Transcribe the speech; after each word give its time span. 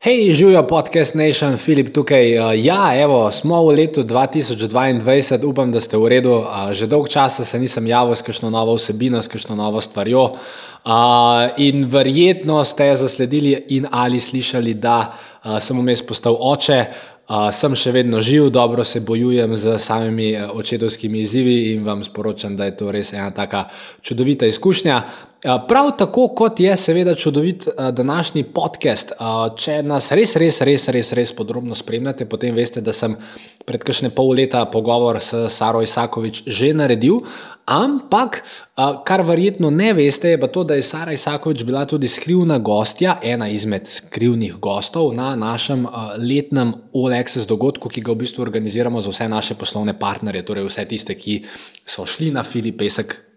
Hej, 0.00 0.32
živijo 0.32 0.62
podcast 0.62 1.14
Nation, 1.14 1.56
Filip 1.56 1.94
tukaj. 1.94 2.32
Ja, 2.64 3.02
evo, 3.02 3.30
smo 3.30 3.64
v 3.66 3.72
letu 3.74 4.04
2022, 4.04 5.44
upam, 5.44 5.72
da 5.72 5.80
ste 5.80 5.98
v 5.98 6.08
redu. 6.08 6.44
Že 6.70 6.86
dolgo 6.86 7.10
časa 7.10 7.44
se 7.44 7.58
nisem 7.58 7.86
javil 7.86 8.14
s 8.14 8.22
kakšno 8.22 8.46
novo 8.50 8.76
vsebino, 8.78 9.18
s 9.18 9.26
kakšno 9.26 9.56
novo 9.58 9.80
stvarjo. 9.80 10.36
In 11.56 11.88
verjetno 11.90 12.62
ste 12.64 12.94
zasledili 12.96 13.64
in 13.68 13.90
ali 13.90 14.20
slišali, 14.20 14.74
da 14.74 15.18
sem 15.58 15.78
vmes 15.78 16.06
postal 16.06 16.38
oče. 16.38 16.78
Uh, 17.28 17.50
sem 17.52 17.74
še 17.76 17.90
vedno 17.92 18.22
živ, 18.24 18.46
dobro 18.48 18.84
se 18.88 19.02
bojujem 19.04 19.52
z 19.56 19.74
samimi 19.78 20.30
očetovskimi 20.48 21.20
izzivi 21.20 21.74
in 21.74 21.82
vam 21.84 22.00
sporočam, 22.04 22.54
da 22.56 22.64
je 22.64 22.76
to 22.76 22.88
res 22.92 23.12
ena 23.12 23.28
tako 23.36 23.66
čudovita 24.00 24.48
izkušnja. 24.48 25.02
Uh, 25.44 25.54
prav 25.68 25.92
tako 25.98 26.28
kot 26.28 26.60
je 26.60 26.76
seveda 26.76 27.14
čudovit 27.14 27.66
uh, 27.66 27.88
današnji 27.94 28.42
podcast. 28.42 29.12
Uh, 29.20 29.54
če 29.56 29.82
nas 29.86 30.10
res, 30.10 30.32
res, 30.36 30.56
res, 30.66 30.88
res, 30.88 31.12
res 31.14 31.32
podrobno 31.32 31.76
spremljate, 31.78 32.26
potem 32.26 32.56
veste, 32.58 32.82
da 32.82 32.90
sem 32.92 33.14
pred 33.62 33.84
kakšne 33.86 34.10
pol 34.10 34.32
leta 34.34 34.64
pogovor 34.66 35.20
s 35.22 35.44
Saro 35.54 35.82
Isakovič 35.86 36.42
že 36.46 36.72
naredil. 36.74 37.20
Ampak, 37.70 38.40
uh, 38.42 38.98
kar 39.06 39.22
verjetno 39.22 39.70
ne 39.70 39.92
veste, 39.94 40.34
je 40.34 40.40
pa 40.42 40.50
to, 40.50 40.64
da 40.66 40.74
je 40.74 40.82
Sara 40.82 41.14
Isakovič 41.14 41.62
bila 41.62 41.86
tudi 41.86 42.10
skrivna 42.10 42.58
gostja, 42.58 43.20
ena 43.22 43.46
izmed 43.46 43.86
skrivnih 43.86 44.58
gostov 44.58 45.14
na 45.14 45.36
našem 45.38 45.86
letnem 46.18 46.74
OLE. 46.90 47.14
Access 47.18 47.46
dogodku, 47.46 47.86
ki 47.86 48.02
ga 48.02 48.10
v 48.10 48.24
bistvu 48.26 48.42
organiziramo 48.42 48.98
za 48.98 49.14
vse 49.14 49.30
naše 49.30 49.54
poslovne 49.54 49.94
partnerje, 49.94 50.42
torej 50.42 50.66
vse 50.66 50.88
tiste, 50.90 51.14
ki 51.14 51.44
so 51.86 52.02
šli 52.06 52.34
na 52.34 52.42
filipesek. 52.42 53.27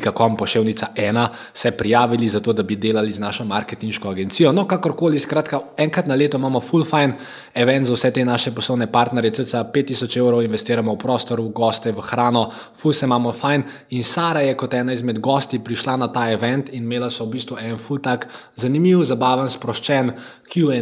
.com 0.00 0.36
pošiljka 0.36 0.86
ena, 0.96 1.28
se 1.54 1.70
prijavili 1.70 2.28
za 2.28 2.40
to, 2.40 2.52
da 2.52 2.62
bi 2.62 2.76
delali 2.76 3.12
z 3.12 3.18
našo 3.18 3.44
marketinško 3.44 4.08
agencijo. 4.08 4.52
No, 4.52 4.66
kakorkoli, 4.68 5.18
skratka, 5.18 5.60
enkrat 5.76 6.06
na 6.06 6.14
leto 6.14 6.38
imamo 6.38 6.60
full 6.60 6.84
fine 6.84 7.14
event 7.54 7.86
za 7.86 7.94
vse 7.94 8.10
te 8.10 8.24
naše 8.24 8.50
poslovne 8.54 8.92
partnerje, 8.92 9.30
cca 9.30 9.64
5000 9.74 10.18
evrov 10.18 10.42
investiramo 10.42 10.94
v 10.94 10.98
prostor, 10.98 11.40
v 11.40 11.48
goste, 11.48 11.92
v 11.92 12.00
hrano, 12.00 12.50
full 12.74 12.92
se 12.92 13.06
imamo 13.06 13.32
fine. 13.32 13.64
In 13.90 14.04
Sara 14.04 14.40
je 14.40 14.56
kot 14.56 14.74
ena 14.74 14.92
izmed 14.92 15.18
gosti 15.18 15.58
prišla 15.58 15.96
na 15.96 16.12
ta 16.12 16.30
event 16.30 16.68
in 16.72 16.84
imela 16.84 17.10
so 17.10 17.24
v 17.24 17.36
bistvu 17.36 17.58
en 17.60 17.78
full 17.78 18.02
tak 18.02 18.28
zanimiv, 18.56 19.02
zabaven, 19.02 19.50
sproščen 19.50 20.12
QA. 20.44 20.80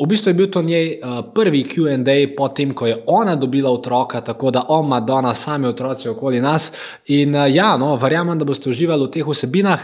V 0.00 0.06
bistvu 0.06 0.30
je 0.30 0.34
bil 0.34 0.50
to 0.50 0.62
njej 0.62 1.00
uh, 1.00 1.24
prvi 1.34 1.64
QA, 1.64 1.96
potem 2.36 2.74
ko 2.74 2.86
je 2.86 2.96
ona 3.06 3.36
dobila 3.36 3.70
otroka, 3.70 4.20
tako 4.20 4.50
da 4.50 4.64
on, 4.68 4.88
Madonna, 4.88 5.34
sami 5.34 5.66
otroci 5.66 6.08
okoli 6.08 6.40
nas. 6.40 6.72
In 7.06 7.34
uh, 7.34 7.54
ja, 7.54 7.76
no, 7.76 7.96
verjamem, 7.96 8.38
da 8.38 8.44
boste 8.44 8.70
uživali 8.70 9.06
v 9.06 9.10
teh 9.10 9.26
vsebinah. 9.26 9.80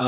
Uh, 0.00 0.06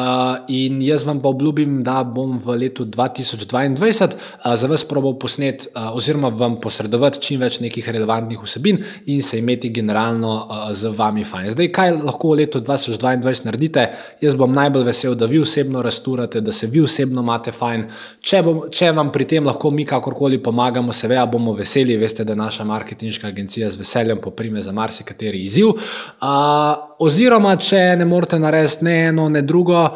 in 0.49 0.79
jaz 0.81 1.03
vam 1.05 1.19
pa 1.21 1.29
obljubim, 1.29 1.83
da 1.85 1.99
bom 2.05 2.39
v 2.41 2.55
letu 2.57 2.87
2022 2.89 4.07
uh, 4.09 4.55
za 4.57 4.69
vas 4.71 4.85
probal 4.89 5.19
posnet, 5.21 5.67
uh, 5.75 5.91
oziroma 5.97 6.31
vam 6.33 6.55
posredovati 6.61 7.21
čim 7.21 7.43
več 7.45 7.59
nekih 7.61 7.91
relevantnih 7.93 8.41
vsebin 8.41 8.79
in 9.13 9.21
se 9.23 9.37
imeti 9.39 9.69
generalno 9.69 10.31
uh, 10.33 10.63
z 10.73 10.95
vami 10.97 11.27
fajn. 11.29 11.51
Zdaj, 11.53 11.69
kaj 11.77 11.93
lahko 12.07 12.31
v 12.33 12.39
letu 12.41 12.63
2022 12.65 13.45
naredite? 13.45 13.85
Jaz 14.25 14.39
bom 14.41 14.55
najbolj 14.57 14.87
vesel, 14.89 15.13
da 15.13 15.29
vi 15.29 15.43
osebno 15.45 15.83
rasturate, 15.85 16.41
da 16.41 16.57
se 16.57 16.71
vi 16.73 16.81
osebno 16.81 17.21
imate 17.21 17.53
fajn. 17.53 17.85
Če, 18.25 18.43
bom, 18.49 18.63
če 18.73 18.95
vam 18.97 19.13
pri 19.13 19.29
tem 19.29 19.45
lahko 19.45 19.71
mi 19.71 19.85
kakorkoli 19.85 20.41
pomagamo, 20.41 20.97
seveda 20.97 21.27
bomo 21.29 21.53
veseli. 21.59 21.99
Veste, 22.01 22.25
da 22.25 22.33
naša 22.39 22.65
marketinška 22.65 23.29
agencija 23.29 23.69
z 23.69 23.85
veseljem 23.85 24.25
poprime 24.25 24.65
za 24.65 24.73
marsikateri 24.73 25.45
izziv. 25.45 25.77
Uh, 25.77 26.92
oziroma, 27.03 27.57
če 27.57 27.81
ne 27.99 28.07
morete 28.09 28.39
narediti 28.39 28.87
ne 28.87 28.99
eno, 29.09 29.29
ne 29.33 29.43
drugo. 29.43 29.87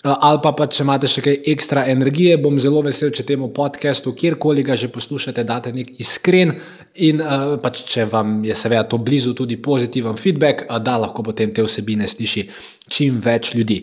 Eh, 0.00 0.08
ali 0.08 0.38
pa, 0.40 0.54
pa 0.56 0.64
če 0.64 0.80
imate 0.80 1.08
še 1.12 1.20
kaj 1.20 1.34
ekstra 1.52 1.82
energije, 1.92 2.38
bom 2.40 2.56
zelo 2.62 2.80
vesel, 2.86 3.10
če 3.12 3.26
temu 3.28 3.50
podkastu, 3.52 4.14
kjerkoli 4.16 4.64
ga 4.64 4.72
že 4.72 4.88
poslušate, 4.88 5.44
date 5.44 5.74
nek 5.76 5.90
iskren 6.00 6.54
in 6.96 7.20
uh, 7.20 7.58
pač, 7.60 7.82
če 7.84 8.06
vam 8.08 8.38
je 8.48 8.56
seveda 8.56 8.86
to 8.88 8.96
blizu, 8.96 9.34
tudi 9.36 9.58
pozitiven 9.60 10.16
feedback, 10.16 10.64
uh, 10.70 10.78
da 10.80 10.96
lahko 11.04 11.26
potem 11.26 11.52
te 11.52 11.60
vsebine 11.66 12.08
sliši 12.08 12.46
čim 12.88 13.20
več 13.20 13.52
ljudi. 13.52 13.82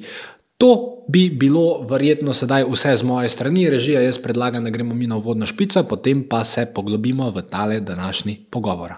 To 0.57 0.71
bi 1.05 1.27
bilo 1.29 1.83
verjetno 1.85 2.33
sedaj 2.33 2.65
vse 2.65 2.95
z 2.97 3.05
moje 3.05 3.29
strani, 3.29 3.67
režija. 3.69 4.01
Jaz 4.01 4.17
predlagam, 4.17 4.65
da 4.65 4.73
gremo 4.73 4.97
mi 4.97 5.05
na 5.05 5.21
vodno 5.21 5.45
špico, 5.45 5.85
potem 5.85 6.25
pa 6.25 6.41
se 6.41 6.65
poglobimo 6.65 7.29
v 7.29 7.45
tale 7.45 7.77
današnji 7.79 8.39
pogovor. 8.49 8.97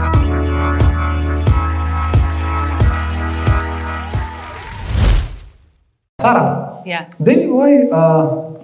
ja. 6.85 7.05
dej, 7.19 7.47
oj, 7.51 7.77
uh, 7.91 8.57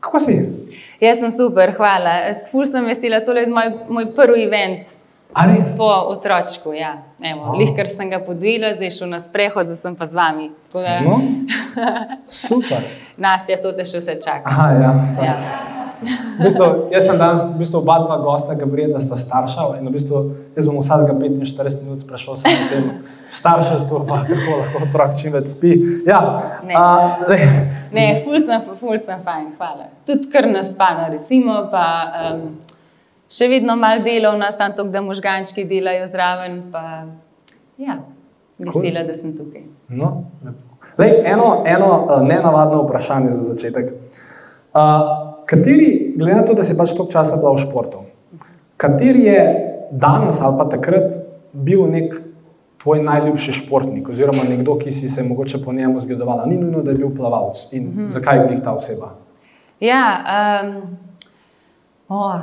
kako 0.00 0.20
si? 0.20 0.38
Jaz 1.02 1.18
sem 1.18 1.30
super, 1.34 1.74
hvala. 1.76 2.32
Ful 2.50 2.66
sem 2.70 2.84
vesela, 2.86 3.20
to 3.26 3.34
je 3.34 3.46
moj, 3.50 3.72
moj 3.88 4.12
prvi 4.14 4.44
event. 4.46 4.86
Po 5.78 5.88
otročku, 6.12 6.74
ja. 6.76 6.92
Evo, 7.24 7.54
oh. 7.56 7.74
Ker 7.76 7.88
sem 7.88 8.10
ga 8.12 8.20
podvila, 8.20 8.74
zdaj 8.76 8.90
šel 8.98 9.10
na 9.10 9.20
sprehod, 9.24 9.66
zdaj 9.66 9.80
sem 9.80 9.96
pa 9.96 10.06
z 10.06 10.14
vami. 10.14 10.50
Da... 10.74 11.00
No, 11.00 11.18
super. 12.44 12.84
Nastja, 13.16 13.58
to 13.64 13.72
te 13.72 13.88
še 13.88 14.02
vse 14.02 14.18
čaka. 14.20 14.44
Aha, 14.52 14.68
ja. 14.76 14.92
ja. 15.24 15.36
V 16.02 16.44
bistvu, 16.44 16.66
jaz 16.90 17.06
sem 17.06 17.18
danes 17.18 17.42
v 17.54 17.58
bistvu 17.62 17.78
oba 17.78 17.98
dva 18.02 18.16
gosta, 18.22 18.54
Gabriela, 18.58 19.00
sta 19.00 19.16
starša. 19.20 19.66
In 19.78 19.86
v 19.86 19.92
bistvu, 19.94 20.22
jaz 20.56 20.68
bom 20.68 20.80
vsakega 20.82 21.14
45 21.18 21.84
minut 21.86 22.02
sprašal 22.02 22.34
o 22.34 22.40
tem 22.42 22.88
starševstvu, 23.32 24.02
pa 24.08 24.22
kako 24.26 24.58
lahko 24.58 24.82
otrok 24.88 25.14
čim 25.18 25.36
več 25.36 25.54
spi. 25.54 25.72
Ja, 26.08 26.20
ne, 26.66 26.74
uh, 26.74 27.54
ne 27.94 28.06
ful 28.24 28.42
sem, 28.42 28.66
ful 28.80 28.98
sem 28.98 29.22
fajn, 29.22 29.46
hvala. 29.60 29.88
Tudi 30.08 30.30
kar 30.32 30.50
nas 30.50 30.72
spana, 30.74 31.08
recimo. 31.14 31.68
Pa, 31.72 31.86
um, 32.32 32.44
še 33.32 33.48
vedno 33.52 33.78
malo 33.78 34.02
delovna, 34.04 34.50
samo 34.56 34.76
to, 34.76 34.88
da 34.92 35.04
možgančki 35.04 35.64
delajo 35.70 36.10
zraven. 36.12 36.58
Pa, 36.74 37.06
ja, 37.78 38.02
vesela, 38.58 38.74
cool. 38.74 39.06
da 39.06 39.14
sem 39.14 39.36
tukaj. 39.38 39.68
No, 39.88 40.18
Lej, 40.98 41.22
eno 41.24 41.62
eno 41.64 41.86
uh, 42.04 42.26
nenavadno 42.26 42.82
vprašanje 42.82 43.32
za 43.32 43.42
začetek. 43.54 43.92
Uh, 44.74 45.31
kateri, 45.46 46.14
glede 46.16 46.36
na 46.36 46.46
to, 46.46 46.54
da 46.54 46.64
si 46.64 46.76
pač 46.76 46.94
toliko 46.96 47.12
časa 47.12 47.36
bila 47.36 47.54
v 47.54 47.62
športu, 47.64 48.04
kateri 48.76 49.24
je 49.28 49.40
danes 49.90 50.40
ali 50.42 50.58
pa 50.58 50.68
takrat 50.72 51.12
bil 51.52 51.86
nek 51.90 52.14
tvoj 52.82 53.02
najljubši 53.02 53.52
športnik, 53.52 54.08
oziroma 54.08 54.42
nekdo, 54.42 54.74
ki 54.78 54.92
si 54.92 55.10
se 55.10 55.22
mogoče 55.22 55.60
po 55.64 55.72
njemu 55.72 56.00
zgledovala, 56.00 56.46
ni 56.46 56.56
nujno, 56.58 56.82
da 56.82 56.90
je 56.90 56.98
bil 56.98 57.10
plavalec 57.16 57.72
in 57.72 57.82
mm 57.82 57.94
-hmm. 57.96 58.08
zakaj 58.08 58.38
je 58.38 58.46
bil 58.48 58.58
ta 58.64 58.72
oseba? 58.72 59.14
Ja, 59.80 60.24
um... 60.64 60.96
Oh, 62.12 62.40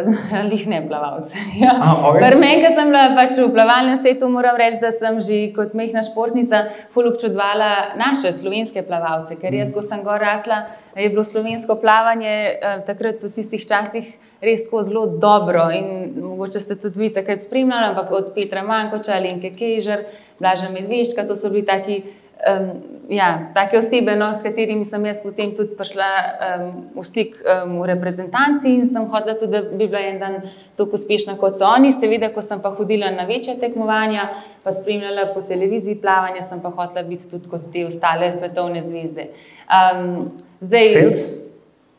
lih 0.50 0.64
ne 0.66 0.80
plavalce. 0.88 1.38
Ja. 1.62 1.76
Okay. 2.10 2.34
Meni, 2.34 2.62
ki 2.64 2.72
sem 2.74 2.88
bila 2.90 3.04
pač 3.14 3.36
v 3.38 3.50
plavalnem 3.54 4.00
svetu, 4.02 4.26
moram 4.32 4.58
reči, 4.58 4.80
da 4.82 4.90
sem 4.96 5.20
že 5.22 5.38
kot 5.54 5.76
mehna 5.78 6.02
športnica 6.02 6.64
občudovala 6.90 7.94
naše 8.00 8.32
slovenske 8.34 8.82
plavalce. 8.82 9.38
Ker 9.38 9.54
jaz, 9.54 9.70
ko 9.76 9.84
sem 9.86 10.02
gor 10.02 10.18
rasla, 10.18 10.64
je 10.96 11.06
bilo 11.12 11.22
slovensko 11.22 11.78
plavanje 11.78 12.34
eh, 12.34 12.82
takrat 12.88 13.22
v 13.22 13.30
tistih 13.36 13.62
časih 13.62 14.10
res 14.42 14.64
tako 14.66 14.82
zelo 14.82 15.06
dobro. 15.06 15.68
In 15.70 16.18
mogoče 16.18 16.60
ste 16.60 16.76
tudi 16.76 16.98
vi 16.98 17.12
takrat 17.14 17.44
spremljali, 17.46 17.92
ampak 17.92 18.10
od 18.10 18.32
Petra 18.34 18.62
Mankoča, 18.66 19.20
Lenke 19.22 19.52
Kežer, 19.54 20.04
Blaža 20.40 20.72
Medveška, 20.74 21.28
to 21.28 21.36
so 21.36 21.50
bili 21.50 21.66
taki. 21.66 22.02
Um, 22.42 22.70
ja, 23.08 23.38
take 23.54 23.78
osebe, 23.78 24.16
no, 24.16 24.32
s 24.34 24.42
katerimi 24.42 24.84
sem 24.84 25.04
jaz 25.06 25.20
potem 25.22 25.52
tudi 25.54 25.76
prišla 25.78 26.06
um, 26.46 26.64
v 26.96 27.04
stik 27.06 27.36
um, 27.38 27.76
v 27.78 27.86
reprezentanci 27.92 28.72
in 28.72 28.88
sem 28.90 29.04
hodila 29.12 29.36
tudi, 29.38 29.52
da 29.52 29.60
bi 29.62 29.86
bila 29.86 30.00
en 30.02 30.18
dan 30.18 30.34
tako 30.76 30.98
uspešna 30.98 31.36
kot 31.38 31.60
so 31.60 31.68
oni. 31.70 31.92
Seveda, 31.94 32.32
ko 32.34 32.42
sem 32.42 32.58
pa 32.62 32.72
hodila 32.74 33.12
na 33.14 33.28
večja 33.30 33.54
tekmovanja, 33.60 34.26
pa 34.64 34.74
spremljala 34.74 35.28
po 35.34 35.44
televiziji 35.46 36.00
plavanje, 36.02 36.42
sem 36.48 36.58
pa 36.64 36.72
hodila 36.74 37.04
biti 37.06 37.30
tudi 37.30 37.46
kot 37.52 37.70
te 37.72 37.86
ostale 37.86 38.32
svetovne 38.32 38.82
zvezde. 38.88 39.28
Um, 39.70 40.32
zdaj, 40.60 40.90
Phelps? 40.96 41.28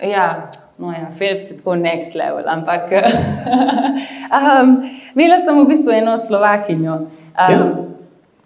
Ja, 0.03 0.27
no 0.77 0.91
ja, 0.91 1.07
Phelps 1.15 1.51
je 1.51 1.57
tako 1.61 1.77
next 1.79 2.19
level, 2.19 2.43
ampak 2.51 2.91
um, 4.41 4.75
imela 5.15 5.39
sem 5.45 5.55
v 5.55 5.65
bistvu 5.71 5.95
eno 6.01 6.17
Slovakinjo. 6.19 6.99
Um, 7.31 7.55
ja, 7.55 7.63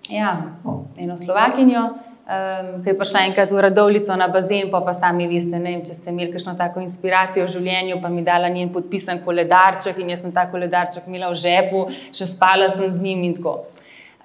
ja 0.09 0.36
oh. 0.63 0.86
eno 0.98 1.18
Slovakinjo. 1.18 1.88
Um, 2.27 2.83
ki 2.83 2.92
je 2.92 2.98
prišla 3.00 3.21
enkrat 3.30 3.51
v 3.56 3.62
Radovlico 3.63 4.15
na 4.19 4.25
bazen, 4.27 4.68
pa, 4.68 4.81
pa 4.83 4.92
sami 4.92 5.30
veste, 5.31 5.56
vem, 5.63 5.80
če 5.80 5.94
ste 5.95 6.12
imeli 6.12 6.33
kakšno 6.33 6.57
tako 6.59 6.81
inspiracijo 6.83 7.45
v 7.45 7.54
življenju, 7.54 8.01
pa 8.04 8.12
mi 8.12 8.19
dala 8.19 8.50
njen 8.51 8.68
podpisan 8.74 9.21
koledarček 9.24 10.01
in 10.04 10.12
jaz 10.12 10.25
sem 10.25 10.33
ta 10.36 10.44
koledarček 10.51 11.07
imela 11.07 11.30
v 11.31 11.38
žepu, 11.39 11.86
še 12.12 12.27
spala 12.27 12.68
sem 12.74 12.92
z 12.92 13.00
njim 13.00 13.24
in 13.30 13.38
tako. 13.38 13.54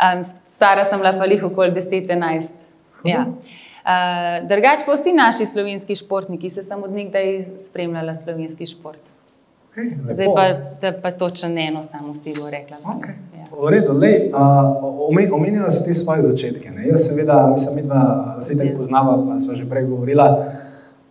Um, 0.03 0.25
stara 0.51 0.83
sem 0.91 0.99
bila 0.99 1.15
pa 1.15 1.31
jih 1.31 1.47
okoli 1.47 1.71
10-11. 1.79 2.59
Ja. 3.07 3.23
Uh, 3.87 4.49
Drugač 4.51 4.83
pa 4.83 4.99
vsi 4.99 5.15
naši 5.15 5.47
slovenski 5.47 5.95
športniki, 6.03 6.51
se 6.51 6.67
sem 6.67 6.83
od 6.83 6.91
nekdaj 6.91 7.33
spremljala 7.69 8.19
slovenski 8.19 8.67
šport. 8.67 8.99
Okay, 9.71 9.95
Zdaj 10.11 10.35
pa, 10.35 10.93
pa 11.07 11.15
točno 11.15 11.55
eno, 11.55 11.87
samo 11.87 12.19
si 12.19 12.35
bo 12.35 12.51
rekla. 12.51 12.83
Okay. 12.99 13.15
V 13.63 13.71
redu, 13.71 13.95
lej, 13.95 14.35
uh, 14.35 15.31
omenila 15.31 15.71
si 15.71 15.87
ti 15.87 15.95
svoje 15.95 16.23
začetke. 16.23 16.71
Ne? 16.71 16.89
Jaz, 16.91 17.07
seveda, 17.09 17.47
mislim, 17.55 17.87
da 17.87 18.37
se 18.41 18.59
tako 18.59 18.77
poznava, 18.77 19.15
pa 19.23 19.39
smo 19.39 19.55
že 19.55 19.69
prej 19.71 19.87
govorila. 19.87 20.27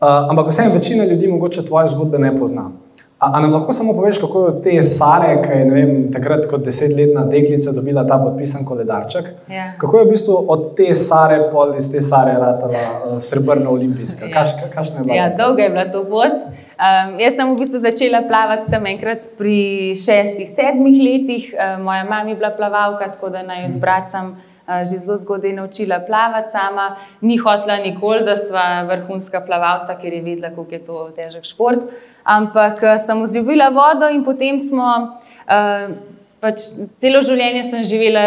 Uh, 0.01 0.27
ampak 0.29 0.51
vseeno, 0.51 0.73
večina 0.73 1.05
ljudi 1.05 1.27
mogoče 1.27 1.63
tvoje 1.65 1.87
zgodbe 1.87 2.19
ne 2.19 2.35
pozna. 2.37 2.71
A, 3.19 3.31
a 3.37 3.39
nam 3.39 3.53
lahko 3.53 3.73
samo 3.73 3.93
poveš, 3.93 4.17
kako 4.17 4.41
je 4.41 4.47
od 4.47 4.63
te 4.63 4.83
Sare, 4.83 5.37
ki 5.43 5.59
je 5.59 5.65
vem, 5.71 5.91
takrat 6.11 6.47
kot 6.49 6.65
desetletna 6.65 7.23
deklica 7.31 7.71
dobila 7.71 8.03
ta 8.07 8.17
podpisan 8.19 8.65
koledarček? 8.65 9.25
Ja. 9.47 9.71
Kako 9.79 9.99
je 9.99 10.05
v 10.05 10.09
bistvu 10.09 10.45
od 10.47 10.65
te 10.75 10.91
Sare, 10.93 11.37
pol 11.51 11.75
iz 11.79 11.87
te 11.91 12.01
Sare, 12.01 12.33
ratala 12.41 12.81
uh, 12.81 13.19
srebrna 13.21 13.69
olimpijska? 13.69 14.25
Ja. 14.25 14.41
Kaš, 14.41 14.57
kaš 14.73 14.91
ja, 15.07 15.29
dolga 15.37 15.63
je 15.63 15.69
bila 15.69 15.87
to 15.93 16.03
pot. 16.09 16.51
Um, 16.81 17.19
jaz 17.21 17.35
sem 17.37 17.45
v 17.45 17.59
bistvu 17.59 17.77
začela 17.77 18.23
plavati 18.25 18.71
tam 18.73 18.87
enkrat 18.89 19.25
pri 19.37 19.93
šestih, 19.93 20.47
sedmih 20.49 20.95
letih. 20.97 21.43
Um, 21.53 21.83
moja 21.85 22.07
mama 22.09 22.29
je 22.29 22.35
bila 22.39 22.49
plavalka, 22.49 23.11
tako 23.13 23.29
da 23.29 23.43
naj 23.45 23.67
z 23.75 23.77
bratom 23.77 24.31
uh, 24.31 24.81
že 24.81 24.97
zelo 25.03 25.17
zgodaj 25.21 25.53
naučila 25.53 25.99
plavati 26.01 26.49
sama. 26.49 26.95
Ni 27.21 27.37
hotla 27.37 27.77
nikoli, 27.85 28.25
da 28.25 28.33
sva 28.33 28.81
vrhunska 28.89 29.43
plavalca, 29.45 29.93
ker 30.01 30.09
je 30.09 30.23
vedela, 30.25 30.49
kako 30.49 30.73
je 30.73 30.81
to 30.87 31.05
težek 31.19 31.45
šport. 31.45 31.85
Ampak 32.25 32.81
uh, 32.81 32.97
sem 32.97 33.21
vzljubila 33.21 33.69
vodo 33.69 34.09
in 34.09 34.25
potem 34.25 34.57
smo, 34.57 35.21
uh, 35.45 35.95
pač 36.41 36.65
celo 36.97 37.21
življenje 37.21 37.63
sem 37.69 37.85
živela 37.85 38.25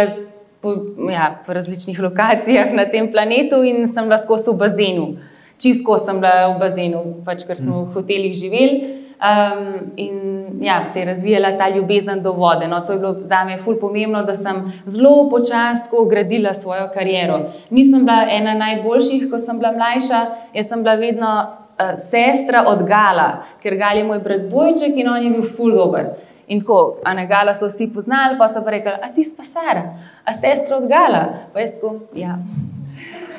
po, 0.63 0.79
ja, 1.11 1.33
po 1.43 1.59
različnih 1.59 1.99
lokacijah 1.99 2.71
na 2.71 2.87
tem 2.87 3.11
planetu 3.11 3.65
in 3.67 3.89
sem 3.91 4.07
lahko 4.07 4.39
v 4.39 4.61
bazenu 4.63 5.15
čisto 5.59 5.99
sem 5.99 6.21
bila 6.21 6.55
v 6.55 6.61
bazenu, 6.61 7.03
pač, 7.25 7.47
ker 7.47 7.57
smo 7.57 7.85
v 7.85 7.95
hotelih 7.95 8.35
živeli. 8.35 9.01
Um, 9.25 9.93
in 9.97 10.15
ja, 10.61 10.87
se 10.87 10.99
je 10.99 11.05
razvijala 11.05 11.59
ta 11.59 11.69
ljubezen 11.69 12.23
do 12.23 12.33
vode. 12.33 12.69
No, 12.69 12.81
to 12.81 12.93
je 12.93 12.99
bilo 12.99 13.15
za 13.23 13.45
me 13.45 13.59
fully 13.65 13.81
pomembno, 13.81 14.23
da 14.23 14.35
sem 14.35 14.73
zelo 14.87 15.31
počasno 15.31 16.05
gradila 16.11 16.55
svojo 16.55 16.89
kariero. 16.95 17.39
Nisem 17.71 18.05
bila 18.05 18.27
ena 18.31 18.55
najboljših, 18.55 19.31
ko 19.31 19.39
sem 19.39 19.59
bila 19.59 19.73
mlajša, 19.73 20.21
jaz 20.53 20.69
sem 20.69 20.83
bila 20.83 20.95
vedno 20.95 21.47
uh, 21.47 21.95
sestra 21.97 22.65
od 22.67 22.87
Gala, 22.89 23.45
ker 23.63 23.77
Gal 23.77 23.97
je 23.97 24.05
moj 24.05 24.19
brat 24.19 24.51
Bojček 24.51 24.97
in 24.97 25.09
on 25.09 25.23
je 25.23 25.31
bil 25.31 25.43
fully 25.43 25.77
dober. 25.77 26.07
In 26.47 26.61
tako, 26.61 26.99
a 27.05 27.15
na 27.15 27.25
Gala 27.25 27.55
so 27.55 27.67
vsi 27.67 27.93
poznali, 27.95 28.39
pa 28.39 28.49
so 28.49 28.65
pa 28.65 28.71
rekli, 28.71 28.93
a 28.93 29.09
ti 29.15 29.25
si 29.25 29.37
pa 29.37 29.45
Sara, 29.45 29.85
a 30.25 30.35
sestra 30.35 30.77
od 30.77 30.89
Gala. 30.89 31.25
Pa 31.53 31.61
jaz 31.61 31.81
tako, 31.81 31.97
ja. 32.15 32.39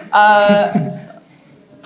Uh, 0.10 1.05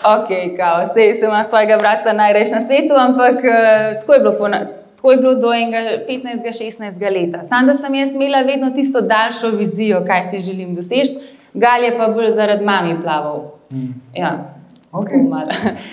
Ok, 0.04 0.57
kao, 0.57 0.88
sej 0.94 1.16
sem 1.19 1.30
imel 1.30 1.44
svojega 1.50 1.78
brata 1.78 2.13
najreč 2.13 2.51
na 2.51 2.62
svetu, 2.62 2.96
ampak 2.96 3.36
uh, 3.44 4.00
tako, 4.00 4.13
je 4.13 4.19
bilo 4.19 4.34
pona, 4.38 4.60
tako 4.96 5.12
je 5.12 5.18
bilo 5.18 5.36
do 5.36 5.48
15-16 5.48 7.12
leta. 7.12 7.44
Sam 7.44 7.68
da 7.68 7.74
sem 7.74 7.96
jaz 7.96 8.13
imela 8.16 8.42
vedno 8.42 8.72
tisto 8.72 9.01
daljšo 9.01 9.50
vizijo, 9.57 10.04
kaj 10.07 10.24
si 10.30 10.40
želim 10.40 10.75
doseči, 10.75 11.13
gal 11.54 11.84
je 11.84 11.98
pa 11.98 12.07
bolj 12.07 12.31
zaradi 12.31 12.66
mami 12.66 12.96
plaval. 13.04 13.51
Mm. 13.72 13.94
Ja. 14.16 14.56
Okay. 14.92 15.22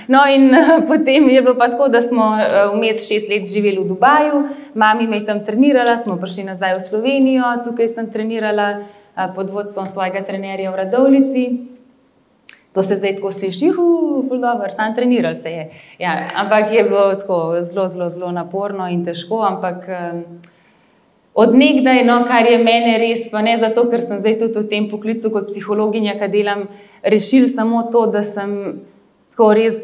No, 0.08 0.20
in 0.35 0.55
uh, 0.55 0.87
potem 0.88 1.29
je 1.29 1.43
bilo 1.43 1.55
pa 1.58 1.69
tako, 1.69 1.88
da 1.88 2.00
smo 2.00 2.25
uh, 2.25 2.79
vmes 2.79 3.08
šest 3.08 3.29
let 3.31 3.53
živeli 3.53 3.79
v 3.79 3.88
Dubaju, 3.88 4.49
mami 4.75 5.06
me 5.06 5.17
je 5.17 5.26
tam 5.26 5.44
trenirala, 5.44 5.99
smo 5.99 6.17
prišli 6.17 6.44
nazaj 6.44 6.79
v 6.79 6.82
Slovenijo, 6.82 7.44
tukaj 7.64 7.88
sem 7.88 8.12
trenirala 8.12 8.79
uh, 8.79 9.35
pod 9.35 9.50
vodstvom 9.50 9.87
svojega 9.87 10.23
trenerja 10.23 10.70
v 10.70 10.76
Radovlici. 10.76 11.75
To 12.76 12.82
se 12.82 12.96
zdaj 12.96 13.14
tako 13.17 13.31
sliši, 13.32 13.70
zelo 13.70 14.23
dobro, 14.28 14.69
sam 14.76 14.94
treniral 14.94 15.34
se 15.43 15.50
je. 15.50 15.70
Ja, 15.99 16.28
ampak 16.34 16.73
je 16.73 16.82
bilo 16.84 17.14
tako 17.14 17.56
zelo, 17.62 17.88
zelo, 17.88 18.11
zelo 18.11 18.32
naporno 18.32 18.88
in 18.88 19.05
težko. 19.05 19.38
Ampak 19.43 19.87
um, 19.88 20.20
od 21.34 21.55
nekdaj, 21.56 22.02
no, 22.05 22.19
kar 22.28 22.44
je 22.44 22.58
meni 22.58 22.99
res, 23.00 23.31
pa 23.32 23.40
ne 23.40 23.55
zato, 23.56 23.87
ker 23.88 24.05
sem 24.05 24.20
zdaj 24.20 24.37
tudi 24.43 24.61
v 24.61 24.69
tem 24.69 24.90
poklicu 24.90 25.32
kot 25.32 25.49
psihologinja, 25.49 26.19
ki 26.20 26.28
delam, 26.34 26.67
rešil 27.00 27.49
samo 27.49 27.87
to, 27.93 28.05
da 28.12 28.20
sem 28.20 28.52
tako 29.32 29.49
res 29.56 29.81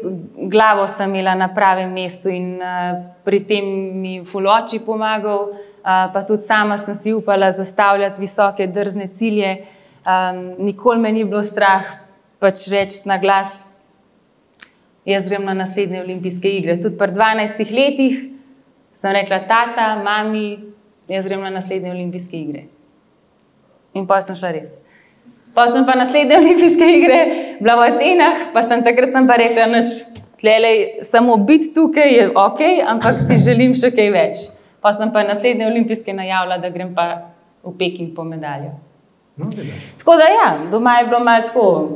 glavo 0.53 0.85
sem 0.85 1.09
imela 1.09 1.33
na 1.33 1.49
pravem 1.49 1.89
mestu 1.97 2.29
in 2.29 2.61
uh, 2.61 3.01
pri 3.25 3.41
tem 3.49 3.73
mi 4.05 4.19
fuloči 4.21 4.83
pomagal, 4.85 5.49
uh, 5.49 6.05
pa 6.13 6.21
tudi 6.29 6.45
sama 6.45 6.77
sem 6.77 6.93
si 6.93 7.17
upala 7.17 7.49
zastavljati 7.57 8.21
visoke, 8.21 8.69
drzne 8.69 9.09
cilje. 9.17 9.57
Um, 10.05 10.45
nikoli 10.69 11.01
me 11.01 11.11
ni 11.11 11.25
bilo 11.25 11.41
strah 11.41 12.02
pač 12.43 12.67
reči 12.67 13.05
na 13.07 13.15
glas, 13.23 13.79
jaz 15.07 15.27
grem 15.29 15.47
na 15.47 15.55
naslednje 15.55 16.01
olimpijske 16.03 16.51
igre. 16.59 16.75
Tudi 16.83 16.99
pri 16.99 17.15
12 17.15 17.71
letih 17.71 18.17
sem 18.93 19.15
rekla, 19.15 19.39
tata, 19.47 19.93
mami, 20.03 20.73
jaz 21.07 21.27
grem 21.27 21.43
na 21.43 21.53
naslednje 21.55 21.91
olimpijske 21.91 22.39
igre. 22.39 22.65
In 23.95 24.07
pa 24.09 24.19
sem 24.21 24.35
šla 24.35 24.51
res. 24.57 24.75
Pa 25.55 25.69
sem 25.71 25.85
pa 25.85 25.95
naslednje 25.95 26.37
olimpijske 26.37 26.85
igre, 26.97 27.19
bila 27.61 27.77
v 27.79 27.89
Atenah, 27.91 28.47
pa 28.53 28.63
sem 28.67 28.83
takrat 28.83 29.13
sem 29.15 29.27
pa 29.29 29.37
rekla, 29.39 29.67
noč, 29.69 29.99
tlelej, 30.41 31.05
samo 31.07 31.37
biti 31.37 31.71
tukaj 31.75 32.09
je 32.11 32.31
ok, 32.35 32.63
ampak 32.91 33.21
si 33.27 33.37
želim 33.45 33.77
še 33.77 33.93
kaj 33.95 34.09
več. 34.11 34.47
Pa 34.83 34.91
sem 34.97 35.13
pa 35.13 35.23
naslednje 35.23 35.69
olimpijske 35.69 36.15
najavila, 36.15 36.57
da 36.59 36.73
grem 36.73 36.91
pa 36.97 37.05
v 37.63 37.77
Peking 37.79 38.11
po 38.17 38.25
medaljo. 38.27 38.73
No, 39.35 39.51
tako 39.97 40.15
da, 40.15 40.23
ja, 40.23 40.57
doma 40.71 40.97
je 40.97 41.05
bilo 41.05 41.19
malo 41.19 41.41
tako. 41.45 41.89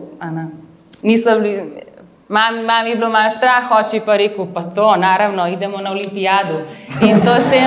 Mami, 2.29 2.63
mami 2.63 2.89
je 2.89 2.95
bilo 2.95 3.09
malo 3.09 3.29
strah, 3.29 3.71
oči 3.71 4.01
pa 4.05 4.17
rekel, 4.17 4.47
pa 4.53 4.61
to, 4.61 4.95
naravno, 4.99 5.47
idemo 5.47 5.77
na 5.77 5.91
olimpijado. 5.91 6.61
In 7.01 7.21
to 7.21 7.35
se, 7.35 7.61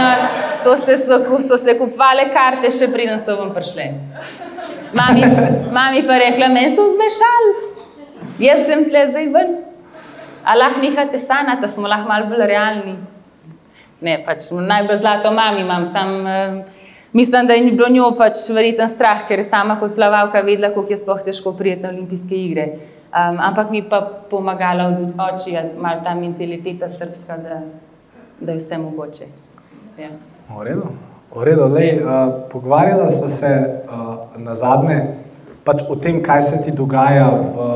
to 0.65 0.77
se 0.77 0.99
so, 0.99 1.39
so 1.49 1.59
se 1.65 1.79
kupovale 1.79 2.33
karte, 2.33 2.71
še 2.71 2.91
preden 2.93 3.19
so 3.19 3.37
vam 3.37 3.55
prišle. 3.55 3.87
Mami, 4.93 5.23
mami 5.73 6.03
pa 6.07 6.19
rekla, 6.19 6.49
meni 6.49 6.75
so 6.77 6.89
zmešali, 6.91 7.55
jaz 8.43 8.67
grem 8.67 8.85
tle 8.91 9.07
zdaj 9.13 9.31
ven. 9.37 9.57
A 10.45 10.57
lahko 10.59 10.83
nehate 10.83 11.19
sanati, 11.19 11.63
da 11.63 11.69
smo 11.69 11.89
lahko 11.89 12.09
malo 12.09 12.27
bolj 12.27 12.47
realni. 12.47 12.99
Ne, 14.01 14.19
pač 14.27 14.51
najbolj 14.51 14.99
zlato 14.99 15.31
mami 15.33 15.63
imam, 15.63 15.87
sam. 15.87 16.15
Uh, 16.27 16.80
Mislim, 17.13 17.47
da 17.47 17.53
je 17.53 17.73
bilo 17.73 17.89
njo 17.89 18.13
pač 18.19 18.37
verjeten 18.55 18.89
strah, 18.89 19.27
ker 19.29 19.39
je 19.39 19.45
sama 19.45 19.81
kot 19.81 19.95
plavalka 19.95 20.41
vedela, 20.47 20.71
kako 20.75 20.91
je 20.91 20.97
sploh 20.97 21.23
težko 21.25 21.53
prijeti 21.53 21.83
na 21.83 21.89
olimpijske 21.89 22.37
igre. 22.37 22.67
Um, 23.11 23.39
ampak 23.43 23.71
mi 23.71 23.83
pa 23.83 24.01
pomagala 24.31 24.87
od 24.87 25.15
oči, 25.19 25.57
malo 25.79 26.01
ta 26.05 26.15
mentaliteta 26.15 26.91
srpska, 26.91 27.37
da, 27.37 27.61
da 28.41 28.53
je 28.53 28.59
vse 28.59 28.79
mogoče. 28.79 29.25
Ja. 29.99 30.11
V 30.57 30.63
redu. 30.65 30.87
V 31.35 31.45
redu. 31.45 31.67
Lej, 31.75 31.99
uh, 31.99 32.35
pogovarjala 32.53 33.11
smo 33.11 33.29
se 33.29 33.51
uh, 33.91 34.15
na 34.37 34.55
zadnje 34.55 35.01
pač 35.65 35.83
o 35.89 35.97
tem, 35.97 36.23
kaj 36.23 36.43
se 36.43 36.65
ti 36.65 36.77
dogaja 36.77 37.27
v. 37.31 37.71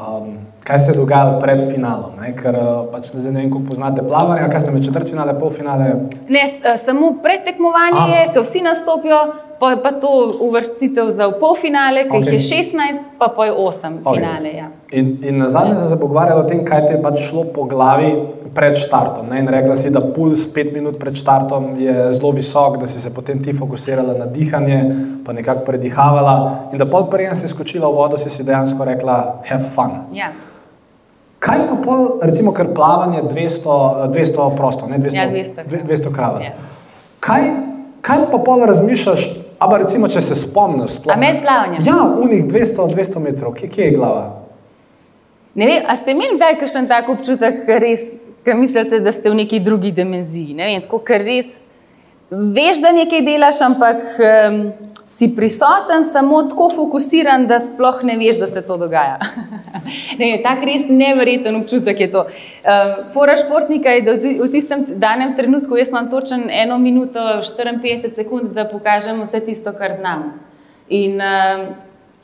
Um, 0.00 0.49
kaj 0.70 0.78
se 0.78 0.92
je 0.92 0.96
dogajalo 0.96 1.40
pred 1.40 1.60
finalom. 1.72 2.12
Ne? 2.20 2.32
Ker 2.36 2.54
eh, 2.54 2.66
pač 2.92 3.12
ne, 3.14 3.30
vem, 3.30 3.50
kako 3.50 3.66
poznate 3.68 4.06
plavanje, 4.06 4.48
kaj 4.52 4.60
ste 4.60 4.70
imeli 4.70 4.86
četrt 4.86 5.10
finale, 5.10 5.34
pol 5.38 5.50
finale. 5.50 5.92
Ne, 6.28 6.46
eh, 6.46 6.76
samo 6.78 7.14
pred 7.22 7.44
tekmovanjem 7.44 8.12
je, 8.14 8.26
ko 8.34 8.44
vsi 8.46 8.62
nastopijo, 8.62 9.20
pa 9.60 9.72
je 9.74 9.80
pa 9.82 9.92
to 9.92 10.10
uvrstitev 10.46 11.10
za 11.10 11.30
pol 11.40 11.56
finale, 11.58 12.06
ki 12.08 12.16
okay. 12.16 12.36
jih 12.36 12.38
je 12.38 12.62
16, 12.62 13.00
pa 13.18 13.32
pa 13.36 13.48
je 13.50 13.52
8 13.52 13.98
okay. 13.98 14.14
finale. 14.14 14.52
Ja. 14.56 14.68
In, 14.90 15.16
in 15.22 15.38
na 15.42 15.48
zadnje 15.50 15.74
ja. 15.74 15.88
se 15.90 15.98
pogovarjali 16.00 16.44
o 16.44 16.48
tem, 16.48 16.62
kaj 16.64 16.86
te 16.86 16.94
je 16.94 17.02
pač 17.02 17.24
šlo 17.30 17.48
po 17.54 17.66
glavi. 17.70 18.14
Pred 18.50 18.74
štartom. 18.74 19.28
Ne? 19.30 19.38
In 19.44 19.46
rekla 19.46 19.76
si, 19.78 19.92
da 19.94 20.00
puls 20.02 20.42
pet 20.50 20.72
minut 20.74 20.96
pred 20.98 21.14
štartom 21.14 21.76
je 21.78 22.08
zelo 22.16 22.32
visok, 22.34 22.80
da 22.82 22.88
si 22.90 22.98
se 22.98 23.12
potem 23.14 23.38
ti 23.38 23.54
fokusirala 23.54 24.16
na 24.18 24.26
dihanje, 24.26 24.80
pa 25.22 25.30
nekako 25.32 25.62
predihavala. 25.68 26.34
In 26.74 26.82
da 26.82 26.90
pol 26.90 27.06
prej 27.06 27.30
si 27.38 27.46
skočila 27.46 27.86
v 27.86 27.94
vodo, 27.94 28.18
si 28.18 28.26
si 28.26 28.42
dejansko 28.42 28.90
rekla, 28.90 29.22
have 29.46 29.70
fun. 29.70 30.00
Ja. 30.18 30.34
Kaj 31.40 31.58
pa 31.68 31.76
pol, 31.80 32.18
recimo, 32.20 32.52
ker 32.52 32.74
plavanje 32.76 33.22
200, 33.22 34.12
200 34.12 34.48
prosto, 34.56 34.86
ne 34.86 34.98
200, 35.00 35.16
ja, 35.16 35.28
200, 35.30 35.64
200 35.88 36.12
krav. 36.12 36.36
Ja. 36.44 36.52
Kaj, 37.24 37.46
kaj 38.04 38.26
pa 38.32 38.40
pol 38.44 38.66
razmišljaš, 38.68 39.24
a 39.60 39.68
recimo, 39.80 40.08
če 40.08 40.20
se 40.20 40.36
spomniš? 40.36 40.98
Sploh, 40.98 41.16
a 41.16 41.20
med 41.20 41.40
plavanjem? 41.40 41.80
Ja, 41.86 41.96
unih 42.20 42.44
200, 42.44 42.90
200 42.92 43.24
metrov, 43.24 43.56
kje, 43.56 43.70
kje 43.72 43.88
je 43.88 43.96
glava? 43.96 44.26
Ne 45.56 45.66
vem, 45.66 45.88
a 45.88 45.96
ste 45.96 46.12
imeli 46.12 46.36
kdaj 46.36 46.58
kakšen 46.60 46.86
tak 46.92 47.08
občutek, 47.08 47.64
ker 47.64 47.80
res, 47.82 48.04
ker 48.44 48.60
mislite, 48.60 49.00
da 49.00 49.12
ste 49.12 49.32
v 49.32 49.40
neki 49.40 49.64
drugi 49.64 49.94
dimenziji, 49.96 50.54
ne 50.60 50.68
vem, 50.68 50.84
tako, 50.84 51.00
ker 51.08 51.24
res 51.24 51.64
veš, 52.30 52.84
da 52.84 52.92
nekaj 52.94 53.24
delaš, 53.26 53.64
ampak 53.64 54.20
um, 54.20 54.60
si 55.20 55.34
prisoten, 55.36 56.04
samo 56.04 56.42
tako 56.48 56.70
fokusiran, 56.72 57.42
da 57.46 57.58
sploh 57.60 57.98
ne 58.08 58.14
veš, 58.16 58.38
da 58.40 58.46
se 58.48 58.62
to 58.64 58.76
dogaja. 58.80 59.18
ne, 60.20 60.30
tak 60.40 60.64
res 60.64 60.86
neverjeten 60.88 61.58
občutek 61.58 62.00
je 62.00 62.08
to. 62.12 62.22
Uh, 62.24 63.12
fora 63.12 63.34
športnika 63.36 63.92
je, 63.92 64.04
da 64.06 64.14
v 64.16 64.48
tistem 64.52 64.86
danem 65.02 65.34
trenutku 65.36 65.76
jaz 65.76 65.92
imam 65.92 66.08
točen 66.10 66.46
eno 66.48 66.78
minuto 66.78 67.20
54 67.20 68.14
sekund, 68.16 68.54
da 68.56 68.64
pokažem 68.64 69.20
vse 69.20 69.42
tisto, 69.44 69.74
kar 69.76 69.92
znam. 70.00 70.24
In 70.88 71.20
uh, 71.20 71.68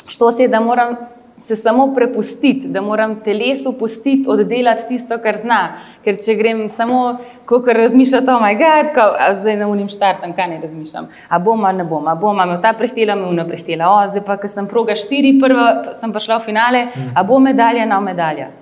što 0.08 0.32
se 0.32 0.46
je, 0.46 0.48
da 0.48 0.60
moram 0.60 0.96
se 1.36 1.56
samo 1.56 1.92
prepustiti, 1.94 2.68
da 2.68 2.80
moram 2.80 3.20
telesu 3.20 3.78
pustiti 3.78 4.24
oddelati 4.28 4.88
tisto, 4.88 5.18
kar 5.18 5.36
zna. 5.36 5.60
Ker 6.06 6.20
če 6.22 6.36
grem 6.38 6.60
samo, 6.70 7.16
ko 7.50 7.58
razmišljam, 7.66 8.28
oh, 8.30 8.42
moj 8.44 8.54
bog, 8.60 8.90
ko, 8.94 9.06
zdaj 9.40 9.56
na 9.58 9.66
unim 9.66 9.88
štartam, 9.90 10.36
kaj 10.36 10.46
ne 10.52 10.60
razmišljam. 10.62 11.08
A 11.26 11.40
bom, 11.42 11.64
a 11.66 11.72
ne 11.74 11.82
bom, 11.82 12.06
a 12.06 12.14
bom, 12.14 12.38
a 12.38 12.44
me 12.46 12.60
ta 12.62 12.70
prehtela, 12.78 13.16
me 13.18 13.26
una 13.26 13.42
prehtela. 13.48 13.88
O, 13.90 14.04
zdaj 14.06 14.22
pa, 14.28 14.36
ker 14.38 14.52
sem 14.52 14.68
proga 14.70 14.94
štiri, 14.94 15.32
prva 15.42 15.96
sem 15.98 16.14
pa 16.14 16.22
šla 16.22 16.38
v 16.38 16.46
finale, 16.46 16.84
a 17.10 17.26
bo 17.26 17.40
medalja 17.42 17.88
na 17.90 17.98
medalja. 17.98 18.52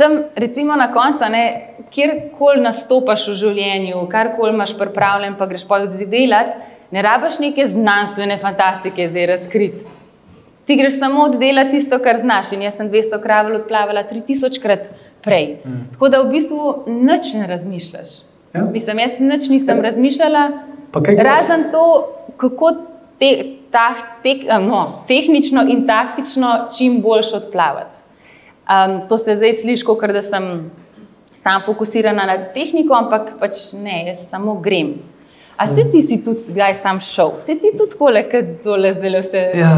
Tam, 0.00 0.16
recimo 0.34 0.74
na 0.80 0.88
koncu, 0.90 1.30
kjerkoli 1.94 2.64
nastopaš 2.64 3.28
v 3.30 3.36
življenju, 3.44 4.02
karkoli 4.10 4.54
imaš 4.54 4.74
pripravljen, 4.78 5.38
pa 5.38 5.46
greš 5.46 5.62
pa 5.68 5.78
tudi 5.84 6.10
delati, 6.10 6.58
ne 6.90 7.06
rabiš 7.06 7.38
neke 7.38 7.66
znanstvene 7.70 8.38
fantastike 8.42 9.06
zdaj 9.12 9.30
razkriti. 9.30 9.84
Ti 10.66 10.76
greš 10.76 10.98
samo 10.98 11.24
oddelati 11.24 11.70
tisto, 11.70 11.98
kar 11.98 12.18
znaš. 12.18 12.52
In 12.54 12.62
jaz 12.62 12.76
sem 12.78 12.90
200 12.90 13.18
kravel 13.22 13.56
odplavala 13.58 14.04
3000 14.10 14.62
krat 14.62 14.90
prej. 15.22 15.58
Mm. 15.64 15.86
Tako 15.92 16.08
da 16.08 16.22
v 16.22 16.30
bistvu 16.32 16.74
nič 16.86 17.34
ne 17.34 17.46
razmišljaš. 17.46 18.08
Ja. 18.54 18.64
Mislim, 18.72 18.98
jaz 18.98 19.18
nič 19.20 19.48
nisem 19.48 19.80
razmišljala, 19.80 20.50
razen 21.22 21.70
to, 21.70 21.84
kako 22.36 22.72
te, 23.18 23.30
ta, 23.70 23.94
te, 24.22 24.34
no, 24.60 25.02
tehnično 25.08 25.62
in 25.68 25.86
taktično 25.86 26.68
čim 26.78 27.00
boljš 27.02 27.32
odplavati. 27.32 27.96
Um, 28.70 29.08
to 29.08 29.18
se 29.18 29.36
zdaj 29.36 29.54
sliši, 29.54 29.84
kot 29.84 30.10
da 30.10 30.22
sem 30.22 30.70
sam 31.34 31.62
fokusirana 31.66 32.26
na 32.26 32.36
tehniko, 32.54 32.94
ampak 32.94 33.32
pač 33.40 33.72
ne, 33.72 34.04
jaz 34.08 34.28
samo 34.30 34.54
grem. 34.54 34.94
A 35.60 35.66
se 35.68 35.84
ti 35.92 36.00
si 36.02 36.16
tudi 36.24 36.40
zdaj 36.40 36.74
sam 36.82 37.00
šel, 37.00 37.30
se 37.38 37.54
ti 37.54 37.68
tudi 37.78 37.90
tako 37.92 38.08
le, 38.08 38.22
da 38.32 38.40
dole 38.64 38.94
zdaj 38.94 39.20
vse 39.20 39.40
ja, 39.54 39.74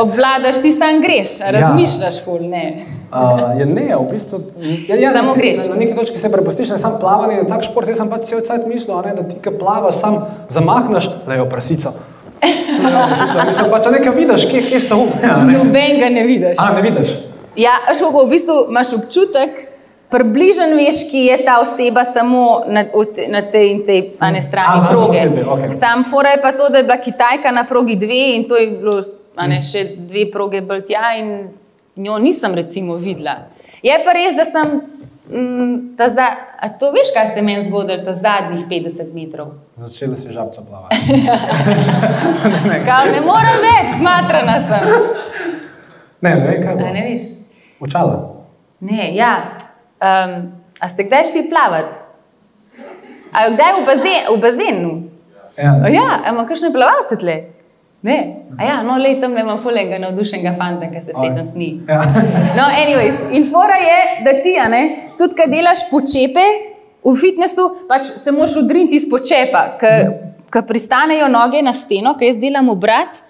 obvladaš, 0.00 0.62
ti 0.62 0.72
sam 0.72 1.02
greš, 1.02 1.34
razmišljaš, 1.40 2.16
ja. 2.16 2.22
ful 2.24 2.40
ne. 2.40 2.84
Uh, 3.12 3.60
ja, 3.60 3.66
ne, 3.66 3.84
v 4.00 4.06
bistvu. 4.10 4.40
Ja, 4.88 4.96
ja, 4.96 5.12
samo 5.12 5.34
greš. 5.36 5.58
Na, 5.58 5.74
na 5.74 5.76
neki 5.76 5.94
točki 5.94 6.18
se 6.18 6.32
prepustiš, 6.32 6.70
ne 6.70 6.78
samo 6.78 6.98
plavanje, 6.98 7.44
tak 7.48 7.68
šport. 7.68 7.88
Jaz 7.88 8.00
sem 8.00 8.08
pač 8.08 8.24
cel 8.30 8.40
cel 8.40 8.62
cel 8.62 8.72
mislil, 8.72 8.96
ne, 9.04 9.12
da 9.18 9.28
ti 9.28 9.36
kaj 9.44 9.58
plavaš, 9.60 10.00
sam 10.00 10.16
zamahneš, 10.48 11.10
lejo 11.28 11.44
prasico. 11.52 11.92
Mislim, 13.48 13.70
pa 13.70 13.84
če 13.84 13.92
nekaj 13.92 14.16
vidiš, 14.16 14.48
kje, 14.50 14.66
kje 14.70 14.80
so 14.88 15.02
umne. 15.04 15.20
Ja, 15.20 15.36
Noben 15.44 16.00
ga 16.00 16.08
ne 16.16 16.24
vidiš. 16.24 16.56
A, 16.64 16.72
ne 16.80 16.82
vidiš. 16.88 17.12
Ja, 17.60 17.76
šlo, 17.92 18.08
v 18.24 18.30
bistvu 18.32 18.62
imaš 18.70 18.96
občutek, 18.96 19.65
Približen 20.16 20.72
veš, 20.78 21.02
ki 21.10 21.26
je 21.26 21.36
ta 21.44 21.58
oseba 21.60 22.04
samo 22.08 22.62
na, 22.72 22.86
na 23.28 23.42
tej 23.52 23.66
in 23.74 23.82
tej 23.84 24.00
ane 24.24 24.40
strani 24.42 24.80
A, 24.80 24.88
proge. 24.88 25.24
Okay. 25.44 25.74
Sam 25.76 26.04
fora 26.08 26.32
je 26.32 26.40
pa 26.42 26.52
to, 26.56 26.70
da 26.72 26.80
je 26.80 26.86
bila 26.88 26.96
Kitajka 26.96 27.52
na 27.52 27.66
progi 27.68 27.96
dve 28.00 28.22
in 28.36 28.46
to 28.48 28.56
je 28.56 28.70
bilo 28.80 29.02
ane, 29.36 29.60
še 29.62 29.84
dve 30.08 30.30
proge 30.32 30.62
bolj 30.64 30.86
tja 30.88 31.12
in 31.20 31.50
njo 31.96 32.18
nisem 32.18 32.54
recimo 32.56 32.96
videla. 32.96 33.36
Je 33.84 33.96
pa 34.04 34.16
res, 34.16 34.36
da 34.36 34.48
sem. 34.48 34.80
Mm, 35.26 35.98
za, 35.98 36.26
a 36.62 36.68
to 36.78 36.92
veš, 36.94 37.10
kaj 37.10 37.32
ste 37.32 37.42
meni 37.42 37.64
zgodili, 37.66 38.04
ta 38.06 38.12
zadnjih 38.14 38.68
50 38.70 39.10
metrov? 39.14 39.56
Začela 39.76 40.16
si 40.16 40.32
žabca 40.32 40.62
plavati. 40.62 40.96
ne, 42.70 42.78
ne 43.14 43.20
morem 43.26 43.58
več, 43.64 43.96
zmatrana 43.98 44.56
sem. 44.70 44.86
Ne, 46.22 46.30
ne, 46.30 46.54
kaj 46.62 46.78
bo. 46.78 46.86
A 46.86 46.94
ne 46.94 47.02
veš? 47.10 47.26
Učala. 47.82 48.20
Ne, 48.86 49.10
ja. 49.16 49.32
Um, 49.96 50.52
a 50.80 50.88
ste 50.88 51.06
kdaj 51.08 51.24
šli 51.32 51.46
plavati? 51.48 51.94
A 53.32 53.48
kdaj 53.52 53.72
v, 53.80 53.84
bazen, 53.86 54.20
v 54.32 54.40
bazenu? 54.40 54.92
Ja, 55.56 55.72
ja 55.88 56.08
imamo 56.28 56.44
kakšne 56.48 56.72
plavalce 56.72 57.16
tle? 57.20 57.36
Ne. 58.04 58.18
A 58.58 58.64
ja, 58.64 58.76
no, 58.84 58.98
le 59.00 59.16
tam 59.20 59.32
imamo 59.32 59.58
polega 59.64 59.98
navdušenega 59.98 60.52
fanta, 60.58 60.90
ki 60.92 61.00
se 61.02 61.14
peta 61.16 61.44
sni. 61.44 61.70
Ja. 61.88 62.04
No, 62.54 62.68
anyways, 62.68 63.24
in 63.34 63.48
fora 63.50 63.80
je, 63.80 63.98
da 64.24 64.36
ti, 64.44 64.54
ne, 64.70 64.82
tudi 65.18 65.34
kad 65.34 65.50
delaš 65.50 65.88
počepe 65.90 66.44
v 67.04 67.14
fitnesu, 67.18 67.66
pač 67.88 68.12
se 68.20 68.32
moraš 68.32 68.60
udriniti 68.62 69.00
iz 69.00 69.08
počepa, 69.10 69.64
ker 69.80 70.62
pristanejo 70.68 71.28
noge 71.32 71.62
na 71.64 71.72
steno, 71.74 72.14
ker 72.18 72.30
jaz 72.30 72.40
delam 72.40 72.68
obrat, 72.72 73.22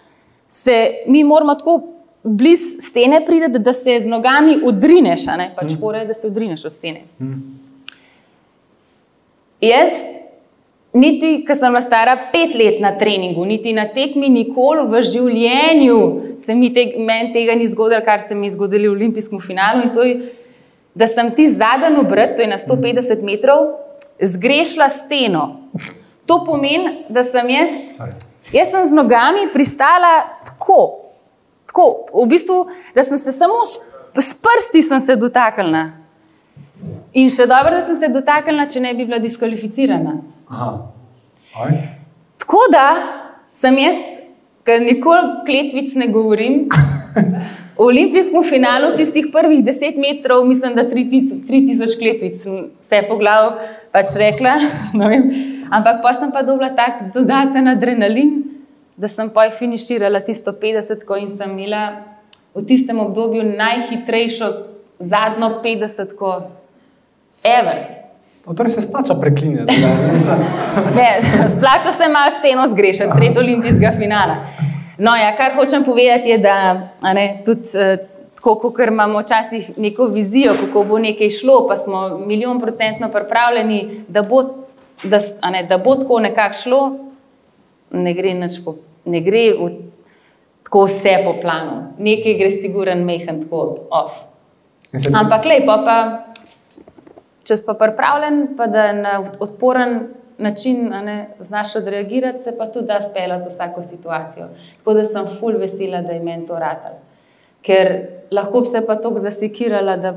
se 0.49 1.07
mi 1.09 1.25
moramo 1.25 1.55
tako 1.55 1.79
bliz 2.27 2.61
stene 2.81 3.25
pride, 3.25 3.49
da 3.59 3.73
se 3.73 4.01
z 4.01 4.09
nogami 4.11 4.59
udrineš, 4.65 5.25
pač 5.57 5.73
mm. 5.73 5.79
fora 5.81 6.03
je, 6.03 6.07
da 6.07 6.15
se 6.15 6.27
udrineš 6.27 6.65
od 6.65 6.73
stene. 6.73 7.07
Mm. 7.21 7.43
Jaz, 9.61 9.95
niti, 10.93 11.45
ko 11.47 11.55
sem 11.55 11.73
bila 11.73 11.83
stara 11.83 12.17
pet 12.33 12.55
let 12.59 12.81
na 12.83 12.97
treningu, 12.99 13.45
niti 13.45 13.73
na 13.73 13.87
tekmi, 13.89 14.29
nikoli 14.29 14.89
v 14.91 15.03
življenju 15.07 16.01
se 16.43 16.55
mi 16.55 16.73
te, 16.75 16.89
meni 16.99 17.33
tega 17.33 17.55
ni 17.55 17.69
zgodilo, 17.71 18.03
kar 18.05 18.27
se 18.29 18.35
mi 18.35 18.51
je 18.51 18.57
zgodilo 18.59 18.91
v 18.91 18.99
olimpijskem 18.99 19.41
finalu. 19.41 19.87
In 19.87 19.95
to 19.95 20.05
je, 20.05 20.19
da 20.95 21.07
sem 21.09 21.31
ti 21.37 21.47
zadnji 21.49 22.03
obrat, 22.03 22.37
to 22.37 22.43
je 22.43 22.51
na 22.51 22.59
150 22.59 23.23
metrov, 23.23 23.77
zgrešila 24.21 24.91
steno. 24.91 25.71
To 26.27 26.43
pomeni, 26.45 27.07
da 27.09 27.23
sem 27.23 27.49
jaz, 27.55 27.75
jaz 28.51 28.71
sem 28.75 28.87
z 28.91 28.97
nogami 28.97 29.47
pristala 29.55 30.25
tako 30.43 31.06
tako, 31.77 32.07
v 32.25 32.29
bistvu, 32.29 32.67
da 32.95 33.03
sem 33.03 33.19
se 33.19 33.33
samo 33.33 33.65
s, 33.65 33.81
s 34.21 34.35
prsti 34.35 35.17
dotaknila. 35.17 35.91
In 37.13 37.29
še 37.31 37.47
dobro, 37.47 37.77
da 37.77 37.83
sem 37.83 37.99
se 38.01 38.09
dotaknila, 38.09 38.67
če 38.69 38.81
ne 38.81 38.95
bi 38.95 39.05
bila 39.05 39.19
diskvalificirana. 39.19 40.17
Tako 42.41 42.63
da 42.73 42.87
sem 43.53 43.77
jaz, 43.79 44.01
ker 44.65 44.81
nikoli 44.81 45.45
kletvic 45.47 45.95
ne 45.97 46.09
govorim. 46.09 46.67
V 47.77 47.85
olimpijskem 47.85 48.41
finalu, 48.49 48.95
tistih 48.97 49.27
prvih 49.29 49.59
deset 49.61 49.99
metrov, 50.01 50.47
mislim, 50.49 50.73
da 50.73 50.87
3000 50.89 51.99
kletvic, 52.01 52.41
vse 52.81 53.03
po 53.05 53.19
glavu, 53.21 53.51
pač 53.93 54.15
rekla. 54.17 54.55
Ampak 55.77 56.01
pa 56.01 56.15
sem 56.17 56.33
pa 56.33 56.41
dobila 56.41 56.71
tak 56.73 57.11
dodaten 57.13 57.69
adrenalin, 57.69 58.46
da 58.97 59.09
sem 59.09 59.31
pa 59.31 59.51
finiširala 59.59 60.21
tisto 60.21 60.53
50, 60.53 61.05
ko 61.05 61.17
in 61.17 61.31
sem 61.31 61.51
imela 61.59 62.17
v 62.55 62.65
tistem 62.65 63.01
obdobju 63.01 63.43
najhitrejšo 63.45 64.53
zadnjo 64.99 65.61
50, 65.65 66.17
ko 66.17 66.43
ever. 67.45 67.85
Torej 68.57 68.71
se 68.71 68.83
splača 68.83 69.15
preklinjati. 69.21 69.75
ne, 70.97 71.09
splača 71.57 71.93
se 71.93 72.09
malo 72.09 72.31
steno 72.39 72.69
zgrešiti, 72.73 73.11
sred 73.19 73.39
olimpijskega 73.39 73.93
finala. 73.99 74.37
No, 74.99 75.17
ja, 75.17 75.37
kar 75.37 75.55
hočem 75.55 75.85
povedati, 75.85 76.29
je, 76.29 76.39
da 76.39 76.89
ne, 77.15 77.43
tudi 77.45 77.69
eh, 77.75 77.99
tako, 78.35 78.55
kot 78.55 78.89
imamo 78.89 79.21
včasih 79.21 79.71
neko 79.77 80.05
vizijo, 80.05 80.55
kako 80.61 80.85
bo 80.85 80.99
nekaj 80.99 81.31
šlo, 81.31 81.67
pa 81.69 81.77
smo 81.77 82.19
milijon 82.19 82.61
procentno 82.61 83.09
pripravljeni, 83.09 84.05
da 84.09 84.23
bo, 84.23 84.43
da, 85.03 85.19
ne, 85.51 85.63
da 85.63 85.79
bo 85.79 85.95
tako 85.95 86.21
nekako 86.21 86.55
šlo, 86.63 87.06
ne 87.91 88.15
gre 88.15 88.35
po 88.65 88.77
ne 89.07 89.21
gre 89.21 89.53
v, 89.55 89.71
tako 90.67 90.85
vse 90.91 91.15
po 91.25 91.37
planu, 91.41 91.95
nekaj 91.99 92.39
gre, 92.41 92.51
siguren, 92.51 93.05
mehen, 93.07 93.45
tako 93.45 93.87
off. 93.95 94.19
Ampak 94.93 95.47
lepo 95.47 95.79
pa, 95.87 95.97
če 97.47 97.59
si 97.59 97.67
pa 97.67 97.77
pripravljen, 97.79 98.57
pa 98.59 98.67
da 98.71 98.91
na 98.97 99.17
odporen 99.39 99.99
način 100.43 100.91
ne, 100.91 101.17
znaš 101.47 101.77
odreagirati, 101.81 102.43
se 102.43 102.57
pa 102.59 102.67
tudi 102.69 102.91
da 102.91 103.01
speljati 103.01 103.49
vsako 103.49 103.83
situacijo. 103.83 104.49
Tako 104.79 104.95
da 104.99 105.05
sem 105.05 105.31
full 105.41 105.59
vesela, 105.59 106.03
da 106.03 106.13
je 106.13 106.21
meni 106.21 106.47
to 106.47 106.59
ratal. 106.59 106.99
Ker 107.63 107.93
lahko 108.31 108.67
bi 108.67 108.75
se 108.75 108.83
pa 108.87 108.99
tako 108.99 109.23
zasekirala, 109.23 109.97
da 109.97 110.13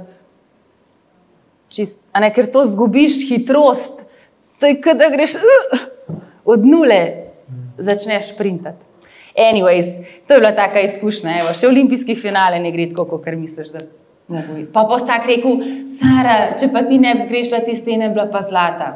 čist, 1.70 2.02
ne, 2.20 2.34
ker 2.34 2.50
to 2.52 2.66
zgubiš 2.66 3.22
hitrost. 3.30 4.06
To 4.60 4.68
je, 4.68 4.82
da 4.98 5.08
greš 5.14 5.38
uh, 5.40 5.80
od 6.46 6.66
nule 6.66 7.29
začneš 7.80 8.34
sprintati. 8.34 8.86
Anyways, 9.40 9.88
to 10.28 10.34
je 10.34 10.40
bila 10.40 10.52
taka 10.52 10.82
izkušnja. 10.84 11.38
Evo, 11.42 11.54
še 11.54 11.68
olimpijski 11.68 12.16
finale 12.16 12.60
ne 12.60 12.72
gre 12.72 12.90
tako, 12.92 13.06
kot 13.18 13.28
misliš. 13.38 13.72
Pa 14.74 14.84
pa 14.86 14.98
vsak 14.98 15.26
rekel, 15.30 15.62
Sara, 15.90 16.58
če 16.60 16.70
pa 16.74 16.84
ti 16.86 17.00
ne 17.02 17.16
bi 17.16 17.26
zgrešila 17.26 17.64
te 17.66 17.76
stene, 17.78 18.10
bila 18.14 18.28
pa 18.30 18.44
zlata. 18.46 18.90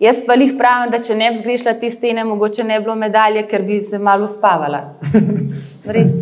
Jaz 0.00 0.22
pa 0.24 0.36
jih 0.40 0.54
pravim, 0.56 0.92
da 0.94 1.02
če 1.04 1.16
ne 1.18 1.28
bi 1.32 1.40
zgrešila 1.42 1.74
te 1.80 1.90
stene, 1.92 2.24
mogoče 2.24 2.64
ne 2.64 2.78
bi 2.78 2.86
bilo 2.86 2.96
medalje, 2.96 3.44
ker 3.50 3.66
bi 3.66 3.80
se 3.84 3.98
malo 4.00 4.28
spavala. 4.30 4.94
Res. 5.96 6.16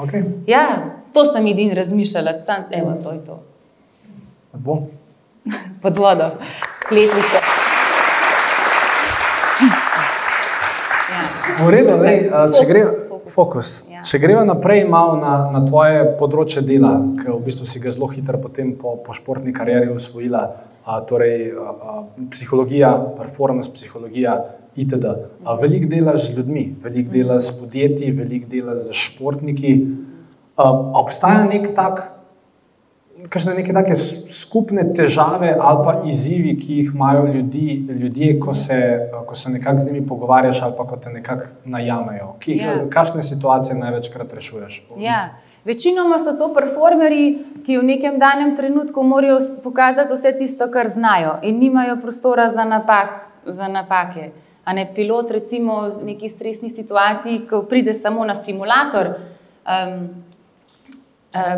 Okay. 0.00 0.24
Ja, 0.48 0.64
to 1.12 1.26
sem 1.28 1.50
edin 1.50 1.74
razmišljala, 1.76 2.38
sam, 2.40 2.70
evo, 2.72 2.96
to 3.04 3.12
je 3.12 3.20
to. 3.26 3.40
Pod 5.82 5.98
vodo, 5.98 6.30
kletvice. 6.88 7.69
V 11.60 11.68
redu, 11.68 11.96
lej, 12.00 12.28
če 12.56 12.64
gremo 12.68 13.20
fokus. 13.28 13.84
Ja. 13.90 14.02
Če 14.06 14.20
gremo 14.22 14.44
naprej 14.48 14.86
na, 14.88 15.50
na 15.52 15.60
tvoje 15.66 16.04
področje 16.18 16.62
dela, 16.64 16.94
ki 17.20 17.28
v 17.28 17.38
bistvu 17.44 17.68
si 17.68 17.82
ga 17.82 17.92
zelo 17.94 18.08
hitro 18.10 18.40
potem 18.40 18.72
po, 18.78 18.96
po 19.04 19.16
športni 19.16 19.52
karieri 19.56 19.90
usvojila, 19.92 20.42
a, 20.84 21.00
torej 21.06 21.52
a, 21.52 21.68
a, 21.70 21.96
psihologija, 22.32 22.94
performance 23.18 23.72
psihologija. 23.76 24.38
Itd. 24.78 25.02
Veliko 25.58 25.88
delaš 25.90 26.28
z 26.28 26.36
ljudmi, 26.36 26.62
veliko 26.80 27.10
delaš 27.10 27.48
s 27.48 27.54
podjetji, 27.58 28.12
veliko 28.14 28.46
delaš 28.52 28.84
z 28.86 28.94
športniki. 28.94 29.72
Obstaja 30.56 31.42
nek 31.50 31.72
tak 31.74 32.09
kakšne 33.28 33.54
neke 33.54 33.72
take 33.72 33.96
skupne 34.30 34.84
težave 34.96 35.52
ali 35.60 35.84
pa 35.84 35.94
izzivi, 36.08 36.56
ki 36.60 36.78
jih 36.80 36.90
imajo 36.94 37.26
ljudi, 37.34 37.86
ljudje, 38.00 38.40
ko 38.40 38.54
se, 38.54 38.80
ko 39.26 39.34
se 39.34 39.50
nekako 39.50 39.78
z 39.78 39.86
njimi 39.86 40.06
pogovarjaš 40.06 40.62
ali 40.62 40.74
pa 40.78 40.86
ko 40.86 40.96
te 40.96 41.10
nekako 41.10 41.46
najamejo. 41.64 42.34
Ki, 42.40 42.56
ja. 42.56 42.74
Kakšne 42.90 43.22
situacije 43.22 43.78
največkrat 43.78 44.32
rešuješ? 44.32 44.82
Ja. 44.98 45.28
Večinoma 45.64 46.18
so 46.18 46.32
to 46.38 46.54
performerji, 46.54 47.38
ki 47.66 47.78
v 47.78 47.82
nekem 47.84 48.18
danem 48.18 48.54
trenutku 48.56 49.02
morajo 49.02 49.38
pokazati 49.64 50.14
vse 50.14 50.32
tisto, 50.38 50.70
kar 50.72 50.88
znajo, 50.88 51.36
in 51.42 51.58
nimajo 51.58 51.98
prostora 52.00 52.48
za, 52.48 52.64
napak, 52.64 53.20
za 53.44 53.68
napake. 53.68 54.30
A 54.64 54.72
ne 54.72 54.86
pilot, 54.94 55.30
recimo, 55.30 55.82
v 55.88 56.04
neki 56.12 56.28
stresni 56.28 56.70
situaciji, 56.70 57.44
ko 57.50 57.62
pride 57.62 57.94
samo 57.94 58.24
na 58.24 58.34
simulator. 58.34 59.12
Um, 59.66 60.08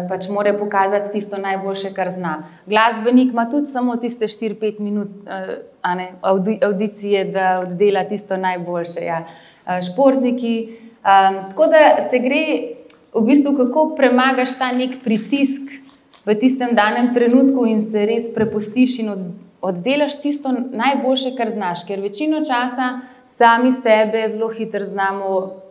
pač 0.09 0.29
mora 0.29 0.53
pokazati 0.53 1.13
tisto 1.13 1.39
najboljše, 1.39 1.95
kar 1.95 2.11
zna. 2.11 2.43
Glasbenik 2.67 3.33
ima 3.33 3.51
tudi 3.51 3.67
samo 3.67 3.97
tiste 3.97 4.25
4-5 4.29 4.81
minut 4.81 5.09
uh, 5.09 5.95
ne, 5.97 6.13
audi, 6.21 6.59
audicije, 6.63 7.25
da 7.25 7.61
oddela 7.61 8.05
tisto 8.05 8.37
najboljše. 8.37 9.05
Ja. 9.05 9.25
Uh, 9.67 9.81
športniki. 9.93 10.79
Um, 11.03 11.49
tako 11.49 11.67
da 11.67 12.03
se 12.11 12.19
gre 12.19 12.45
v 13.15 13.25
bistvu, 13.27 13.57
kako 13.57 13.95
premagaš 13.97 14.59
ta 14.59 14.73
nek 14.73 15.01
pritisk 15.05 15.73
v 16.27 16.35
tistem 16.39 16.75
danem 16.75 17.15
trenutku 17.15 17.67
in 17.67 17.81
se 17.81 18.07
res 18.07 18.29
prepustiš 18.35 18.99
in 18.99 19.09
od, 19.09 19.25
oddelaš 19.61 20.21
tisto 20.21 20.53
najboljše, 20.53 21.33
kar 21.37 21.51
znaš. 21.51 21.87
Ker 21.89 22.01
večino 22.01 22.45
časa 22.45 23.01
sami 23.25 23.73
sebe 23.73 24.29
zelo 24.29 24.49
hitro 24.49 24.85
znamo 24.85 25.62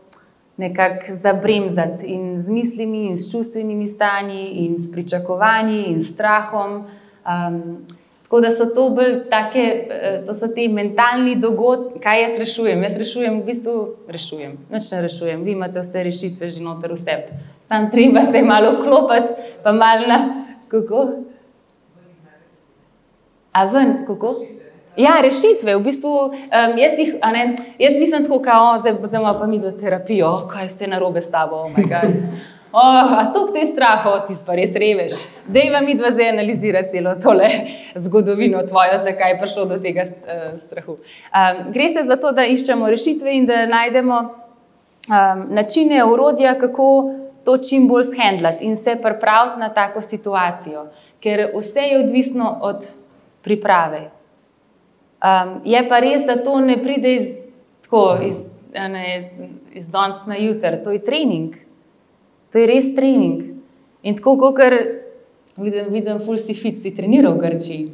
nekako 0.58 1.16
zabremzati 1.16 2.06
in 2.06 2.40
z 2.40 2.50
mislimi, 2.50 3.06
in 3.08 3.18
s 3.20 3.32
čustvenimi 3.32 3.88
stanji, 3.88 4.50
in 4.50 4.80
s 4.80 4.92
pričakovanji, 4.92 5.86
in 5.86 6.02
s 6.02 6.14
strahom. 6.14 6.84
Um, 7.26 7.86
tako 8.24 8.42
da 8.42 8.52
so 8.52 8.66
to 8.76 8.90
bolj 8.90 9.30
take, 9.30 9.88
eh, 9.90 10.24
to 10.26 10.34
so 10.34 10.48
ti 10.48 10.68
mentalni 10.68 11.36
dogodki, 11.36 12.00
kaj 12.00 12.22
jaz 12.22 12.38
rešujem. 12.40 12.84
Jaz 12.84 12.98
rešujem, 12.98 13.42
v 13.42 13.46
bistvu 13.46 13.90
rešujem, 14.08 14.58
noč 14.70 14.92
ne 14.92 15.02
rešujem, 15.02 15.44
vi 15.44 15.52
imate 15.52 15.80
vse 15.80 16.04
rešitve 16.04 16.50
že 16.50 16.64
noter 16.64 16.94
vse. 16.94 17.18
Sam 17.62 17.92
treba 17.92 18.22
se 18.32 18.42
malo 18.42 18.84
klopiti, 18.84 19.34
pa 19.64 19.72
malo 19.72 20.08
na 20.08 20.46
kako. 20.68 21.10
A 23.52 23.66
ven, 23.66 24.06
kako? 24.08 24.36
Ja, 24.98 25.22
rešitve. 25.22 25.76
V 25.76 25.84
bistvu, 25.84 26.12
um, 26.12 26.78
jaz, 26.78 27.00
jih, 27.00 27.16
ne, 27.32 27.56
jaz 27.80 27.94
nisem 27.96 28.26
tako, 28.26 28.42
kot 28.44 28.84
zdaj 28.84 29.24
pa 29.40 29.48
mi 29.48 29.60
do 29.60 29.72
terapije, 29.72 30.26
oh, 30.26 30.48
kaj 30.52 30.68
vse 30.68 30.88
narobe 30.88 31.22
s 31.22 31.32
tabo. 31.32 31.56
Oh, 31.56 31.72
oh, 32.74 33.14
a 33.20 33.32
to 33.34 33.48
te 33.54 33.66
straho, 33.66 34.18
ti 34.28 34.36
pa 34.46 34.56
res 34.60 34.76
reveš. 34.76 35.16
Dej 35.48 35.72
vam 35.72 35.86
mi 35.86 35.96
dva 35.96 36.12
zdaj 36.12 36.30
analizirati 36.34 36.98
celo 36.98 37.16
tole 37.24 37.50
zgodovino 38.06 38.66
tvojo, 38.68 39.00
zakaj 39.08 39.32
je 39.32 39.40
prišlo 39.40 39.66
do 39.66 39.80
tega 39.80 40.04
uh, 40.04 40.60
strahu. 40.60 41.00
Um, 41.00 41.72
gre 41.72 41.90
se 41.90 42.04
za 42.04 42.20
to, 42.20 42.36
da 42.36 42.46
iščemo 42.46 42.90
rešitve 42.92 43.36
in 43.38 43.48
da 43.48 43.66
najdemo 43.66 44.22
um, 44.22 45.48
načine, 45.56 46.04
urodja, 46.04 46.58
kako 46.60 47.14
to 47.46 47.58
čim 47.58 47.88
bolj 47.88 48.12
shendlati 48.12 48.66
in 48.66 48.76
se 48.76 49.00
pripraviti 49.04 49.60
na 49.60 49.70
tako 49.74 50.02
situacijo. 50.02 50.90
Ker 51.24 51.52
vse 51.56 51.80
je 51.80 52.00
odvisno 52.04 52.58
od 52.62 52.84
priprave. 53.42 54.10
Um, 55.22 55.60
je 55.66 55.82
pa 55.90 56.00
res, 56.02 56.26
da 56.26 56.40
to 56.42 56.58
ne 56.60 56.80
pride 56.82 57.16
iz, 57.16 57.30
tako, 57.86 58.18
iz, 58.26 58.42
ne, 58.74 59.32
iz 59.74 59.92
danes 59.92 60.24
na 60.26 60.38
jutr, 60.42 60.80
to 60.84 60.92
je 60.92 61.04
trening. 61.06 61.54
To 62.52 62.58
je 62.58 62.66
res 62.68 62.96
trening. 62.96 63.44
In 64.02 64.18
tako, 64.18 64.38
kot 64.42 64.58
vidim, 65.62 65.92
vidim 65.94 66.20
fulsi 66.26 66.56
fit, 66.58 66.80
si 66.82 66.96
treniral 66.96 67.38
v 67.38 67.46
Grčiji. 67.46 67.92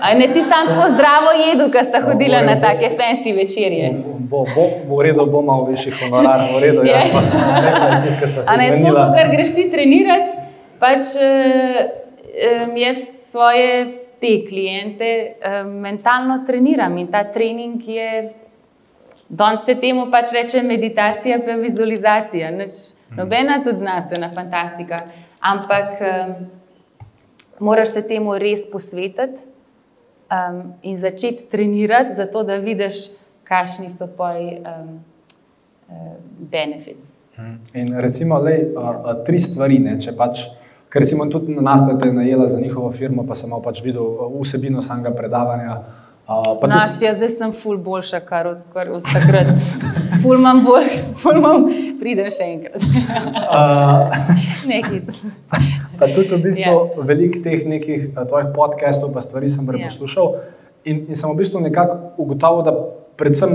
Ali 0.00 0.18
ne 0.18 0.28
ti 0.32 0.42
sam 0.42 0.66
tako 0.66 0.86
zdravo 0.94 1.32
jedu, 1.36 1.66
ko 1.72 1.82
sta 1.84 2.00
hodila 2.00 2.40
na 2.46 2.60
take 2.60 2.94
fancy 2.96 3.34
večerje? 3.36 3.90
Bo, 4.30 4.46
bo, 4.54 4.68
bo 4.88 4.96
v 4.96 5.02
redu, 5.02 5.26
bomo 5.26 5.64
v 5.64 5.74
višjih 5.74 5.98
honorarjih, 6.00 6.54
v 6.56 6.60
redu. 6.62 6.84
Ja, 6.86 7.02
ja. 7.04 8.56
ne, 8.60 8.68
tako, 8.84 9.02
ker 9.16 9.32
greš 9.34 9.54
ti 9.58 9.66
trenirati, 9.70 10.46
pač 10.80 11.10
um, 11.20 12.76
jaz 12.78 13.02
svoje 13.28 13.99
te 14.20 14.44
klijente 14.48 15.10
um, 15.64 15.72
mentalno 15.80 16.42
treniram 16.46 16.98
in 16.98 17.06
ta 17.12 17.24
trening 17.32 17.88
je, 17.88 18.32
danes 19.28 19.64
se 19.64 19.74
temu 19.80 20.06
pač 20.10 20.32
reče 20.34 20.62
meditacija, 20.62 21.38
pa 21.46 21.56
vizualizacija. 21.60 22.50
Neč, 22.50 22.80
nobena 23.16 23.62
tudi 23.64 23.78
znanstvena 23.78 24.30
fantastika, 24.34 25.00
ampak 25.40 26.00
um, 26.00 26.34
moraš 27.60 27.96
se 27.96 28.08
temu 28.08 28.38
res 28.38 28.66
posvetiti 28.72 29.40
um, 30.30 30.62
in 30.82 30.98
začeti 30.98 31.48
trenirati, 31.50 32.14
zato 32.14 32.44
da 32.44 32.60
vidiš, 32.60 33.06
kakšni 33.50 33.90
so 33.90 34.06
poji 34.16 34.60
um, 34.60 35.00
uh, 35.88 36.12
benefits. 36.38 37.16
In 37.74 37.96
recimo, 37.98 38.38
le 38.38 38.58
tri 39.26 39.40
stvari, 39.40 39.78
ne, 39.82 39.96
če 40.00 40.14
pač. 40.16 40.44
Ker 40.90 41.02
recimo 41.02 41.26
tudi 41.26 41.54
na 41.54 41.62
nas 41.62 41.80
je 42.04 42.12
najela 42.12 42.48
za 42.48 42.60
njihovo 42.60 42.92
firmo, 42.92 43.22
pa 43.26 43.34
sem 43.34 43.50
pač 43.64 43.82
videl 43.84 44.02
uh, 44.02 44.40
vsebino 44.42 44.82
samega 44.82 45.10
predavanja. 45.14 45.76
Uh, 46.26 46.68
Nastja, 46.68 47.10
tudi... 47.10 47.16
zdaj 47.16 47.30
sem 47.30 47.52
ful 47.52 47.78
boljša, 47.78 48.20
kar 48.20 48.46
od, 48.46 48.58
kar 48.72 48.90
od 48.90 49.02
takrat. 49.02 49.46
Ful 50.22 50.34
imam 50.34 50.64
boljš, 50.64 50.98
ful 51.22 51.38
imam, 51.38 51.64
pridem 52.00 52.30
še 52.34 52.48
enkrat. 52.56 52.82
uh, 52.82 54.10
Nekaj. 54.70 55.00
pa 55.98 56.10
tudi 56.14 56.34
v 56.34 56.42
bistvu 56.44 56.74
yeah. 56.74 57.06
veliko 57.06 57.42
teh 57.44 57.66
nekih 57.66 58.10
uh, 58.10 58.26
tvojih 58.26 58.50
podcastov, 58.54 59.14
pa 59.14 59.22
stvari 59.22 59.50
sem 59.50 59.66
preposlušal 59.66 60.34
yeah. 60.34 60.50
in, 60.84 61.04
in 61.06 61.18
sem 61.18 61.30
v 61.30 61.38
bistvu 61.38 61.62
nekako 61.62 62.14
ugotovil, 62.18 62.66
da 62.66 62.74
predvsem 63.18 63.54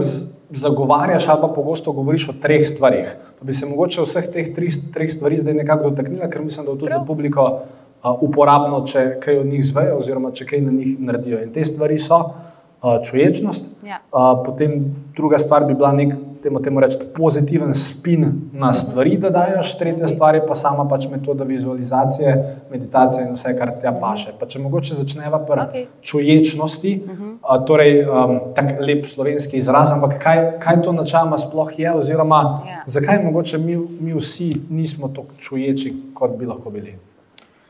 zagovarjaš 0.49 1.27
ali 1.27 1.41
pa 1.41 1.47
pogosto 1.47 1.91
govoriš 1.91 2.29
o 2.29 2.33
treh 2.41 2.67
stvarih. 2.67 3.15
Pa 3.39 3.45
bi 3.45 3.53
se 3.53 3.69
mogoče 3.69 4.01
vseh 4.01 4.27
teh 4.33 4.53
tri, 4.55 4.69
treh 4.93 5.11
stvari 5.11 5.37
zdaj 5.37 5.53
nekako 5.53 5.89
dotaknila, 5.89 6.29
ker 6.29 6.41
mislim, 6.41 6.65
da 6.65 6.71
je 6.71 6.77
tudi 6.77 6.91
Prav. 6.91 6.99
za 6.99 7.05
publiko 7.05 7.45
uh, 7.45 8.21
uporabno, 8.21 8.83
če 8.87 9.19
kaj 9.23 9.39
od 9.39 9.45
njih 9.45 9.65
zvejo, 9.65 9.97
oziroma 9.97 10.31
če 10.31 10.45
kaj 10.45 10.61
na 10.61 10.71
njih 10.71 10.99
naredijo. 10.99 11.41
In 11.43 11.53
te 11.53 11.65
stvari 11.65 11.97
so 11.97 12.19
uh, 12.19 12.97
čuječnost, 13.03 13.71
ja. 13.85 13.99
uh, 14.11 14.45
potem 14.45 14.95
druga 15.15 15.39
stvar 15.39 15.65
bi 15.65 15.73
bila 15.73 15.91
nek 15.91 16.13
temu, 16.45 16.61
temu 16.61 16.79
reči, 16.79 16.97
pozitiven 17.15 17.73
spin 17.73 18.25
na 18.53 18.73
stvari, 18.73 19.17
da 19.17 19.29
daš, 19.29 19.77
tretja 19.79 20.07
stvar 20.07 20.35
je 20.35 20.43
pa 20.47 20.55
sama 20.55 20.85
pač 20.89 21.07
metoda 21.09 21.43
vizualizacije, 21.43 22.35
meditacije 22.71 23.23
in 23.25 23.33
vse, 23.33 23.53
kar 23.57 23.71
ti 23.81 23.89
paše. 24.01 24.33
Pa 24.39 24.45
če 24.45 24.61
mogoče 24.61 24.97
začneva 24.99 25.39
pri 25.45 25.61
okay. 25.63 25.85
čuječnosti, 26.01 26.91
uh 27.05 27.19
-huh. 27.19 27.31
uh, 27.41 27.65
torej 27.65 28.03
um, 28.05 28.39
tako 28.55 28.85
lep 28.85 29.07
slovenski 29.07 29.57
izraz, 29.57 29.91
ampak 29.91 30.21
kaj, 30.23 30.59
kaj 30.59 30.81
to 30.81 30.91
načeloma 30.91 31.37
sploh 31.37 31.79
je, 31.79 31.93
oziroma 31.93 32.35
yeah. 32.35 32.69
Ja. 32.69 32.83
zakaj 32.85 33.23
mogoče 33.23 33.57
mi, 33.57 33.77
mi 33.99 34.13
vsi 34.13 34.53
nismo 34.69 35.07
tako 35.07 35.33
čuječi, 35.39 35.93
kot 36.13 36.37
bi 36.37 36.45
lahko 36.45 36.69
bili. 36.69 36.95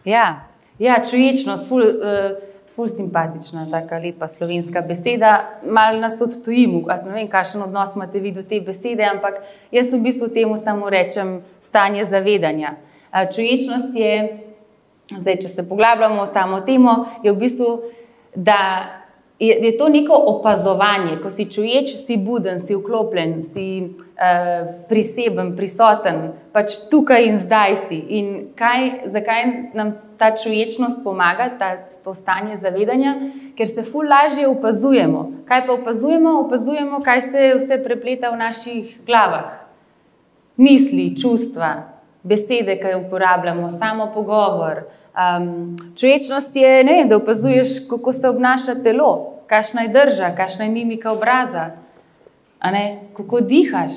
Ja, 0.06 0.40
ja 0.80 1.04
čuječnost. 1.10 1.70
Ful, 1.70 1.82
uh, 1.82 2.55
ful 2.76 2.88
simpatična, 2.88 3.68
tako 3.72 3.96
lepa 4.04 4.28
slovenska 4.28 4.82
beseda. 4.82 5.60
Mal 5.64 6.00
nas 6.00 6.20
tudi 6.20 6.44
tujimo, 6.44 6.82
ne 7.06 7.14
vem, 7.14 7.28
kakšen 7.28 7.62
odnos 7.62 7.96
imate 7.96 8.20
vi 8.20 8.32
do 8.32 8.44
te 8.44 8.60
besede, 8.62 9.04
ampak 9.04 9.40
jaz 9.72 9.94
v 9.94 10.02
bistvu 10.04 10.28
temu 10.34 10.58
samo 10.58 10.90
rečem 10.90 11.42
stanje 11.62 12.06
zavedanja. 12.06 12.76
Čuječnost 13.36 13.96
je, 13.96 14.40
zdaj, 15.18 15.38
če 15.42 15.50
se 15.50 15.70
poglabljamo 15.70 16.24
v 16.24 16.28
samo 16.28 16.62
temo, 16.62 17.06
je 17.24 17.32
v 17.32 17.40
bistvu, 17.40 17.70
da 18.36 18.60
je, 19.39 19.65
je 19.65 19.78
to 19.78 19.89
neko 19.89 20.13
opazovanje, 20.26 21.17
ko 21.24 21.30
si 21.30 21.45
čuječ, 21.52 21.95
si 21.95 22.17
buden, 22.17 22.60
si 22.60 22.76
vklopljen, 22.76 23.43
si 23.43 23.65
uh, 23.84 24.67
priseben, 24.89 25.56
prisoten, 25.56 26.32
pač 26.56 26.78
tukaj 26.91 27.28
in 27.28 27.38
zdaj 27.39 27.76
si. 27.88 28.00
In 28.19 28.28
kaj, 28.56 29.08
zakaj 29.12 29.43
nam 29.74 29.95
ta 30.17 30.32
čuječnost 30.36 31.04
pomaga, 31.04 31.50
ta, 31.60 31.76
to 32.04 32.15
stanje 32.15 32.58
zavedanja? 32.63 33.15
Ker 33.58 33.67
se 33.67 33.84
ful 33.84 34.08
lažje 34.08 34.48
opazujemo. 34.48 35.43
Kaj 35.48 35.67
pa 35.67 35.74
opazujemo? 35.74 36.39
Opazujemo, 36.48 37.04
kaj 37.04 37.21
se 37.21 37.54
vse 37.60 37.84
prepleta 37.84 38.32
v 38.32 38.39
naših 38.39 39.00
glavah. 39.06 39.67
Misli, 40.56 41.12
čustva, 41.19 41.74
besede, 42.24 42.80
ki 42.80 42.93
jih 42.93 43.04
uporabljamo, 43.04 43.67
samo 43.71 44.08
pogovor. 44.13 44.86
Um, 45.15 45.78
čuječnost 45.95 46.56
je, 46.56 46.84
vem, 46.84 47.08
da 47.10 47.17
opazuješ, 47.17 47.88
kako 47.89 48.13
se 48.13 48.30
obnaša 48.30 48.75
telo, 48.84 49.39
kakšna 49.47 49.82
je 49.82 49.88
drža, 49.88 50.36
kakšna 50.36 50.65
je 50.65 50.71
mimika 50.71 51.12
obraza. 51.12 51.71
kako 53.17 53.39
dihaš. 53.41 53.91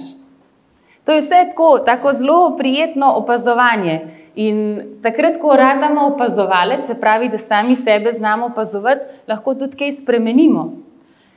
To 1.04 1.12
je 1.12 1.20
vse 1.20 1.46
tako, 1.50 1.78
tako 1.78 2.12
zelo 2.12 2.56
prijetno 2.56 3.12
opazovanje. 3.16 4.00
In 4.34 4.82
takrat, 5.02 5.40
ko 5.40 5.56
radimo 5.56 6.06
opazovalec, 6.06 6.86
se 6.86 7.00
pravi, 7.00 7.28
da 7.28 7.38
sami 7.38 7.76
sebe 7.76 8.12
znamo 8.12 8.46
opazovati, 8.46 9.00
lahko 9.28 9.54
tudi 9.54 9.76
kaj 9.76 9.92
spremenimo. 9.92 10.72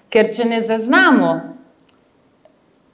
Ker 0.09 0.29
če 0.29 0.45
ne 0.45 0.61
zaznamo 0.61 1.41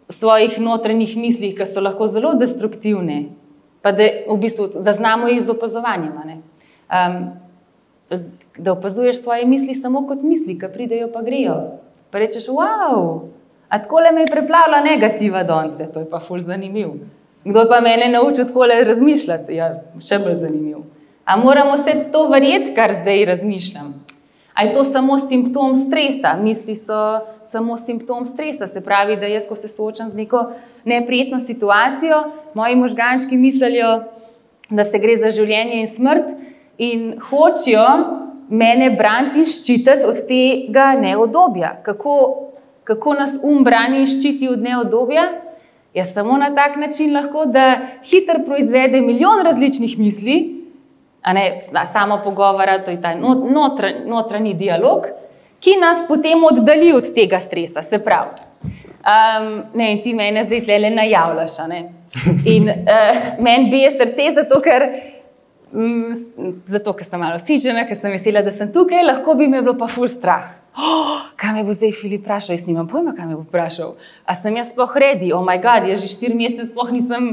svojih 0.09 0.59
notranjih 0.59 1.17
misli, 1.17 1.55
ki 1.55 1.65
so 1.65 1.81
lahko 1.83 2.07
zelo 2.07 2.33
destruktivne, 2.39 3.25
pa 3.81 3.91
da 3.91 4.07
v 4.29 4.37
bistvu 4.39 4.69
zaznamo 4.85 5.27
jih 5.27 5.41
z 5.43 5.51
opazovanjem. 5.51 6.43
Um, 6.87 7.31
da 8.57 8.71
opazuješ 8.71 9.21
svoje 9.21 9.45
misli 9.45 9.75
samo 9.75 10.07
kot 10.07 10.21
misli, 10.21 10.59
ki 10.59 10.65
pridejo, 10.73 11.11
pa 11.13 11.21
grejo. 11.21 11.55
Pa 12.11 12.19
rečeš, 12.19 12.47
wow, 12.47 13.19
tako 13.69 13.99
le 13.99 14.11
me 14.11 14.21
je 14.21 14.31
preplavila 14.31 14.81
negativa 14.81 15.43
danes, 15.43 15.77
to 15.93 15.99
je 15.99 16.09
pa 16.09 16.19
ful 16.19 16.39
zanimiv. 16.39 16.89
Kdo 17.43 17.65
pa 17.69 17.81
me 17.81 17.91
je 17.91 18.09
naučil 18.11 18.45
tako 18.45 18.65
le 18.65 18.83
razmišljati, 18.83 19.55
ja, 19.55 19.69
še 19.99 20.19
bolj 20.19 20.39
zanimiv. 20.39 20.77
A 21.25 21.35
moramo 21.35 21.75
vse 21.75 22.07
to 22.11 22.27
verjeti, 22.31 22.73
kar 22.75 22.93
zdaj 23.01 23.25
razmišljam? 23.25 23.93
A 24.53 24.63
je 24.63 24.73
to 24.73 24.83
samo 24.83 25.19
simptom 25.19 25.75
stresa? 25.75 26.33
Misli 26.41 26.75
so 26.75 27.19
samo 27.45 27.77
simptom 27.77 28.25
stresa, 28.25 28.67
se 28.67 28.81
pravi, 28.81 29.17
da 29.17 29.27
jaz, 29.27 29.47
ko 29.47 29.55
se 29.55 29.67
soočam 29.67 30.09
z 30.09 30.15
neko 30.17 30.51
neprijetno 30.85 31.39
situacijo, 31.39 32.23
moji 32.53 32.75
možgančki 32.75 33.37
mislijo, 33.37 34.03
da 34.69 34.83
se 34.83 34.99
gre 34.99 35.15
za 35.15 35.31
življenje 35.31 35.81
in 35.81 35.87
smrt 35.87 36.31
in 36.77 37.19
hočejo 37.29 37.87
mene 38.49 38.89
braniti 38.89 39.39
in 39.39 39.45
ščititi 39.45 40.05
od 40.05 40.21
tega 40.27 40.93
neodobja. 40.99 41.77
Kako, 41.83 42.15
kako 42.83 43.13
nas 43.13 43.39
um 43.43 43.63
brani 43.63 44.03
in 44.03 44.07
ščiti 44.07 44.49
od 44.49 44.63
neodobja? 44.63 45.27
Ja, 45.93 46.05
samo 46.05 46.37
na 46.37 46.51
tak 46.55 46.75
način 46.77 47.13
lahko, 47.15 47.45
da 47.45 47.77
hitro 48.05 48.43
proizvede 48.45 49.01
milijon 49.01 49.45
različnih 49.45 49.99
misli, 49.99 50.35
ne 51.33 51.57
samo 51.93 52.21
pogovora, 52.23 52.83
to 52.85 52.91
je 52.91 53.01
ta 53.01 53.15
notra, 53.15 53.89
notranji 54.05 54.53
dialog, 54.53 55.07
ki 55.59 55.73
nas 55.81 56.05
potem 56.07 56.43
oddalji 56.43 56.93
od 56.93 57.09
tega 57.13 57.39
stresa. 57.39 57.81
Se 57.81 57.97
pravi, 58.03 58.29
um, 58.63 59.49
ne, 59.73 59.89
ti 60.03 60.13
mene 60.13 60.45
zdaj 60.45 60.79
le 60.79 60.89
najavljaš. 60.89 61.57
In 62.45 62.69
uh, 62.69 63.17
meni 63.43 63.69
bije 63.71 63.91
srce, 63.91 64.31
zato 64.35 64.61
ker 64.61 64.85
zato, 66.67 66.93
ker 66.95 67.05
sem 67.05 67.19
malo 67.19 67.39
sižena, 67.43 67.85
ker 67.87 67.97
sem 67.99 68.13
vesela, 68.13 68.43
da 68.45 68.53
sem 68.55 68.71
tukaj, 68.73 69.03
lahko 69.03 69.35
bi 69.35 69.49
me 69.51 69.61
bilo 69.61 69.75
pa 69.79 69.89
ful 69.91 70.07
strah. 70.11 70.53
Oh, 70.77 71.25
kaj 71.39 71.55
me 71.55 71.63
bo 71.65 71.73
zdaj 71.73 71.95
Filip 71.97 72.21
vprašal? 72.21 72.53
Jaz 72.53 72.67
nimam 72.69 72.87
pojma, 72.87 73.15
kaj 73.17 73.25
me 73.25 73.35
bo 73.35 73.43
vprašal. 73.47 73.95
A 74.29 74.35
sem 74.37 74.55
jaz 74.59 74.69
sploh 74.69 74.93
redi? 74.93 75.31
O 75.33 75.39
oh 75.39 75.45
moj 75.45 75.57
bog, 75.63 75.87
jaz 75.89 76.03
že 76.05 76.11
štiri 76.13 76.37
mesece 76.37 76.69
sploh 76.69 76.91
nisem 76.93 77.31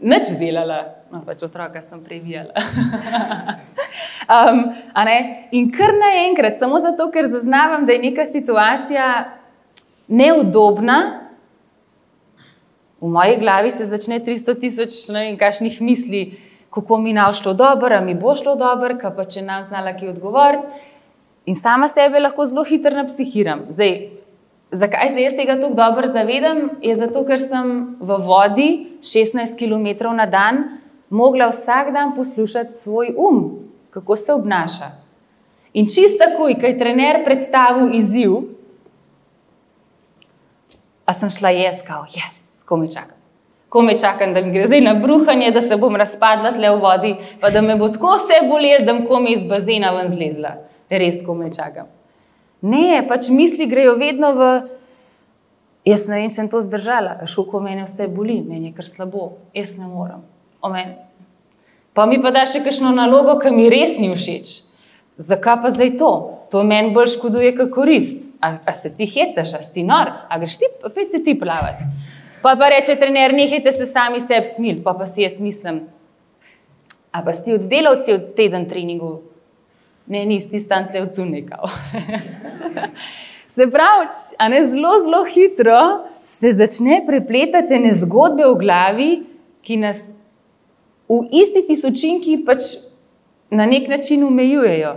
nič 0.00 0.32
delala. 0.40 1.04
No, 1.12 1.20
pač 1.26 1.42
otroka 1.42 1.82
sem 1.82 2.00
previjala. 2.06 2.54
um, 4.34 4.70
In 5.52 5.70
kar 5.74 5.92
naenkrat, 5.92 6.58
samo 6.58 6.78
zato, 6.80 7.10
ker 7.10 7.28
zaznavam, 7.28 7.84
da 7.86 7.92
je 7.92 8.04
neka 8.08 8.26
situacija 8.30 9.06
neudobna, 10.08 11.28
v 13.00 13.08
moji 13.08 13.36
glavi 13.40 13.70
se 13.70 13.86
začne 13.86 14.20
300 14.20 14.60
tisoč 14.60 15.08
ne 15.08 15.20
vem, 15.24 15.36
kakšnih 15.40 15.80
misli 15.80 16.22
kako 16.70 16.98
mi 16.98 17.12
nam 17.12 17.34
šlo 17.34 17.52
dobro, 17.52 17.96
a 17.96 18.00
mi 18.00 18.14
bo 18.14 18.36
šlo 18.36 18.54
dobro, 18.56 18.98
kaj 18.98 19.14
pa 19.16 19.24
če 19.24 19.42
nam 19.42 19.64
znala 19.64 19.92
ki 19.96 20.08
odgovoriti. 20.08 20.86
In 21.46 21.56
sama 21.56 21.88
sebe 21.88 22.20
lahko 22.20 22.46
zelo 22.46 22.64
hitro 22.64 22.94
napsihiram. 22.94 23.64
Zdaj, 23.68 23.94
zakaj 24.70 25.10
se 25.10 25.22
jaz 25.22 25.34
tega 25.36 25.56
tako 25.60 25.74
dobro 25.74 26.08
zavedam? 26.08 26.68
Je 26.82 26.94
zato, 26.94 27.24
ker 27.26 27.42
sem 27.42 27.96
v 28.00 28.18
vodi 28.22 28.68
16 29.02 29.58
km 29.58 30.14
na 30.14 30.26
dan 30.26 30.62
mogla 31.10 31.50
vsak 31.50 31.92
dan 31.92 32.14
poslušati 32.16 32.72
svoj 32.72 33.14
um, 33.18 33.44
kako 33.90 34.16
se 34.16 34.32
obnaša. 34.32 34.92
In 35.72 35.86
čist 35.86 36.18
takoj, 36.18 36.54
ko 36.60 36.66
je 36.66 36.78
trener 36.78 37.24
predstavil 37.24 37.94
izziv, 37.94 38.36
a 41.06 41.14
sem 41.14 41.30
šla 41.30 41.50
jaz, 41.50 41.82
kao, 41.86 42.04
jaz, 42.14 42.62
ko 42.66 42.76
me 42.76 42.90
čaka 42.90 43.19
ko 43.70 43.82
me 43.82 43.94
čakam, 43.98 44.34
da 44.34 44.42
mi 44.42 44.50
gre 44.52 44.66
zdaj 44.66 44.80
na 44.82 44.94
bruhanje, 44.98 45.50
da 45.54 45.62
se 45.62 45.76
bom 45.78 45.96
razpadla 45.96 46.50
tle 46.56 46.72
v 46.74 46.80
vodi, 46.82 47.14
pa 47.40 47.52
da 47.54 47.62
me 47.62 47.76
bo 47.78 47.88
tako 47.88 48.16
vse 48.18 48.40
bolelo, 48.48 48.84
da 48.84 48.96
bom 48.96 49.04
komi 49.06 49.32
iz 49.32 49.44
bazena 49.46 49.92
ven 49.94 50.10
zlezla. 50.10 50.56
Res, 50.90 51.20
ko 51.26 51.36
me 51.38 51.52
čakam. 51.54 51.86
Ne, 52.66 53.04
pač 53.08 53.28
misli 53.30 53.68
grejo 53.70 53.94
vedno 54.00 54.32
v. 54.34 54.48
Jaz 55.86 56.08
ne 56.10 56.18
vem, 56.18 56.32
če 56.34 56.42
sem 56.42 56.48
to 56.50 56.60
zdržala, 56.66 57.14
veš, 57.22 57.36
kako 57.38 57.62
me 57.64 57.78
vse 57.84 58.10
boli, 58.10 58.40
meni 58.42 58.68
je 58.68 58.74
kar 58.76 58.88
slabo, 58.90 59.30
jaz 59.56 59.78
ne 59.78 59.86
morem. 59.88 60.26
Pa 61.94 62.04
mi 62.10 62.18
pa 62.22 62.34
da 62.34 62.42
še 62.46 62.60
kakšno 62.66 62.90
nalogo, 62.92 63.38
ki 63.40 63.54
mi 63.54 63.70
res 63.72 63.96
ni 64.02 64.10
všeč. 64.12 64.52
Zakaj 65.20 65.62
pa 65.62 65.70
zdaj 65.70 65.94
to? 66.00 66.10
To 66.50 66.66
meni 66.66 66.90
bolj 66.92 67.14
škoduje, 67.14 67.54
kot 67.56 67.72
korist. 67.72 68.18
A, 68.42 68.56
a 68.66 68.74
se 68.74 68.90
ti 68.96 69.06
hecaš, 69.06 69.54
a 69.54 69.62
si 69.62 69.72
ti 69.78 69.82
nor, 69.86 70.10
a 70.28 70.38
greš 70.40 70.58
ti, 70.58 70.68
pa 70.82 70.90
pejte 70.92 71.22
ti 71.24 71.36
plavati. 71.38 71.86
Pa 72.42 72.56
pa 72.56 72.68
reče 72.68 72.96
trener, 72.96 73.34
nehajte 73.34 73.72
se 73.72 73.86
sami 73.86 74.20
sebi 74.20 74.46
smiliti, 74.46 74.84
pa 74.84 74.94
pa 74.94 75.06
si 75.06 75.22
jaz 75.22 75.40
mislim. 75.40 75.80
A 77.12 77.22
pa 77.24 77.34
si 77.34 77.52
od 77.52 77.66
delavci 77.68 78.12
od 78.12 78.34
teden 78.36 78.68
treningu, 78.68 79.20
ne, 80.06 80.24
nisi 80.26 80.68
tam 80.68 80.88
tle 80.88 81.02
od 81.02 81.10
zunika. 81.10 81.58
se 83.54 83.70
pravi, 83.70 84.06
a 84.38 84.48
ne 84.48 84.66
zelo, 84.66 84.94
zelo 85.02 85.24
hitro 85.24 85.80
se 86.22 86.52
začne 86.52 87.02
prepletati 87.06 87.78
ne 87.78 87.94
zgodbe 87.94 88.46
v 88.46 88.56
glavi, 88.58 89.10
ki 89.62 89.76
nas 89.76 90.06
v 91.08 91.20
isti 91.42 91.66
tisočinki 91.68 92.38
pač 92.46 92.76
na 93.50 93.66
nek 93.66 93.88
način 93.88 94.24
omejujejo. 94.24 94.94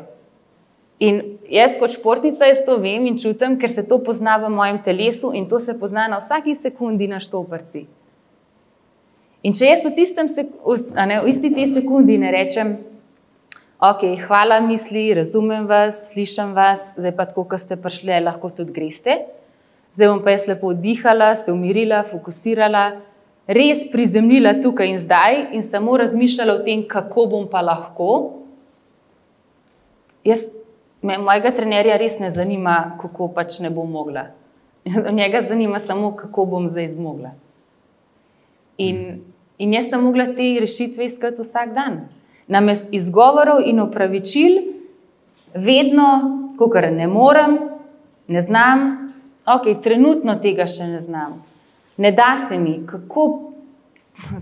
In 1.00 1.22
jaz, 1.50 1.76
kot 1.80 1.96
športnica, 1.96 2.48
jaz 2.48 2.64
to 2.66 2.78
vem 2.82 3.06
in 3.10 3.18
čutim, 3.20 3.58
ker 3.60 3.72
se 3.72 3.84
to 3.88 4.00
pozna 4.04 4.38
v 4.42 4.50
mojem 4.54 4.80
telesu 4.86 5.34
in 5.34 5.48
to 5.50 5.60
se 5.60 5.76
pozna 5.80 6.08
na 6.08 6.20
vsaki 6.22 6.56
sekundi 6.56 7.08
na 7.08 7.20
štoprci. 7.24 7.86
In 9.44 9.56
če 9.56 9.68
jaz 9.68 9.84
v, 9.84 9.92
tistem, 9.98 10.30
ne, 10.32 11.20
v 11.20 11.28
isti 11.28 11.52
tej 11.52 11.68
sekundi 11.74 12.16
ne 12.18 12.32
rečem, 12.32 12.78
ok, 13.84 14.06
hvala 14.24 14.62
misli, 14.64 15.10
razumem 15.18 15.68
vas, 15.68 16.14
slišim 16.14 16.54
vas, 16.56 16.94
zdaj 16.96 17.16
pa 17.18 17.28
tako, 17.28 17.44
kot 17.52 17.60
ste 17.60 17.76
prišli, 17.76 18.22
lahko 18.24 18.54
tudi 18.56 18.72
greste. 18.72 19.20
Zdaj 19.94 20.10
bom 20.10 20.24
pa 20.24 20.34
jaz 20.34 20.48
lepo 20.48 20.72
dihala, 20.74 21.34
se 21.36 21.52
umirila, 21.52 22.06
fokusirala, 22.08 22.86
res 23.52 23.84
prizemljila 23.92 24.56
tukaj 24.64 24.90
in 24.90 24.98
zdaj 25.02 25.42
in 25.60 25.68
samo 25.68 26.00
razmišljala 26.00 26.56
o 26.56 26.64
tem, 26.64 26.88
kako 26.88 27.28
bom 27.36 27.46
pa 27.52 27.62
lahko. 27.62 28.10
Jaz 30.24 30.48
Me, 31.04 31.18
mojega 31.20 31.52
trenerja 31.52 31.98
res 32.00 32.20
ne 32.24 32.32
zanima, 32.32 32.96
kako 33.02 33.28
pač 33.36 33.60
ne 33.60 33.70
bom 33.70 33.90
mogla. 33.92 34.30
Njega 35.20 35.42
zanima 35.48 35.80
samo, 35.80 36.14
kako 36.16 36.46
bom 36.46 36.70
zdaj 36.72 36.94
zmogla. 36.96 37.34
In, 38.78 39.20
in 39.58 39.74
jaz 39.74 39.90
sem 39.92 40.04
mogla 40.04 40.30
te 40.32 40.48
rešitve 40.64 41.06
iskati 41.06 41.44
vsak 41.44 41.74
dan. 41.76 42.06
Namest 42.48 42.94
izgovorov 42.96 43.62
in 43.68 43.80
opravičil, 43.84 44.58
vedno, 45.54 46.08
ko 46.58 46.70
kar 46.72 46.88
ne 46.92 47.08
morem, 47.08 47.58
ne 48.28 48.42
znam, 48.42 48.88
ok, 49.46 49.70
trenutno 49.84 50.40
tega 50.40 50.68
še 50.68 50.88
ne 50.88 51.02
znam. 51.04 51.42
Ne 51.98 52.12
da 52.16 52.34
se 52.48 52.58
mi, 52.60 52.80
kako, 52.88 53.52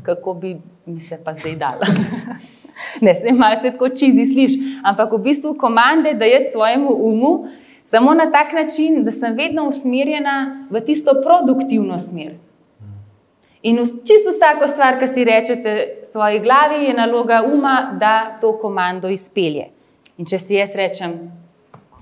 kako 0.05 0.33
bi 0.33 0.55
mi 0.85 1.01
se 1.01 1.17
pa 1.25 1.33
zdaj 1.33 1.55
dala. 1.55 1.89
ne, 3.05 3.15
se 3.15 3.33
malo 3.33 3.61
se 3.61 3.71
tako 3.71 3.89
čizi 3.89 4.25
sliš, 4.33 4.51
ampak 4.83 5.11
v 5.11 5.17
bistvu 5.17 5.53
komande 5.57 6.13
dajeti 6.13 6.51
svojemu 6.51 6.89
umu 6.89 7.47
samo 7.83 8.13
na 8.13 8.31
tak 8.31 8.53
način, 8.53 9.03
da 9.03 9.11
sem 9.11 9.35
vedno 9.35 9.67
usmerjena 9.67 10.67
v 10.69 10.81
tisto 10.81 11.11
produktivno 11.23 11.99
smer. 11.99 12.33
In 13.63 13.77
čisto 13.77 14.31
vsako 14.31 14.67
stvar, 14.67 14.97
ki 14.99 15.07
si 15.07 15.23
rečete 15.23 15.73
v 16.01 16.05
svoji 16.05 16.39
glavi, 16.39 16.85
je 16.85 16.93
naloga 16.93 17.43
uma, 17.53 17.97
da 17.99 18.37
to 18.41 18.55
komando 18.57 19.09
izpelje. 19.09 19.67
In 20.17 20.25
če 20.25 20.39
si 20.39 20.57
jaz 20.57 20.73
rečem, 20.75 21.13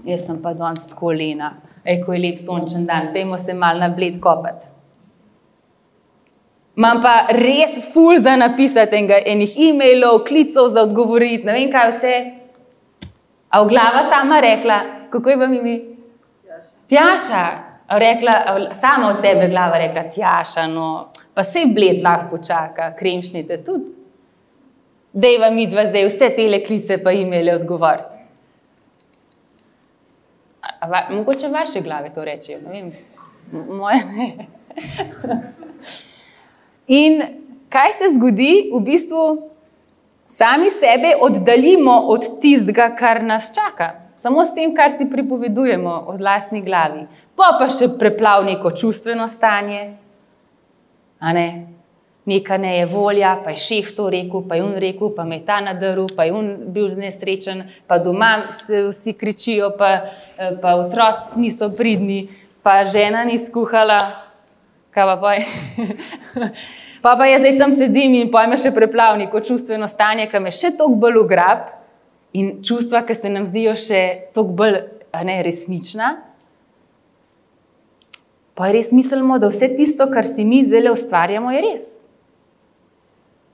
jaz 0.08 0.24
sem 0.28 0.40
pa 0.44 0.54
danes 0.54 0.88
tako 0.88 1.12
lena, 1.12 1.54
eko 1.84 2.16
je 2.16 2.22
lep 2.24 2.40
sončen 2.40 2.86
dan, 2.88 3.12
pejmo 3.14 3.38
se 3.38 3.54
mal 3.54 3.80
na 3.80 3.90
bled 3.90 4.22
kopati. 4.24 4.69
Imam 6.80 7.02
pa 7.04 7.28
res 7.36 7.74
ful 7.92 8.22
za 8.24 8.38
napisati 8.40 8.96
enega, 8.96 9.18
enih 9.28 9.56
e-mailov, 9.68 10.22
klicov 10.24 10.70
za 10.72 10.86
odgovoriti, 10.88 11.44
ne 11.44 11.56
vem 11.58 11.74
kaj 11.74 11.90
vse. 11.92 12.14
A 13.52 13.60
v 13.66 13.68
glava 13.68 14.06
sama 14.08 14.38
rekla, 14.40 14.78
kako 15.12 15.34
je 15.34 15.40
vam 15.42 15.58
ime? 15.58 15.74
Tjaša. 16.88 17.44
Rekla, 17.90 18.34
sama 18.80 19.10
od 19.10 19.20
sebe 19.20 19.50
glava 19.52 19.82
rekla, 19.82 20.06
tjaša, 20.14 20.68
no, 20.72 21.10
pa 21.34 21.44
se 21.44 21.66
bled 21.76 22.00
lahko 22.06 22.38
počaka, 22.38 22.94
kremšnite 22.96 23.60
tudi. 23.66 23.92
Dej 25.12 25.40
vam 25.42 25.56
mi 25.58 25.68
dva 25.68 25.88
zdaj 25.90 26.08
vse 26.08 26.32
tele 26.38 26.64
klice 26.64 27.02
pa 27.04 27.12
e-maile 27.12 27.60
odgovoriti. 27.60 28.24
Mogoče 31.12 31.52
vaše 31.52 31.82
glave 31.84 32.14
to 32.16 32.24
rečejo, 32.24 32.62
ne 32.64 32.72
vem. 32.72 32.94
Moje 33.68 34.04
ne. 34.16 34.30
In 36.90 37.22
kaj 37.70 37.92
se 37.94 38.12
zgodi, 38.16 38.72
v 38.74 38.82
bistvu 38.82 39.24
sami 40.26 40.70
sebe 40.74 41.14
oddaljimo 41.22 42.00
od 42.10 42.26
tistega, 42.42 42.96
kar 42.98 43.24
nas 43.24 43.52
čaka, 43.54 43.92
samo 44.18 44.46
s 44.46 44.54
tem, 44.56 44.74
kar 44.76 44.92
si 44.98 45.06
pripovedujemo 45.10 45.94
od 46.08 46.20
vlastni 46.20 46.62
glavi. 46.66 47.06
Pa 47.38 47.56
pa 47.60 47.70
še 47.72 47.92
preplav 48.00 48.44
neko 48.46 48.72
čustveno 48.76 49.28
stanje, 49.30 49.84
ne? 51.22 51.50
neka 52.30 52.58
ne 52.58 52.78
je 52.78 52.86
volja, 52.86 53.38
pa 53.44 53.54
je 53.56 53.58
šef 53.58 53.94
to 53.96 54.10
rekel, 54.10 54.44
pa 54.50 54.56
je 54.56 54.64
on 54.64 54.76
rekel, 54.78 55.10
pa 55.16 55.24
me 55.26 55.40
je 55.40 55.46
ta 55.46 55.62
nadrl, 55.66 56.06
pa 56.16 56.28
je 56.28 56.34
on 56.34 56.50
bil 56.74 56.92
nesrečen, 56.98 57.64
pa 57.88 57.98
doma 57.98 58.52
vsi 58.68 59.14
kričijo, 59.18 59.72
pa, 59.78 59.90
pa 60.62 60.76
otroci 60.78 61.40
niso 61.42 61.72
pridni, 61.74 62.28
pa 62.62 62.84
žena 62.86 63.24
ni 63.26 63.40
skuhala, 63.42 63.98
kaj 65.00 65.08
pa 65.08 65.18
pa 65.24 65.34
je. 65.38 66.54
Pa 67.02 67.16
pa 67.16 67.28
jaz 67.32 67.40
zdaj 67.42 67.58
tam 67.58 67.72
sedim 67.72 68.16
in 68.20 68.32
pojme 68.32 68.58
še 68.60 68.74
preplavni, 68.76 69.30
kot 69.32 69.48
čustveno 69.48 69.88
stanje, 69.88 70.28
ki 70.28 70.42
me 70.44 70.52
še 70.52 70.74
toliko 70.76 71.00
bolj 71.06 71.22
ugrab 71.22 71.70
in 72.36 72.58
čustva, 72.66 73.06
ki 73.08 73.16
se 73.16 73.32
nam 73.32 73.48
zdijo 73.48 73.78
še 73.80 74.02
toliko 74.36 74.58
bolj 74.60 74.82
ne, 75.24 75.38
resnična. 75.46 76.18
Pa 78.60 78.74
res 78.76 78.92
mislimo, 78.92 79.40
da 79.40 79.48
vse 79.48 79.72
tisto, 79.78 80.10
kar 80.12 80.28
si 80.28 80.44
mi 80.44 80.60
zdaj 80.68 80.92
ustvarjamo, 80.92 81.56
je 81.56 81.62
res. 81.64 81.88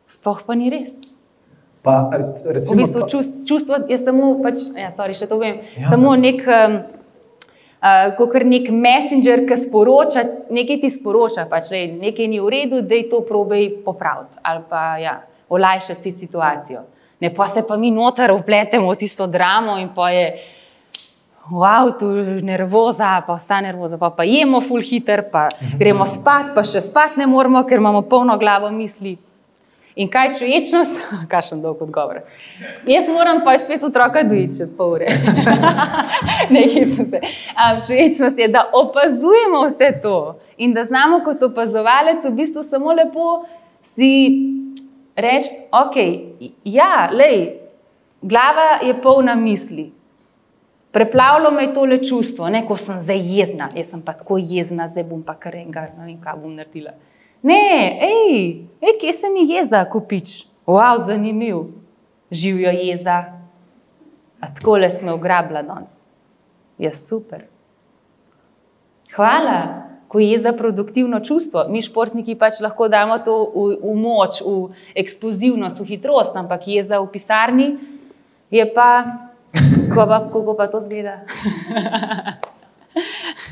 Sploh 0.10 0.41
pa 0.47 0.58
ni 0.58 0.73
res. 0.73 0.97
Pa, 1.86 2.10
recimo, 2.10 2.81
v 2.81 2.89
bistvu, 2.89 3.21
čustvo 3.45 3.77
je 3.86 3.97
samo, 4.01 4.31
pač, 4.41 4.58
ja, 4.73 4.89
sorry, 4.89 5.13
to 5.13 5.38
vem, 5.38 5.62
ja, 5.77 5.91
samo 5.93 6.17
nek. 6.17 6.41
Um, 6.49 6.79
uh, 7.81 8.15
kot 8.17 8.35
nek 8.43 8.69
messenger, 8.71 9.45
ki 9.47 9.57
sporoča, 9.59 10.23
nekaj 10.53 10.81
ti 10.81 10.91
sporoča, 10.93 11.47
pač, 11.51 11.71
da 11.73 11.83
nekaj 12.07 12.27
ni 12.31 12.41
v 12.41 12.51
redu, 12.51 12.81
da 12.81 12.95
je 12.95 13.07
to 13.11 13.21
probej 13.27 13.69
popraviti 13.85 14.38
ali 14.43 14.63
pa 14.69 14.83
ja, 15.01 15.21
olajšati 15.49 16.11
situacijo. 16.11 16.85
Ne 17.19 17.31
pa 17.33 17.47
se 17.47 17.63
pa 17.67 17.77
mi 17.77 17.91
noter 17.91 18.31
upletemo 18.31 18.91
v 18.91 18.99
tisto 18.99 19.27
dramo 19.27 19.77
in 19.77 19.89
pa 19.95 20.11
je. 20.11 20.27
Wow, 21.45 21.91
tu 21.93 22.09
je 22.09 22.41
nervoza, 22.41 23.21
pa 23.21 23.35
vsta 23.38 23.59
nervoza, 23.61 23.99
pa, 24.01 24.09
pa 24.09 24.23
jemo 24.25 24.57
full 24.65 24.81
hiter, 24.81 25.21
pa 25.29 25.43
gremo 25.77 26.01
spat, 26.01 26.55
pa 26.55 26.63
še 26.65 26.81
spat 26.81 27.19
ne 27.21 27.27
moremo, 27.29 27.61
ker 27.69 27.77
imamo 27.77 28.01
polno 28.09 28.33
glavo 28.41 28.71
misli. 28.73 29.13
In 29.95 30.10
kaj 30.12 30.34
čuječnost? 30.39 30.97
Kakšen 31.31 31.62
dolg 31.63 31.81
odgovor. 31.81 32.21
Jaz 32.88 33.08
moram 33.08 33.41
pa 33.45 33.58
spet 33.58 33.84
otroka 33.84 34.23
dojiti 34.23 34.58
čez 34.58 34.73
pol 34.77 34.97
ure. 34.97 35.08
Nekaj 36.55 36.88
sem 36.95 37.05
se. 37.05 37.21
Čuječnost 37.88 38.39
je, 38.39 38.47
da 38.47 38.69
opazujemo 38.73 39.67
vse 39.69 39.93
to 40.01 40.39
in 40.58 40.73
da 40.73 40.84
znamo 40.84 41.21
kot 41.23 41.43
opazovalec 41.43 42.23
v 42.23 42.31
bistvu 42.36 42.63
samo 42.63 42.93
lepo 42.93 43.45
si 43.81 44.12
reči, 45.15 45.49
ok, 45.71 45.95
ja, 46.63 47.10
lej, 47.12 47.60
glava 48.21 48.79
je 48.84 49.01
polna 49.01 49.36
misli. 49.36 49.91
Preplavilo 50.91 51.51
me 51.51 51.63
je 51.63 51.73
tole 51.73 52.03
čustvo, 52.03 52.49
ne, 52.49 52.65
ko 52.67 52.77
sem 52.79 52.99
zdaj 52.99 53.19
jezna, 53.19 53.69
jaz 53.75 53.91
sem 53.91 54.01
pa 54.01 54.13
tako 54.15 54.38
jezna, 54.39 54.88
zdaj 54.88 55.03
bom 55.03 55.23
pa 55.23 55.36
kar 55.39 55.55
enega, 55.55 55.89
ne 55.97 56.08
vem, 56.08 56.19
kaj 56.23 56.39
bom 56.39 56.55
naredila. 56.55 56.95
Ne, 57.45 57.97
hej, 58.01 58.65
ej, 58.81 58.95
kje 58.99 59.13
se 59.13 59.29
mi 59.29 59.45
jeza, 59.45 59.84
kupič? 59.86 60.47
Wow, 60.65 60.97
zanimiv, 60.97 61.58
živijo 62.31 62.71
jeza. 62.71 63.23
A 64.39 64.53
tako 64.53 64.77
le 64.77 64.89
smo 64.91 65.13
ugrabili 65.15 65.62
danes. 65.63 66.01
Je 66.77 66.93
super. 66.93 67.43
Hvala, 69.15 69.86
ko 70.08 70.19
je 70.19 70.38
za 70.38 70.53
produktivno 70.53 71.19
čustvo. 71.19 71.67
Mi, 71.69 71.81
športniki, 71.86 72.36
pač 72.36 72.60
lahko 72.65 72.88
damo 72.89 73.19
to 73.21 73.38
v, 73.53 73.77
v 73.84 73.93
moč, 73.93 74.41
v 74.41 74.73
eksplozivnost, 74.97 75.79
v 75.79 75.86
hitrost, 75.86 76.36
ampak 76.36 76.67
je 76.67 76.84
za 76.84 76.99
v 76.99 77.12
pisarni, 77.13 77.69
je 78.49 78.65
pa, 78.73 79.21
kako 79.93 80.58
pa 80.58 80.67
to 80.67 80.81
zgleda. 80.81 81.21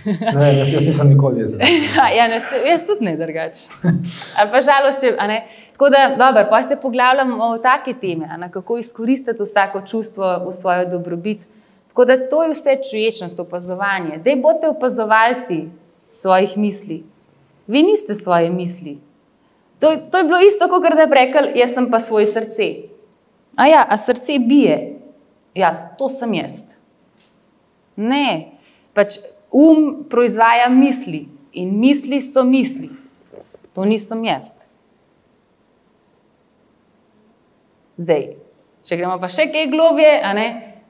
Ne, 0.05 0.57
jaz, 0.57 0.71
jaz 0.73 0.83
nisem 0.83 1.09
nikoli 1.09 1.41
jezen. 1.41 1.59
ja, 2.17 2.27
ne, 2.27 2.41
jaz 2.69 2.85
tudi 2.87 3.05
ne 3.05 3.15
drugače. 3.17 3.69
Ali 4.37 4.51
pa 4.51 4.61
žalost, 4.61 5.03
ne. 5.27 5.43
Tako 5.71 5.89
da, 5.89 6.15
dobro, 6.17 6.45
pa 6.49 6.63
se 6.63 6.75
poglavljamo 6.75 7.45
o 7.45 7.57
take 7.57 7.93
teme, 8.01 8.29
ne, 8.37 8.51
kako 8.51 8.77
izkoristiti 8.77 9.43
vsako 9.43 9.81
čustvo 9.87 10.37
v 10.47 10.53
svojo 10.53 10.85
dobrobit. 10.85 11.39
Tako 11.87 12.05
da 12.05 12.29
to 12.29 12.43
je 12.43 12.51
vse 12.51 12.77
čuječnost, 12.89 13.39
opazovanje. 13.39 14.17
Dej 14.23 14.35
bote 14.35 14.69
opazovalci 14.69 15.63
svojih 16.09 16.57
misli. 16.57 17.03
Vi 17.67 17.83
niste 17.83 18.15
svoje 18.15 18.49
misli. 18.49 18.97
To, 19.79 19.95
to 20.11 20.17
je 20.17 20.23
bilo 20.23 20.39
isto, 20.39 20.67
kot 20.69 20.83
da 20.95 21.05
bi 21.05 21.15
rekel, 21.15 21.51
jaz 21.55 21.73
sem 21.73 21.91
pa 21.91 21.99
svoje 21.99 22.27
srce. 22.27 22.67
A 23.55 23.67
ja, 23.67 23.85
a 23.89 23.97
srce 23.97 24.39
bije. 24.39 24.99
Ja, 25.53 25.95
to 25.97 26.09
sem 26.09 26.33
jaz. 26.33 26.61
Ne, 27.95 28.57
pač 28.93 29.19
um 29.53 30.05
proizvaja 30.09 30.69
misli 30.69 31.27
in 31.53 31.79
misli 31.79 32.21
so 32.21 32.43
misli. 32.43 32.89
To 33.73 33.85
nisem 33.85 34.25
jaz. 34.25 34.51
Zdaj, 37.97 38.27
če 38.85 38.97
gremo 38.97 39.19
pa 39.21 39.29
še 39.29 39.47
kaj 39.53 39.69
globje, 39.69 40.11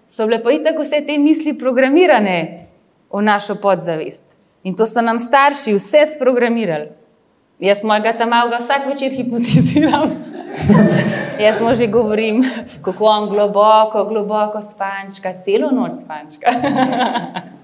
so 0.08 0.28
bile 0.28 0.40
pa 0.44 0.54
itak 0.56 0.80
vse 0.80 1.04
te 1.04 1.18
misli 1.20 1.56
programirane 1.60 2.68
v 3.12 3.22
našo 3.22 3.60
podzavest. 3.60 4.26
In 4.64 4.76
to 4.76 4.88
so 4.88 5.04
nam 5.04 5.20
starši 5.20 5.76
vse 5.76 6.06
sprogramirali. 6.16 6.94
Jaz 7.60 7.84
mojega 7.84 8.16
tam 8.18 8.32
malega 8.32 8.60
vsak 8.64 8.88
večer 8.88 9.12
hipnotiziram. 9.12 10.16
Jaz 11.44 11.62
mu 11.62 11.76
že 11.76 11.88
govorim, 11.88 12.44
kako 12.82 13.06
on 13.06 13.30
globoko, 13.30 14.06
globoko 14.06 14.62
spančka, 14.62 15.34
celo 15.44 15.72
noč 15.72 16.00
spančka. 16.04 16.52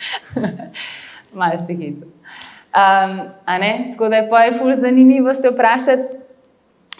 Malo 1.38 1.58
si 1.66 1.74
hitro. 1.74 2.08
Um, 2.70 3.30
Tako 3.46 4.08
da 4.08 4.16
je 4.16 4.30
pa 4.30 4.44
je 4.44 4.58
ful 4.58 4.74
zanimivo 4.76 5.34
se 5.34 5.50
vprašati, 5.50 6.02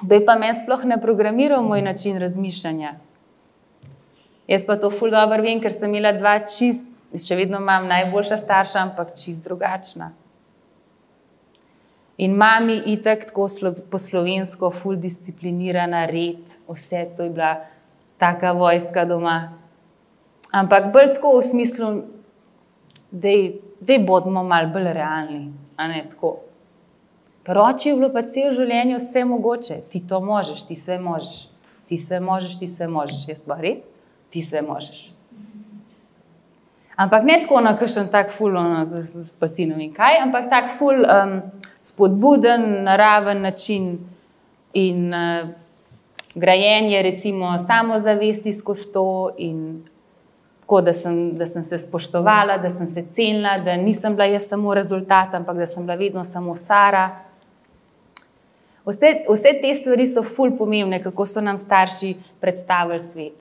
da 0.02 0.14
je 0.14 0.26
pa 0.26 0.34
meni 0.34 0.54
sploh 0.54 0.84
ne 0.84 1.00
programiral 1.00 1.62
moj 1.62 1.82
način 1.82 2.18
razmišljanja. 2.18 2.94
Jaz 4.48 4.66
pa 4.66 4.76
to 4.76 4.90
ful 4.90 5.10
dobro 5.10 5.42
vem, 5.42 5.60
ker 5.60 5.72
sem 5.72 5.94
imela 5.94 6.10
dva 6.12 6.40
čist, 6.42 6.88
še 7.14 7.36
vedno 7.38 7.60
imam 7.62 7.86
najboljša 7.86 8.36
starša, 8.36 8.78
ampak 8.82 9.14
čist 9.14 9.44
drugačna. 9.44 10.10
In 12.18 12.34
mami 12.36 12.82
itak 12.92 13.28
tako 13.30 13.46
po 13.90 13.98
slovensko, 13.98 14.70
ful 14.70 14.96
disciplinirana, 15.00 16.04
red, 16.10 16.58
vse 16.68 17.06
to 17.16 17.22
je 17.22 17.30
bila 17.30 17.54
taka 18.18 18.52
vojska 18.52 19.04
doma. 19.04 19.52
Ampak 20.52 20.90
bolj 20.92 21.14
tako 21.14 21.38
v 21.38 21.46
smislu, 21.46 21.88
da 23.10 23.98
bodimo 23.98 24.42
malo 24.42 24.68
bolj 24.68 24.92
realni. 24.92 25.52
Proči 27.44 27.88
je 27.88 27.94
bilo 27.96 28.10
pa 28.12 28.22
cel 28.22 28.52
življenje 28.54 28.98
vse 29.00 29.24
mogoče, 29.24 29.80
ti 29.90 30.02
to 30.08 30.20
možeš, 30.20 30.66
ti 30.68 30.76
vse 30.76 30.98
možeš, 30.98 31.38
ti 31.88 31.96
vse 31.96 32.20
možeš, 32.20 32.58
ti 32.58 32.66
vse 32.68 32.86
možeš, 32.88 33.24
jaz 33.28 33.40
pa 33.46 33.56
res, 33.58 33.88
ti 34.30 34.44
vse 34.44 34.62
možeš. 34.62 35.08
Ampak 37.00 37.24
ne 37.24 37.38
tako 37.40 37.62
na 37.64 37.72
kakšen 37.80 38.10
tak 38.12 38.34
ful, 38.36 38.52
no, 38.52 38.84
z, 38.84 39.00
z 39.08 39.38
patinom 39.40 39.80
in 39.80 39.94
kaj, 39.96 40.20
ampak 40.20 40.50
tak 40.52 40.74
ful, 40.76 41.00
um, 41.00 41.38
spodbuden, 41.80 42.84
naraven 42.84 43.40
način 43.40 43.94
in 44.76 45.08
uh, 45.08 45.48
grajenje, 46.34 47.02
recimo, 47.02 47.56
samozavesti 47.58 48.52
skozi 48.52 48.92
to 48.92 49.30
in 49.38 49.80
tako, 50.70 50.80
da 50.80 50.92
sem, 50.92 51.36
da 51.36 51.46
sem 51.46 51.64
se 51.64 51.78
spoštovala, 51.78 52.58
da 52.58 52.70
sem 52.70 52.88
se 52.88 53.02
cenila, 53.14 53.56
da 53.58 53.76
nisem 53.76 54.14
bila 54.14 54.24
jaz 54.24 54.46
samo 54.48 54.74
rezultat, 54.74 55.34
ampak 55.34 55.56
da 55.56 55.66
sem 55.66 55.82
bila 55.82 55.96
vedno 55.96 56.24
samo 56.24 56.56
Sara. 56.56 57.10
Vse, 58.86 59.24
vse 59.28 59.52
te 59.62 59.74
stvari 59.74 60.06
so 60.06 60.22
fulj 60.22 60.54
pomembne, 60.58 61.02
kako 61.02 61.26
so 61.26 61.40
nam 61.40 61.58
starši 61.58 62.14
predstavili 62.40 63.00
svet. 63.00 63.34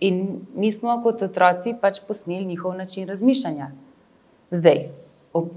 In 0.00 0.40
mi 0.54 0.72
smo 0.72 0.98
kot 1.02 1.22
otroci 1.22 1.74
pač 1.80 2.02
posneli 2.08 2.44
njihov 2.44 2.76
način 2.76 3.08
razmišljanja. 3.08 3.70
Zdaj, 4.50 4.88
ob, 5.32 5.48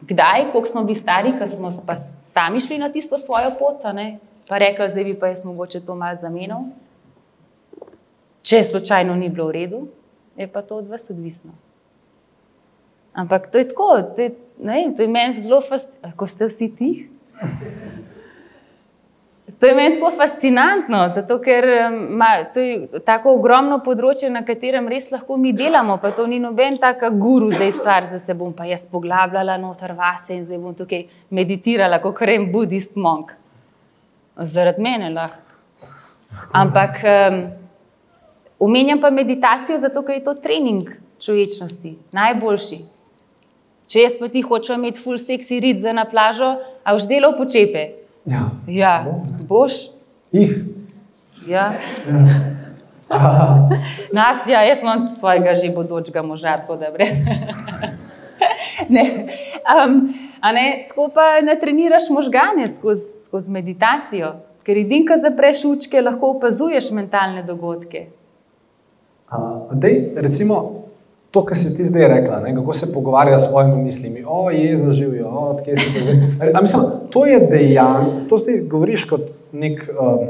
kdaj, 0.00 0.52
koliko 0.52 0.68
smo 0.68 0.84
bili 0.84 0.94
stari, 0.94 1.34
ko 1.38 1.46
smo 1.46 1.70
pa 1.86 1.96
sami 2.22 2.60
šli 2.60 2.78
na 2.78 2.92
tisto 2.92 3.18
svojo 3.18 3.50
pot, 3.58 3.82
pa 4.48 4.58
rekli, 4.58 4.90
zdaj 4.90 5.04
bi 5.04 5.18
pa 5.18 5.34
jaz 5.34 5.44
mogoče 5.44 5.80
to 5.80 5.94
malo 5.94 6.16
zamenil. 6.22 6.70
Če 8.42 8.64
slučajno 8.64 9.14
ni 9.14 9.28
bilo 9.28 9.46
v 9.50 9.56
redu, 9.58 9.82
je 10.36 10.48
pa 10.50 10.62
to 10.62 10.80
od 10.82 10.88
vas 10.90 11.10
odvisno. 11.10 11.52
Ampak 13.12 13.50
to 13.52 13.58
je 13.58 13.68
tako, 13.68 14.02
to 14.16 14.22
je, 14.22 14.30
ne, 14.58 14.92
to 14.96 15.02
je 15.02 15.08
meni 15.08 15.38
zelo 15.38 15.60
fascinantno, 15.60 16.16
ko 16.16 16.26
ste 16.26 16.48
vsi 16.48 16.72
tiho. 16.76 17.08
To 19.62 19.66
je 19.66 19.74
meni 19.74 19.94
tako 19.94 20.10
fascinantno, 20.16 21.08
zato 21.14 21.36
ker 21.38 21.64
ima 22.10 22.26
to 22.54 22.60
tako 23.06 23.36
ogromno 23.36 23.76
področje, 23.84 24.26
na 24.30 24.40
katerem 24.42 24.88
res 24.90 25.12
lahko 25.14 25.36
mi 25.38 25.52
delamo. 25.54 26.00
Pa 26.02 26.10
to 26.16 26.26
ni 26.26 26.40
noben 26.42 26.80
taka 26.82 27.12
guru 27.14 27.52
za 27.54 27.68
stvar, 27.70 28.08
da 28.10 28.18
se 28.18 28.34
bom 28.34 28.50
pa 28.58 28.66
jaz 28.66 28.88
poglabljala 28.90 29.54
noter 29.62 29.94
vase 29.94 30.34
in 30.34 30.42
zdaj 30.48 30.58
bom 30.58 30.74
tukaj 30.74 31.04
meditirala, 31.30 32.00
kot 32.02 32.24
rečem, 32.26 32.48
budist 32.50 32.98
monk. 32.98 33.30
Zaradi 34.34 34.82
mene 34.82 35.12
lahko. 35.14 35.38
Ampak 36.58 36.98
um, 37.06 37.40
omenjam 38.62 39.00
pa 39.02 39.10
meditacijo, 39.10 39.80
zato 39.82 40.02
ker 40.06 40.20
je 40.20 40.24
to 40.24 40.34
trening 40.38 40.90
človečnosti, 41.22 41.96
najboljši. 42.14 42.78
Če 43.90 44.06
jaz 44.06 44.14
pa 44.18 44.28
ti 44.32 44.40
hočem 44.42 44.80
imeti 44.80 45.02
full 45.02 45.18
sexy 45.20 45.58
rit 45.60 45.82
za 45.82 45.92
na 45.92 46.06
plažo, 46.08 46.54
a 46.84 46.94
už 46.94 47.06
delo 47.10 47.34
počepe. 47.36 47.88
Ja, 48.26 48.46
Ja, 48.66 48.94
boš. 49.48 49.90
jih. 50.32 50.54
Ja. 51.46 51.74
Nastja, 54.16 54.62
jaz 54.62 54.78
imam 54.80 55.10
svojega 55.10 55.54
že 55.54 55.70
bodočega 55.74 56.22
moža, 56.22 56.56
tako 56.62 56.76
da 56.76 56.90
brez. 56.94 57.12
ne. 58.94 59.04
Um, 59.66 60.14
ne, 60.52 60.86
tako 60.88 61.10
pa 61.14 61.40
ne 61.42 61.58
treniraš 61.60 62.08
možgane 62.10 62.66
skozi 62.68 63.24
skoz 63.26 63.48
meditacijo, 63.48 64.32
ker 64.62 64.78
edin, 64.78 65.06
ko 65.06 65.18
zapreš 65.18 65.64
učke, 65.64 66.00
lahko 66.00 66.30
opazuješ 66.36 66.90
mentalne 66.90 67.42
dogodke. 67.42 68.06
Uh, 69.32 69.72
dej, 69.72 70.12
recimo, 70.16 70.82
to, 71.30 71.44
kar 71.44 71.56
si 71.56 71.76
ti 71.76 71.84
zdaj 71.84 72.08
rekla, 72.08 72.40
ne, 72.40 72.54
kako 72.54 72.74
se 72.74 72.92
pogovarja 72.92 73.38
s 73.40 73.48
svojimi 73.48 73.82
mislimi, 73.82 74.24
o, 74.26 74.50
je 74.50 74.76
zaživijo, 74.76 75.28
o, 75.28 75.50
odkje 75.50 75.76
si 75.76 75.94
to 75.94 76.00
zdaj. 76.04 76.62
Mislim, 76.62 76.82
to 77.10 77.26
je 77.26 77.40
dejanje, 77.50 78.28
to 78.28 78.36
zdaj 78.36 78.60
govoriš 78.60 79.04
kot 79.04 79.20
nek. 79.52 79.90
Um, 80.00 80.26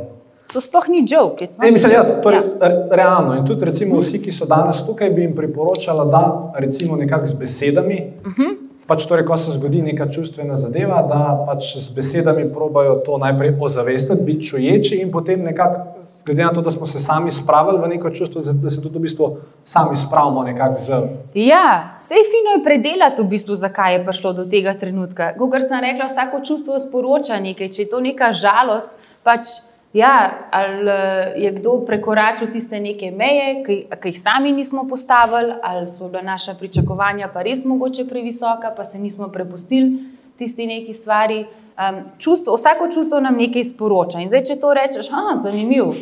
To 0.53 0.61
sploh 0.61 0.85
ni 0.88 1.01
joke. 1.09 1.47
Ne, 1.62 1.71
mislim, 1.71 1.93
ja, 1.93 2.03
torej, 2.23 2.38
Ja. 2.38 2.69
re, 2.69 2.75
realno. 2.91 3.35
In 3.35 3.47
tudi, 3.47 3.65
recimo, 3.65 4.01
vsi, 4.01 4.19
ki 4.23 4.33
so 4.33 4.45
danes 4.47 4.83
tukaj, 4.87 5.11
bi 5.11 5.23
jim 5.23 5.33
priporočala, 5.35 6.05
da 6.05 6.53
recimo 6.61 6.97
nekako 6.97 7.27
z 7.27 7.35
besedami, 7.41 8.12
uh 8.27 8.33
-huh. 8.33 8.57
pač 8.87 9.07
torej, 9.07 9.25
ko 9.25 9.37
se 9.37 9.51
zgodi 9.53 9.83
neka 9.83 10.09
čustvena 10.12 10.57
zadeva, 10.57 11.03
da 11.09 11.45
pač 11.47 11.79
z 11.79 11.95
besedami 11.97 12.53
probajo 12.53 12.95
to 12.95 13.19
najprej 13.19 13.55
ozavestiti, 13.61 14.23
biti 14.25 14.47
čuječi 14.47 14.95
in 14.97 15.11
potem 15.12 15.43
nekako, 15.43 15.81
glede 16.27 16.45
na 16.45 16.53
to, 16.53 16.61
da 16.63 16.71
smo 16.71 16.87
se 16.87 17.01
sami 17.01 17.31
spravili 17.31 17.79
v 17.79 17.89
neko 17.89 18.11
čustvo, 18.11 18.43
da 18.55 18.71
se 18.71 18.83
tudi 18.83 18.99
v 18.99 19.03
bistvu 19.03 19.37
sami 19.65 19.97
spravimo 19.97 20.43
nekako 20.43 20.79
z. 20.79 20.91
Ja, 21.35 21.97
vse 21.99 22.15
fino 22.15 22.57
je 22.57 22.65
predelati, 22.65 23.23
v 23.23 23.25
bistvu, 23.25 23.57
zakaj 23.57 23.95
je 23.95 24.05
prišlo 24.05 24.33
do 24.33 24.45
tega 24.45 24.75
trenutka. 24.79 25.33
Kot 25.39 25.67
sem 25.69 25.81
rekla, 25.81 26.07
vsako 26.07 26.45
čustvo 26.47 26.81
sporoča 26.81 27.41
nekaj. 27.41 27.69
Če 27.69 27.83
je 27.83 27.91
to 27.91 28.01
neka 28.01 28.33
žalost, 28.33 28.91
pač 29.23 29.51
ja, 29.93 30.49
ali 30.51 31.43
je 31.45 31.51
kdo 31.53 31.81
prekoračil 31.87 32.53
tiste 32.53 32.81
neke 32.81 33.11
meje, 33.11 33.65
ki, 33.67 33.77
ki 34.03 34.13
jih 34.15 34.21
sami 34.21 34.53
nismo 34.53 34.87
postavili, 34.89 35.53
ali 35.63 35.87
so 35.87 36.09
bila 36.09 36.23
naša 36.23 36.55
pričakovanja 36.55 37.29
pa 37.35 37.43
res 37.43 37.65
mogoče 37.65 38.07
previsoka, 38.09 38.73
pa 38.77 38.85
se 38.85 38.99
nismo 38.99 39.29
prepustili 39.29 39.99
tisti 40.39 40.67
neki 40.67 40.95
stvari. 40.95 41.45
Um, 41.73 42.03
čustvo, 42.19 42.57
vsako 42.57 42.89
čustvo 42.93 43.21
nam 43.21 43.39
nekaj 43.41 43.65
sporoča. 43.65 44.21
In 44.21 44.29
zdaj, 44.29 44.45
če 44.45 44.57
to 44.61 44.75
rečeš, 44.77 45.09
ah, 45.09 45.33
zanimivo. 45.41 45.95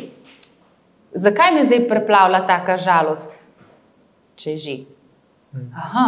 Zakaj 1.15 1.53
me 1.55 1.63
zdaj 1.65 1.85
preplavlja 1.87 2.41
taka 2.47 2.75
žalost, 2.77 3.31
če 4.35 4.57
že? 4.59 4.75
Aha, 5.75 6.07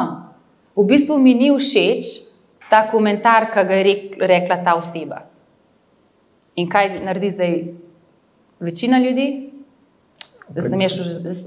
v 0.76 0.86
bistvu 0.88 1.18
mi 1.20 1.34
ni 1.36 1.52
všeč 1.52 2.12
ta 2.72 2.86
komentar, 2.92 3.50
ki 3.52 3.64
ga 3.68 3.80
je 3.80 3.88
rek, 3.88 4.04
rekla 4.20 4.60
ta 4.64 4.76
oseba. 4.80 5.24
In 6.56 6.70
kaj 6.70 7.00
naredi 7.04 7.32
zdaj 7.32 7.58
večina 8.60 9.00
ljudi? 9.00 9.50
Zdaj 10.50 10.70
sem 10.70 10.82
jaz, 10.82 10.96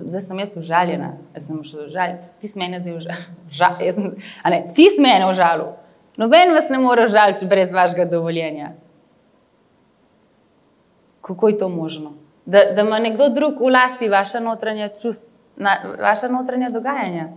zdaj 0.08 0.22
sem 0.24 0.38
jaz 0.40 0.56
užaljena, 0.56 1.10
jaz 1.36 1.48
sem 1.48 1.58
še 1.64 1.84
užaljena. 1.86 2.30
Ti 2.40 2.48
si 2.48 2.58
mene 2.58 2.80
zdaj 2.80 2.96
užalil. 2.96 4.70
Ti 4.74 4.88
si 4.90 5.04
mene 5.04 5.28
užalil. 5.30 5.76
Noben 6.16 6.54
vas 6.54 6.68
ne 6.68 6.78
more 6.78 7.06
užaliti 7.06 7.46
brez 7.46 7.72
vašega 7.72 8.04
dovoljenja. 8.04 8.70
Kako 11.20 11.48
je 11.48 11.58
to 11.58 11.68
možno? 11.68 12.12
Da, 12.46 12.58
da 12.74 12.80
ima 12.80 12.98
nekdo 12.98 13.28
drug 13.28 13.60
v 13.60 13.72
lasti 13.72 14.08
vaša 14.08 14.40
notranja, 14.40 14.88
čust, 15.02 15.24
na, 15.56 15.76
vaša 16.00 16.28
notranja 16.28 16.70
dogajanja. 16.70 17.28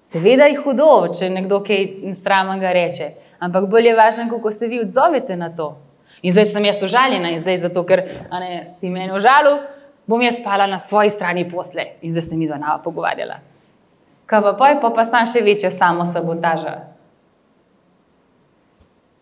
Seveda 0.00 0.48
je 0.48 0.56
hudo, 0.64 1.12
če 1.18 1.28
nekdo 1.30 1.60
kaj 1.62 2.14
sramnega 2.16 2.72
reče, 2.72 3.10
ampak 3.38 3.68
bolj 3.70 3.90
je 3.90 3.96
važno, 3.96 4.24
kako 4.30 4.52
se 4.52 4.66
vi 4.66 4.80
odzovete 4.80 5.36
na 5.36 5.50
to. 5.56 5.76
In 6.22 6.32
zdaj 6.32 6.46
sem 6.50 6.64
jaz 6.64 6.82
užaljena 6.82 7.30
in 7.30 7.40
zdaj 7.40 7.60
zato, 7.66 7.84
ker 7.86 8.02
ne, 8.32 8.64
si 8.66 8.90
meni 8.90 9.12
užalil, 9.16 9.60
bom 10.06 10.22
jaz 10.22 10.40
spala 10.40 10.66
na 10.66 10.78
svoji 10.78 11.10
strani 11.10 11.46
posle 11.50 11.84
in 12.02 12.12
zdaj 12.12 12.22
se 12.22 12.36
mi 12.36 12.48
dva 12.48 12.80
pogovarjala. 12.84 13.38
Kaj 14.30 14.42
pa 14.46 14.52
poj, 14.54 14.78
pa 14.78 14.92
pa 14.94 15.04
sam 15.04 15.26
še 15.26 15.42
večja 15.42 15.72
samo 15.74 16.06
sabotaža. 16.06 16.76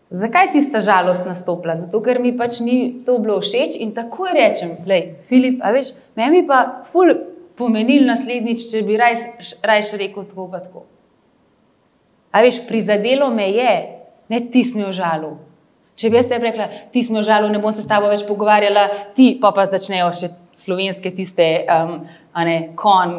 Zakaj 0.09 0.51
tista 0.53 0.81
žalost 0.81 1.25
nastopila? 1.25 1.75
Zato, 1.77 2.01
ker 2.05 2.17
mi 2.21 2.31
pač 2.37 2.59
ni 2.65 2.77
to 3.05 3.17
bilo 3.21 3.39
všeč 3.41 3.77
in 3.81 3.93
takoj 3.93 4.33
rečem, 4.33 4.77
lej, 4.89 5.15
Filip, 5.29 5.59
a 5.65 5.73
veš, 5.73 5.91
meni 6.17 6.41
pa 6.45 6.83
ful 6.89 7.13
pomenil 7.57 8.07
naslednjič, 8.09 8.69
če 8.71 8.81
bi 8.87 8.97
rajš, 8.97 9.53
rajš 9.65 9.93
rekel 10.01 10.25
tako 10.29 10.47
pa 10.49 10.63
tako. 10.63 10.85
A 12.33 12.41
veš, 12.45 12.63
prizadelo 12.69 13.29
me 13.33 13.49
je, 13.53 13.73
ne 14.29 14.41
ti 14.53 14.63
si 14.65 14.77
me 14.77 14.87
užalil. 14.89 15.37
Če 15.99 16.09
bi 16.09 16.21
jaz 16.21 16.29
te 16.31 16.37
rekla, 16.41 16.69
ti 16.93 17.03
si 17.03 17.13
me 17.13 17.21
užalil, 17.21 17.49
ne 17.53 17.61
bom 17.61 17.73
se 17.73 17.83
s 17.83 17.89
tabo 17.89 18.09
več 18.09 18.23
pogovarjala, 18.29 18.87
ti 19.17 19.33
pa 19.41 19.51
pa 19.53 19.65
začnejo 19.69 20.09
še 20.15 20.31
slovenske 20.57 21.11
tiste, 21.17 21.49
um, 21.65 21.99
a 22.33 22.45
ne, 22.47 22.57
kon, 22.79 23.17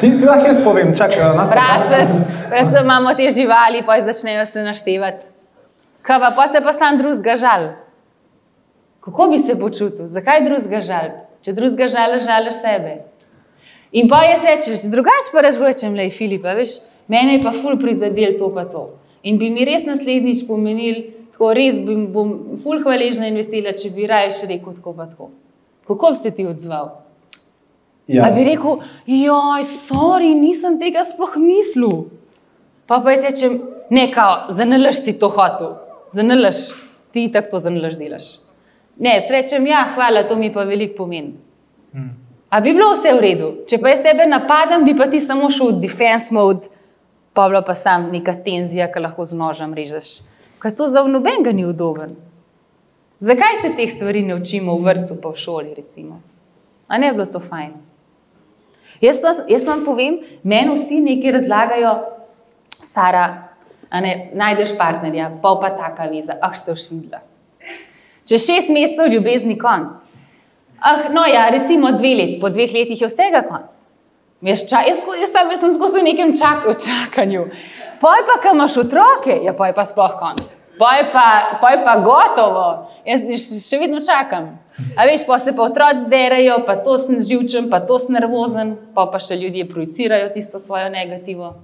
Ti, 0.00 0.10
ti 0.18 0.26
lahko 0.26 0.46
jaz 0.48 0.62
povem, 0.64 0.94
čakaj, 0.96 1.22
nas 1.36 1.50
Prasec, 1.52 2.14
predvsem 2.50 2.84
imamo 2.84 3.14
te 3.14 3.30
živali, 3.30 3.82
pa 3.86 4.00
začnejo 4.02 4.46
se 4.46 4.62
naštevati. 4.66 5.26
Kaj 6.02 6.20
pa, 6.20 6.30
pa 6.36 6.48
se 6.48 6.60
pa 6.64 6.72
sam 6.72 6.98
drugega 6.98 7.36
žal. 7.36 7.68
Kako 9.00 9.28
bi 9.30 9.38
se 9.38 9.58
počutil? 9.60 10.08
Zakaj 10.08 10.44
drugega 10.44 10.80
žal? 10.84 11.12
Če 11.44 11.54
drugega 11.56 11.88
žališ, 11.88 12.24
žališ 12.26 12.58
sebe. 12.60 12.96
In 13.92 14.08
pa 14.08 14.22
jaz 14.24 14.44
rečem, 14.46 14.90
drugače 14.90 15.32
pa 15.32 15.42
rečem, 15.46 15.94
le 15.94 16.10
Filipa, 16.14 16.54
veš, 16.54 16.80
mene 17.08 17.38
je 17.38 17.44
pa 17.44 17.52
ful 17.52 17.78
prizadel 17.80 18.36
to 18.38 18.50
pa 18.54 18.64
to. 18.70 18.88
In 19.22 19.38
bi 19.38 19.50
mi 19.50 19.64
res 19.66 19.86
naslednjič 19.86 20.46
pomenil, 20.48 21.02
tako 21.34 21.52
res 21.56 21.80
bom, 21.84 22.06
bom 22.14 22.34
ful 22.62 22.82
hvaležna 22.84 23.28
in 23.28 23.38
vesela, 23.40 23.74
če 23.76 23.90
bi 23.96 24.06
raje 24.08 24.34
še 24.38 24.50
rekel 24.52 24.76
tako 24.78 24.94
pa 24.96 25.08
tako. 25.10 25.30
Kako 25.88 26.12
bi 26.14 26.20
se 26.20 26.30
ti 26.30 26.46
odzval? 26.46 26.92
Ja. 28.10 28.26
A 28.26 28.30
bi 28.34 28.42
rekel, 28.44 28.80
joj, 29.06 29.64
sorry, 29.70 30.32
nisem 30.34 30.80
tega 30.80 31.04
sploh 31.06 31.36
mislil. 31.38 32.08
Pa 32.90 32.98
pa 33.04 33.14
jaz 33.14 33.26
rečem, 33.28 33.60
ne, 33.90 34.08
kao, 34.10 34.48
zanalaš 34.56 35.04
si 35.04 35.14
to 35.18 35.28
hotel, 35.30 35.76
zanalaš, 36.10 36.64
ti 37.14 37.28
tako 37.30 37.52
to 37.52 37.60
zanalaš 37.66 37.98
delaš. 38.00 38.30
Ne, 38.98 39.14
srečem, 39.22 39.66
ja, 39.70 39.84
hvala, 39.94 40.24
to 40.26 40.34
mi 40.36 40.50
pa 40.52 40.64
veliko 40.66 41.04
pomeni. 41.04 41.36
Hmm. 41.92 42.16
A 42.50 42.60
bi 42.60 42.72
bilo 42.74 42.90
vse 42.96 43.12
v 43.14 43.22
redu? 43.22 43.50
Če 43.70 43.78
pa 43.78 43.92
jaz 43.92 44.02
tebe 44.02 44.26
napadam, 44.26 44.82
bi 44.84 44.96
pa 44.98 45.06
ti 45.10 45.20
samo 45.22 45.52
šel 45.54 45.76
v 45.76 45.84
defense 45.84 46.34
mode, 46.34 46.66
pa 47.32 47.46
bila 47.46 47.62
pa 47.62 47.76
sam 47.78 48.08
neka 48.10 48.34
tenzija, 48.42 48.90
ki 48.90 49.04
lahko 49.06 49.24
z 49.24 49.38
nožem 49.38 49.70
režeš. 49.76 50.18
Kaj 50.58 50.74
to 50.76 50.88
za 50.90 51.04
nobenega 51.06 51.54
ni 51.54 51.62
udoben? 51.64 52.18
Zakaj 53.22 53.62
se 53.62 53.70
teh 53.78 53.92
stvari 53.92 54.24
ne 54.26 54.34
učimo 54.34 54.74
v 54.74 54.88
vrtu, 54.88 55.20
pa 55.22 55.30
v 55.30 55.38
šoli, 55.38 55.76
recimo? 55.78 56.18
A 56.90 56.98
ne 56.98 57.12
bi 57.12 57.20
bilo 57.20 57.30
to 57.30 57.38
fajn? 57.38 57.70
Jaz, 59.00 59.22
vas, 59.24 59.38
jaz 59.48 59.66
vam 59.68 59.84
povem, 59.84 60.18
meni 60.44 60.74
vsi 60.76 61.00
nekaj 61.00 61.38
razlagajo, 61.38 61.94
Sara, 62.90 63.24
ne, 63.92 64.30
najdeš 64.34 64.74
partnerja, 64.78 65.30
pa 65.42 65.54
pa 65.60 65.70
taka 65.76 66.08
veza, 66.10 66.36
ah, 66.42 66.56
se 66.56 66.72
ušvidla. 66.72 67.20
Čez 68.28 68.46
šest 68.46 68.68
mesecev 68.68 69.12
ljubezni 69.12 69.58
konc. 69.58 69.90
Ah, 70.80 71.08
no 71.10 71.24
ja, 71.26 71.48
recimo 71.50 71.92
dve 71.92 72.14
leti, 72.14 72.38
po 72.40 72.48
dveh 72.48 72.72
letih 72.74 73.00
je 73.00 73.08
vsega 73.08 73.42
konc. 73.48 73.72
Jaz, 74.40 74.64
ča, 74.68 74.84
jaz, 74.88 75.02
jaz, 75.04 75.32
jaz, 75.34 75.50
jaz 75.50 75.60
sem 75.60 75.74
skozi 75.74 76.00
v 76.00 76.08
nekem 76.10 76.36
čak, 76.36 76.64
v 76.68 76.76
čakanju. 76.80 77.44
Poj 78.00 78.24
pa, 78.28 78.38
kam 78.42 78.56
imaš 78.56 78.78
otroke, 78.80 79.36
ja, 79.44 79.52
poj 79.56 79.74
pa 79.76 79.84
sploh 79.84 80.16
konc. 80.20 80.44
Poj 80.80 81.08
pa, 81.12 81.26
poj 81.60 81.82
pa 81.84 81.98
gotovo, 82.00 82.66
jaz 83.04 83.28
še, 83.28 83.60
še 83.60 83.80
vedno 83.80 84.00
čakam. 84.04 84.54
A 84.96 85.06
veš, 85.06 85.26
pa 85.26 85.38
se 85.38 85.52
pa 85.56 85.62
otroci 85.62 86.04
zderajo, 86.06 86.60
pa 86.66 86.76
to 86.84 86.98
sem 86.98 87.22
živčen, 87.24 87.70
pa 87.70 87.80
to 87.80 87.98
sem 87.98 88.16
nervozen, 88.18 88.76
pa 88.94 89.06
pa 89.10 89.20
še 89.22 89.38
ljudje 89.40 89.68
projicirajo 89.68 90.30
tisto 90.34 90.60
svojo 90.60 90.88
negativo 90.92 91.54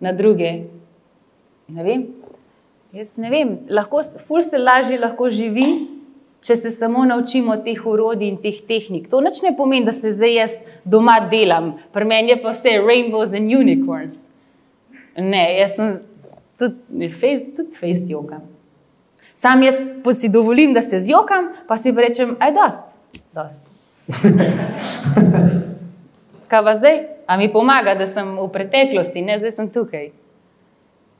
na 0.00 0.12
druge. 0.12 0.52
Ne 1.68 1.84
vem. 1.84 2.06
Jaz 2.92 3.18
ne 3.20 3.28
vem, 3.28 3.50
lahko, 3.68 4.00
ful 4.24 4.40
se 4.42 4.58
lažje 4.58 4.96
lahko 4.96 5.28
živi, 5.28 5.66
če 6.40 6.56
se 6.56 6.70
samo 6.72 7.04
naučimo 7.04 7.58
teh 7.64 7.80
urodij 7.86 8.30
in 8.30 8.38
teh 8.40 8.60
tehnik. 8.64 9.10
To 9.12 9.20
nič 9.20 9.42
ne 9.44 9.52
pomeni, 9.56 9.84
da 9.84 9.92
se 9.92 10.14
zdaj 10.14 10.34
jaz 10.34 10.54
doma 10.88 11.18
delam, 11.30 11.74
pri 11.92 12.08
meni 12.08 12.32
je 12.32 12.38
pa 12.42 12.54
vse 12.54 12.78
rainbows 12.80 13.34
and 13.36 13.52
unicorns. 13.52 14.28
Ne, 15.18 15.42
jaz 15.58 15.74
sem 15.76 15.98
tudi 16.58 17.10
face, 17.10 17.50
tudi 17.56 17.76
face 17.76 18.06
yoga. 18.08 18.40
Sam 19.38 19.62
jaz 19.62 19.74
si 20.14 20.28
dovolim, 20.28 20.74
da 20.74 20.82
se 20.82 20.98
zjokam, 20.98 21.52
pa 21.68 21.76
si 21.76 21.92
rečem, 21.92 22.36
aj 22.40 22.52
dost. 22.52 22.84
dost. 23.32 23.66
Kaj 26.50 26.64
pa 26.64 26.74
zdaj? 26.74 27.06
A 27.26 27.36
mi 27.36 27.52
pomaga, 27.52 27.94
da 27.94 28.06
sem 28.06 28.34
v 28.34 28.48
preteklosti, 28.50 29.22
ne 29.22 29.38
zdaj 29.38 29.52
sem 29.52 29.68
tukaj. 29.70 30.10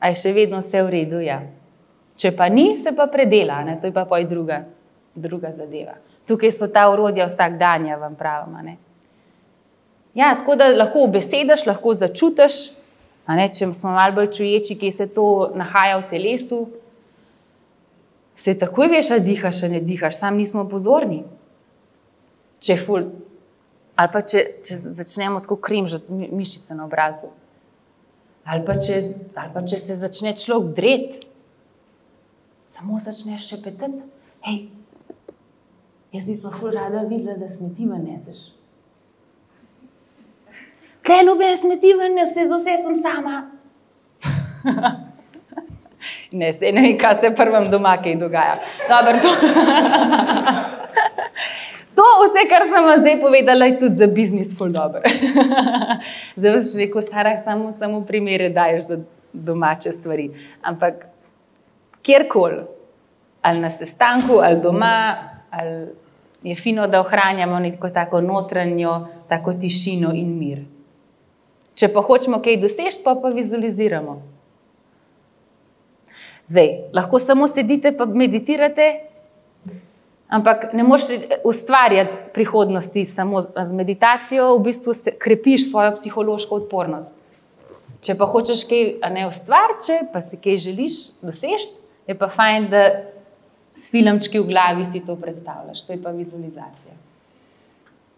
A 0.01 0.11
je 0.11 0.17
še 0.19 0.33
vedno 0.35 0.59
vse 0.59 0.83
v 0.83 0.89
redu? 0.89 1.21
Ja. 1.23 1.39
Če 2.19 2.33
pa 2.35 2.49
ni, 2.51 2.73
se 2.75 2.91
pa 2.97 3.07
predela, 3.07 3.61
ne? 3.63 3.77
to 3.79 3.87
je 3.87 3.95
pa 3.95 4.03
poj 4.09 4.25
druga, 4.27 4.65
druga 5.15 5.53
zadeva. 5.55 5.95
Tukaj 6.27 6.51
so 6.51 6.67
ta 6.67 6.89
urodja 6.91 7.29
vsak 7.29 7.55
dan, 7.61 7.87
ja 7.87 7.95
vam 8.01 8.17
pravim. 8.19 8.73
Ja, 10.17 10.33
tako 10.35 10.57
da 10.59 10.67
lahko 10.73 11.05
besediš, 11.07 11.63
lahko 11.69 11.93
začutiš. 11.93 12.59
Če 13.29 13.69
smo 13.77 13.93
malo 13.93 14.17
bolj 14.17 14.33
čuječi, 14.33 14.75
ki 14.75 14.91
se 14.91 15.07
to 15.07 15.53
nahaja 15.55 16.01
v 16.01 16.09
telesu, 16.09 16.65
se 18.39 18.55
takoj 18.59 18.87
veš, 18.87 19.09
da 19.09 19.19
dihaš, 19.19 19.61
ne 19.61 19.81
dihaš, 19.83 20.17
sam 20.19 20.37
nismo 20.39 20.63
pozorni. 20.69 21.23
Če, 22.63 22.77
ful, 22.79 23.09
ali 23.99 24.11
pa 24.13 24.21
če, 24.23 24.43
če 24.63 24.77
začnemo 24.99 25.41
tako 25.43 25.57
krimžati 25.63 26.11
mišice 26.11 26.75
na 26.75 26.85
obrazu, 26.87 27.31
ali 28.47 28.63
pa, 28.67 28.77
če, 28.79 28.99
ali 29.35 29.51
pa 29.55 29.63
če 29.67 29.79
se 29.79 29.97
začne 29.99 30.33
človek 30.39 30.71
dreti, 30.75 31.25
samo 32.63 32.99
začneš 33.03 33.49
še 33.51 33.59
petati. 33.63 34.05
Hej, 34.47 34.61
jaz 36.15 36.31
bi 36.31 36.37
pa 36.39 36.53
ful 36.55 36.71
rada 36.75 37.03
videla, 37.09 37.35
da 37.39 37.51
smeti 37.51 37.89
vneseš. 37.89 38.39
Tle 41.03 41.21
noben 41.27 41.59
smeti 41.59 41.91
vneseš, 41.97 42.47
za 42.53 42.59
vse 42.59 42.79
sem 42.85 42.97
sama. 43.03 43.37
Ne, 46.31 46.53
se 46.53 46.71
ne 46.71 46.81
vem, 46.81 46.97
kaj 46.97 47.15
se 47.21 47.31
prvem 47.35 47.69
doma 47.71 47.97
kaj 48.03 48.15
dogaja. 48.15 48.59
Dobar, 48.89 49.21
to. 49.21 49.31
to 51.95 52.07
vse, 52.23 52.45
kar 52.49 52.65
sem 52.71 52.85
vam 52.85 52.99
zdaj 52.99 53.21
povedala, 53.21 53.65
je 53.65 53.79
tudi 53.79 53.95
za 53.95 54.07
biznis 54.07 54.57
ful 54.57 54.71
dobro. 54.73 55.01
zdaj 56.39 56.57
boš 56.57 56.73
rekel, 56.79 57.01
Sarah, 57.11 57.43
samo, 57.43 57.71
samo 57.73 58.01
primere 58.05 58.49
daješ 58.49 58.87
za 58.87 58.99
domače 59.33 59.91
stvari. 59.91 60.29
Ampak 60.61 61.05
kjerkoli, 62.01 62.63
ali 63.41 63.59
na 63.59 63.69
sestanku, 63.69 64.39
ali 64.43 64.61
doma, 64.61 65.15
ali 65.51 65.87
je 66.43 66.55
fino, 66.55 66.87
da 66.87 66.99
ohranjamo 66.99 67.59
neko 67.59 67.89
tako 67.89 68.21
notranjo, 68.21 69.07
tako 69.27 69.53
tišino 69.53 70.11
in 70.15 70.37
mir. 70.39 70.63
Če 71.75 71.87
pa 71.93 72.01
hočemo 72.01 72.41
kaj 72.43 72.57
doseči, 72.59 73.01
pa 73.03 73.15
pa 73.21 73.29
vizualiziramo. 73.29 74.38
Zdaj, 76.49 76.69
lahko 76.93 77.19
samo 77.19 77.47
sedite 77.47 77.91
in 77.93 78.17
meditirate, 78.17 78.87
ampak 80.29 80.73
ne 80.73 80.83
moreš 80.83 81.03
ustvarjati 81.45 82.15
prihodnosti 82.33 83.05
samo 83.05 83.41
z 83.41 83.73
meditacijo, 83.73 84.55
v 84.57 84.63
bistvu 84.63 84.93
krepiš 85.19 85.69
svojo 85.69 85.93
psihološko 85.99 86.55
odpornost. 86.55 87.17
Če 88.01 88.15
pa 88.17 88.25
hočeš 88.25 88.63
kaj 88.65 89.11
ne 89.13 89.27
ustvariti, 89.27 89.99
pa 90.13 90.21
si 90.25 90.39
kaj 90.41 90.57
želiš 90.65 90.97
doseči, 91.21 91.69
je 92.07 92.17
pa 92.17 92.29
fajn, 92.33 92.69
da 92.71 92.83
s 93.73 93.91
filmčki 93.91 94.39
v 94.39 94.49
glavi 94.49 94.85
si 94.85 95.05
to 95.05 95.15
predstavljaš. 95.15 95.85
To 95.85 95.93
je 95.93 96.01
pa 96.01 96.09
vizualizacija. 96.15 96.95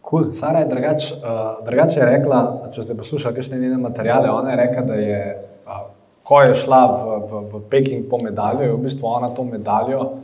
Cool. 0.09 0.31
Sara 0.33 0.63
je 0.63 0.69
drugače 0.71 1.15
uh, 1.19 1.65
drugač 1.65 1.97
rekla, 1.99 2.69
če 2.73 2.83
ste 2.83 2.95
poslušali 2.97 3.35
kakšne 3.35 3.59
njene 3.59 3.77
materijale, 3.77 4.31
ona 4.31 4.55
je 4.55 4.61
rekla, 4.61 4.81
da 4.87 4.95
je 4.95 5.19
uh, 5.65 5.83
ko 6.23 6.41
je 6.41 6.55
šla 6.55 6.81
v, 6.87 7.19
v, 7.27 7.45
v 7.51 7.63
Peking 7.69 8.09
po 8.09 8.17
medaljo, 8.21 8.61
je 8.61 8.73
v 8.73 8.83
bistvu 8.85 9.07
ona 9.07 9.29
to 9.35 9.43
medaljo 9.43 10.21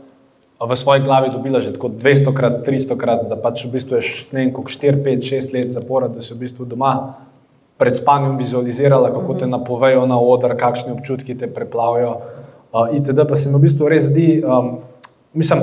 v 0.66 0.76
svoji 0.76 1.00
glavi 1.00 1.30
dobila 1.30 1.60
že 1.60 1.72
tako 1.72 1.88
200 1.88 2.34
krat, 2.34 2.66
300 2.66 2.98
krat, 2.98 3.20
da 3.30 3.36
pač 3.38 3.64
v 3.64 3.78
bistvu 3.78 4.02
je 4.02 4.02
ne 4.34 4.40
vem, 4.42 4.52
koliko 4.52 4.70
4, 4.70 5.02
5, 5.04 5.22
6 5.22 5.54
let 5.54 5.72
zapora, 5.72 6.08
da 6.08 6.20
se 6.20 6.34
v 6.34 6.42
bistvu 6.42 6.66
doma 6.66 7.14
pred 7.78 7.94
spanjem 7.94 8.34
vizualizirala, 8.36 9.14
kako 9.14 9.34
te 9.34 9.46
mhm. 9.46 9.54
napovejo 9.54 10.06
na 10.06 10.18
oder, 10.18 10.56
kakšni 10.58 10.92
občutki 10.92 11.38
te 11.38 11.46
preplavijo. 11.46 12.18
Uh, 12.68 12.90
itd. 12.92 13.22
pa 13.28 13.36
se 13.36 13.48
mi 13.48 13.54
v 13.54 13.64
bistvu 13.64 13.88
res 13.88 14.10
zdi, 14.10 14.42
um, 14.42 14.82
mislim, 15.32 15.62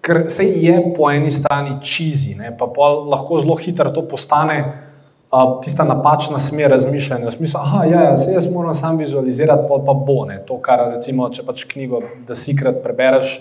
ker 0.00 0.24
se 0.32 0.48
je 0.48 0.74
po 0.96 1.10
eni 1.12 1.30
strani 1.30 1.76
čizi, 1.84 2.34
pa 2.58 2.66
lahko 2.88 3.38
zelo 3.38 3.54
hitro 3.60 3.92
to 3.92 4.02
postane 4.08 4.88
tista 5.62 5.84
napačna 5.84 6.40
smer 6.40 6.70
razmišljanja, 6.70 7.26
v 7.26 7.32
smislu, 7.32 7.60
da 7.72 7.84
ja, 7.84 8.02
ja, 8.02 8.16
se 8.16 8.32
jaz 8.32 8.52
moram 8.52 8.74
sam 8.74 8.98
vizualizirati, 8.98 9.62
pa, 9.68 9.82
pa 9.86 9.94
bo 9.94 10.24
ne. 10.24 10.40
To, 10.46 10.58
kar 10.58 10.82
recimo, 10.94 11.28
če 11.30 11.44
pač 11.46 11.64
knjigo, 11.70 12.02
da 12.26 12.34
si 12.34 12.56
krat 12.58 12.82
prebereš, 12.82 13.36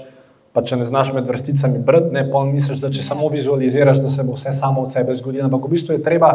pa 0.53 0.61
če 0.65 0.77
ne 0.77 0.85
znaš 0.85 1.11
med 1.13 1.25
vrsticami 1.29 1.81
brati, 1.85 2.11
ne 2.13 2.23
pa 2.31 2.43
misliš, 2.45 2.81
da 2.83 2.91
če 2.93 3.05
samo 3.05 3.29
vizualiziraš, 3.33 4.01
da 4.03 4.09
se 4.13 4.25
bo 4.25 4.37
vse 4.37 4.53
samo 4.57 4.83
od 4.85 4.93
sebe 4.93 5.15
zgodilo. 5.17 5.47
Ampak 5.47 5.65
v 5.65 5.71
bistvu 5.73 5.97
je 5.97 6.03
treba, 6.05 6.29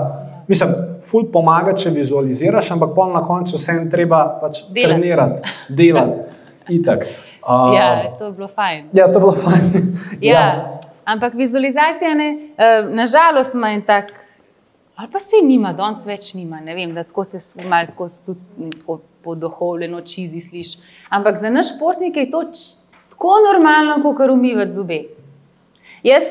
mislim, 0.51 0.75
ful 1.07 1.29
pomaga, 1.31 1.77
če 1.79 1.95
vizualiziraš, 1.95 2.73
ampak 2.75 2.97
pol 2.99 3.15
na 3.15 3.23
koncu 3.27 3.55
vse 3.59 3.79
je 3.79 3.87
treba 3.95 4.25
pač 4.43 4.65
delati. 4.71 4.91
trenirati, 4.91 5.55
delati. 5.69 6.19
Itak. 6.75 7.07
Uh, 7.45 7.71
ja, 7.79 7.89
to 8.19 8.33
je 8.33 8.35
bilo 8.41 8.51
fajn. 8.51 8.91
Ja, 8.91 9.07
to 9.07 9.21
je 9.21 9.27
bilo 9.29 9.39
fajn. 9.39 9.71
ja. 10.21 10.35
ja. 10.35 10.81
Ampak 11.05 11.35
vizualizacija, 11.37 12.15
ne, 12.17 12.29
uh, 12.57 12.91
nažalost, 12.91 13.55
ima 13.55 13.75
en 13.77 13.83
tak 13.87 14.24
ali 14.97 15.11
pa 15.13 15.19
se 15.19 15.37
nima, 15.43 15.73
danes 15.73 16.07
več 16.07 16.35
nima. 16.35 16.61
Ne 16.61 16.75
vem, 16.75 16.95
da 16.95 17.05
tako 17.05 17.25
se 17.25 17.41
malo 17.69 17.87
tako 17.87 18.09
tako 18.79 19.01
podohovljeno 19.25 20.01
čizi 20.01 20.41
sliši. 20.41 20.79
Ampak 21.09 21.41
za 21.41 21.51
naš 21.51 21.75
športnik 21.77 22.17
je 22.17 22.31
to 22.31 22.43
tako 23.11 23.37
normalno, 23.53 24.03
kot 24.03 24.17
kar 24.17 24.31
umivati 24.31 24.73
zube. 24.73 25.01
Jaz, 26.03 26.29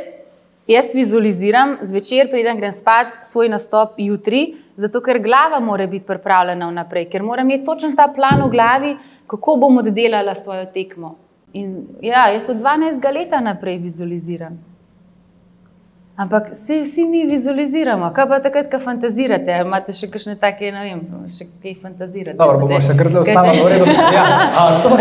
jaz 0.67 0.93
vizualiziram 0.93 1.77
zvečer, 1.81 2.29
preden 2.31 2.57
grem 2.57 2.73
spat, 2.73 3.23
svoj 3.25 3.49
nastop 3.49 3.97
jutri, 3.97 4.55
zato 4.77 5.01
ker 5.01 5.19
glava 5.21 5.59
mora 5.59 5.87
biti 5.87 6.05
pripravljena 6.05 6.69
vnaprej, 6.69 7.09
ker 7.09 7.23
moram 7.23 7.49
imeti 7.49 7.65
točen 7.65 7.95
ta 7.95 8.07
plan 8.15 8.45
v 8.45 8.51
glavi, 8.53 8.95
kako 9.27 9.57
bom 9.59 9.77
oddelala 9.81 10.35
svojo 10.35 10.65
tekmo. 10.73 11.15
In 11.53 11.73
ja, 12.01 12.27
jaz 12.33 12.49
od 12.49 12.61
12 12.61 13.13
let 13.13 13.33
naprej 13.41 13.77
vizualiziram. 13.77 14.72
Ampak 16.15 16.49
se 16.53 16.81
vsi 16.81 17.03
mi 17.05 17.25
vizualiziramo, 17.25 18.11
kaj 18.13 18.27
pa 18.29 18.37
takrat, 18.39 18.67
ko 18.71 18.77
fantazirate? 18.79 19.49
Ali 19.49 19.65
imate 19.65 19.95
še 19.97 20.11
kakšne 20.13 20.35
take, 20.37 20.69
ne 20.69 20.83
vem, 20.85 20.99
še 21.33 21.47
kaj 21.63 21.73
fantazirate? 21.81 22.35
Dobro, 22.37 22.59
bomo 22.61 22.77
še 22.85 22.93
kar 22.99 23.09
ostali 23.17 23.55
v 23.57 23.71
redu. 23.71 23.87
Ja, 24.13 24.27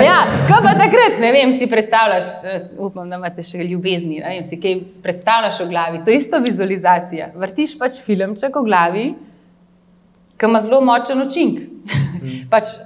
ja, 0.07 0.23
kaj 0.49 0.63
pa 0.65 0.73
takrat, 0.79 1.19
ne 1.21 1.35
vem, 1.37 1.53
si 1.61 1.69
predstavljaš, 1.69 2.31
eh, 2.49 2.65
upam, 2.81 3.13
da 3.13 3.21
imate 3.21 3.45
še 3.45 3.61
ljubezni, 3.61 4.23
ne 4.25 4.39
vem, 4.39 4.49
si 4.49 4.57
kaj 4.63 4.79
predstavljaš 5.05 5.61
v 5.61 5.69
glavi. 5.75 6.01
To 6.07 6.15
je 6.15 6.23
isto 6.23 6.41
vizualizacija. 6.41 7.29
Vrtiš 7.45 7.77
pač 7.83 8.01
filmček 8.07 8.57
v 8.57 8.65
glavi, 8.71 9.07
ki 10.41 10.49
ima 10.49 10.65
zelo 10.65 10.81
močen 10.81 11.21
učink. 11.29 11.61
Hmm. 12.23 12.45
pač, 12.47 12.77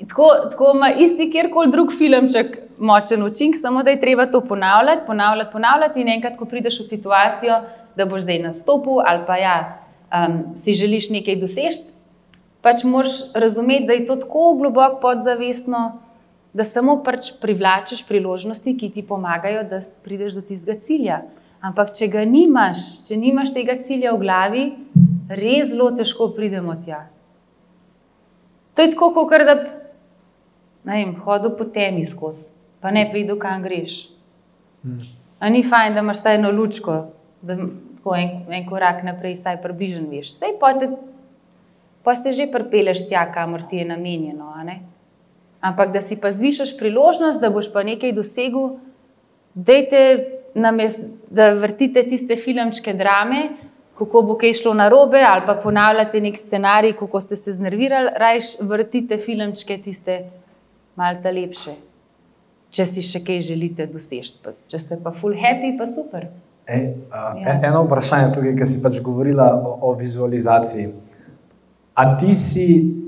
tako, 0.00 0.26
tako 0.48 0.70
ima 0.78 0.88
isti 1.04 1.26
kjerkoli 1.28 1.68
drug 1.68 1.90
filmček 1.92 2.54
močen 2.78 3.22
učinek, 3.22 3.56
samo 3.60 3.82
da 3.82 3.90
je 3.90 4.00
treba 4.00 4.26
to 4.26 4.40
ponavljati, 4.40 5.02
ponavljati, 5.06 5.52
ponavljati. 5.52 6.00
In 6.00 6.08
enkrat, 6.08 6.36
ko 6.38 6.44
prideš 6.44 6.80
v 6.80 6.88
situacijo, 6.88 7.60
da 7.96 8.04
boš 8.04 8.22
zdaj 8.22 8.38
nastopil 8.38 9.00
ali 9.04 9.22
pa 9.26 9.36
ja, 9.36 9.78
um, 10.12 10.56
si 10.56 10.74
želiš 10.74 11.10
nekaj 11.10 11.36
doseči, 11.36 11.82
pač 12.62 12.84
moraš 12.84 13.32
razumeti, 13.34 13.86
da 13.86 13.92
je 13.92 14.06
to 14.06 14.16
tako 14.16 14.54
globoko 14.58 15.00
podzavestno, 15.00 16.00
da 16.52 16.64
samo 16.64 17.02
pač 17.04 17.32
privlačiš 17.40 18.06
priložnosti, 18.08 18.76
ki 18.78 18.90
ti 18.90 19.02
pomagajo, 19.02 19.62
da 19.70 19.80
prideš 20.04 20.38
do 20.38 20.40
tistega 20.40 20.80
cilja. 20.80 21.20
Ampak, 21.60 21.92
če 21.96 22.08
ga 22.08 22.24
nimaš, 22.24 23.06
če 23.08 23.16
nimaš 23.16 23.52
tega 23.54 23.78
cilja 23.82 24.12
v 24.12 24.20
glavi, 24.20 24.64
res 25.28 25.72
zelo 25.72 25.90
težko 25.96 26.30
pridemo 26.36 26.76
tja. 26.84 27.06
To 28.76 28.84
je 28.84 28.92
tako, 28.92 29.12
kot 29.14 29.44
da 29.48 29.56
bi 30.84 31.04
hodil 31.24 31.56
po 31.56 31.64
temi 31.64 32.04
skozi 32.04 32.65
pa 32.80 32.90
ne 32.90 33.10
vidi, 33.12 33.38
kam 33.40 33.62
greš. 33.62 34.08
Hmm. 34.82 35.00
Ni 35.52 35.62
fajn, 35.62 35.94
da 35.94 36.00
imaš 36.00 36.24
eno 36.32 36.50
lučko, 36.50 37.06
da 37.42 37.56
lahko 38.06 38.16
en, 38.16 38.52
en 38.52 38.66
korak 38.68 39.02
naprej, 39.04 39.34
vsaj 39.34 39.60
približen 39.62 40.06
veš. 40.10 40.30
Vse 40.30 40.54
pa, 40.60 40.72
te, 40.78 40.90
pa 42.04 42.14
se 42.14 42.32
že 42.32 42.46
pripeleš 42.52 43.08
tja, 43.08 43.26
kamor 43.32 43.66
ti 43.70 43.76
je 43.76 43.84
namenjeno. 43.84 44.52
Ampak 45.60 45.92
da 45.92 46.00
si 46.00 46.20
pa 46.20 46.30
zvišaš 46.30 46.76
priložnost, 46.78 47.40
da 47.40 47.50
boš 47.50 47.72
pa 47.72 47.82
nekaj 47.82 48.12
dosegel, 48.12 48.78
dejte 49.54 50.40
namest, 50.54 51.00
da 51.30 51.52
vrtite 51.54 52.04
tiste 52.08 52.36
filmčke 52.36 52.94
drame. 52.94 53.56
Kako 53.96 54.22
bo 54.22 54.34
kaj 54.36 54.52
šlo 54.52 54.74
na 54.74 54.90
robe, 54.92 55.22
ali 55.24 55.42
pa 55.46 55.54
ponavljate 55.54 56.20
nek 56.20 56.36
scenarij, 56.36 56.92
kako 56.98 57.20
ste 57.20 57.36
se 57.36 57.52
znervirali, 57.52 58.12
rajš 58.20 58.58
vrtite 58.60 59.16
filmčke, 59.16 59.78
tiste 59.80 60.18
malce 60.96 61.32
lepše 61.32 61.76
če 62.76 62.86
si 62.86 63.02
še 63.02 63.20
kaj 63.20 63.40
želite 63.42 63.86
doseči. 63.86 64.34
Če 64.66 64.78
ste 64.78 64.98
pa 64.98 65.12
full 65.12 65.32
happy, 65.34 65.74
pa 65.74 65.86
super. 65.86 66.28
E, 66.66 66.78
a, 67.08 67.20
ja. 67.38 67.54
Eno 67.62 67.84
vprašanje 67.84 68.32
tukaj, 68.34 68.54
ki 68.54 68.66
si 68.66 68.82
pač 68.82 69.00
govorila 69.00 69.52
o, 69.56 69.76
o 69.82 69.94
vizualizaciji. 69.94 70.88
A 71.94 72.16
ti 72.18 72.34
si, 72.36 72.66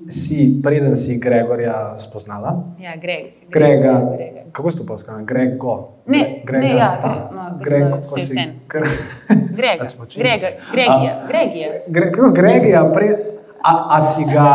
si 0.09 0.37
preden 0.63 0.95
si 0.97 1.19
Gregorja 1.19 1.75
spoznala? 1.99 2.55
Ja, 2.81 2.95
Greg. 2.97 3.35
Grega. 3.53 3.93
Grega. 4.09 4.43
Kako 4.49 4.71
si 4.71 4.79
to 4.79 4.87
poskala? 4.87 5.21
Grego. 5.23 5.75
Ne, 6.07 6.41
Grega, 6.43 6.65
ne, 6.65 6.71
ja, 6.73 6.89
ta. 6.97 7.11
Gre- 7.11 7.35
no, 7.35 7.43
Greg, 7.59 7.67
Greg, 7.67 7.83
kako 7.85 8.01
vse 8.01 8.21
si? 8.21 8.31
vseeno. 8.31 8.53
Gre- 8.67 8.95
Grega, 9.59 9.85
Pač 9.85 9.93
počim. 9.95 10.23
Grega, 10.23 10.49
Gregija, 10.73 11.13
Gregija. 11.29 11.69
Gre, 11.89 12.07
kako 12.09 12.31
Gregija, 12.33 12.85
pre, 12.95 13.09
a, 13.61 13.73
a 13.91 14.01
si 14.01 14.25
ga... 14.25 14.47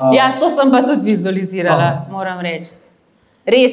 A, 0.00 0.10
Ja, 0.16 0.30
to 0.40 0.48
sem 0.48 0.72
pa 0.72 0.80
tudi 0.82 1.10
vizualizirala, 1.10 2.06
moram 2.08 2.40
reči. 2.40 2.72
Res. 3.46 3.72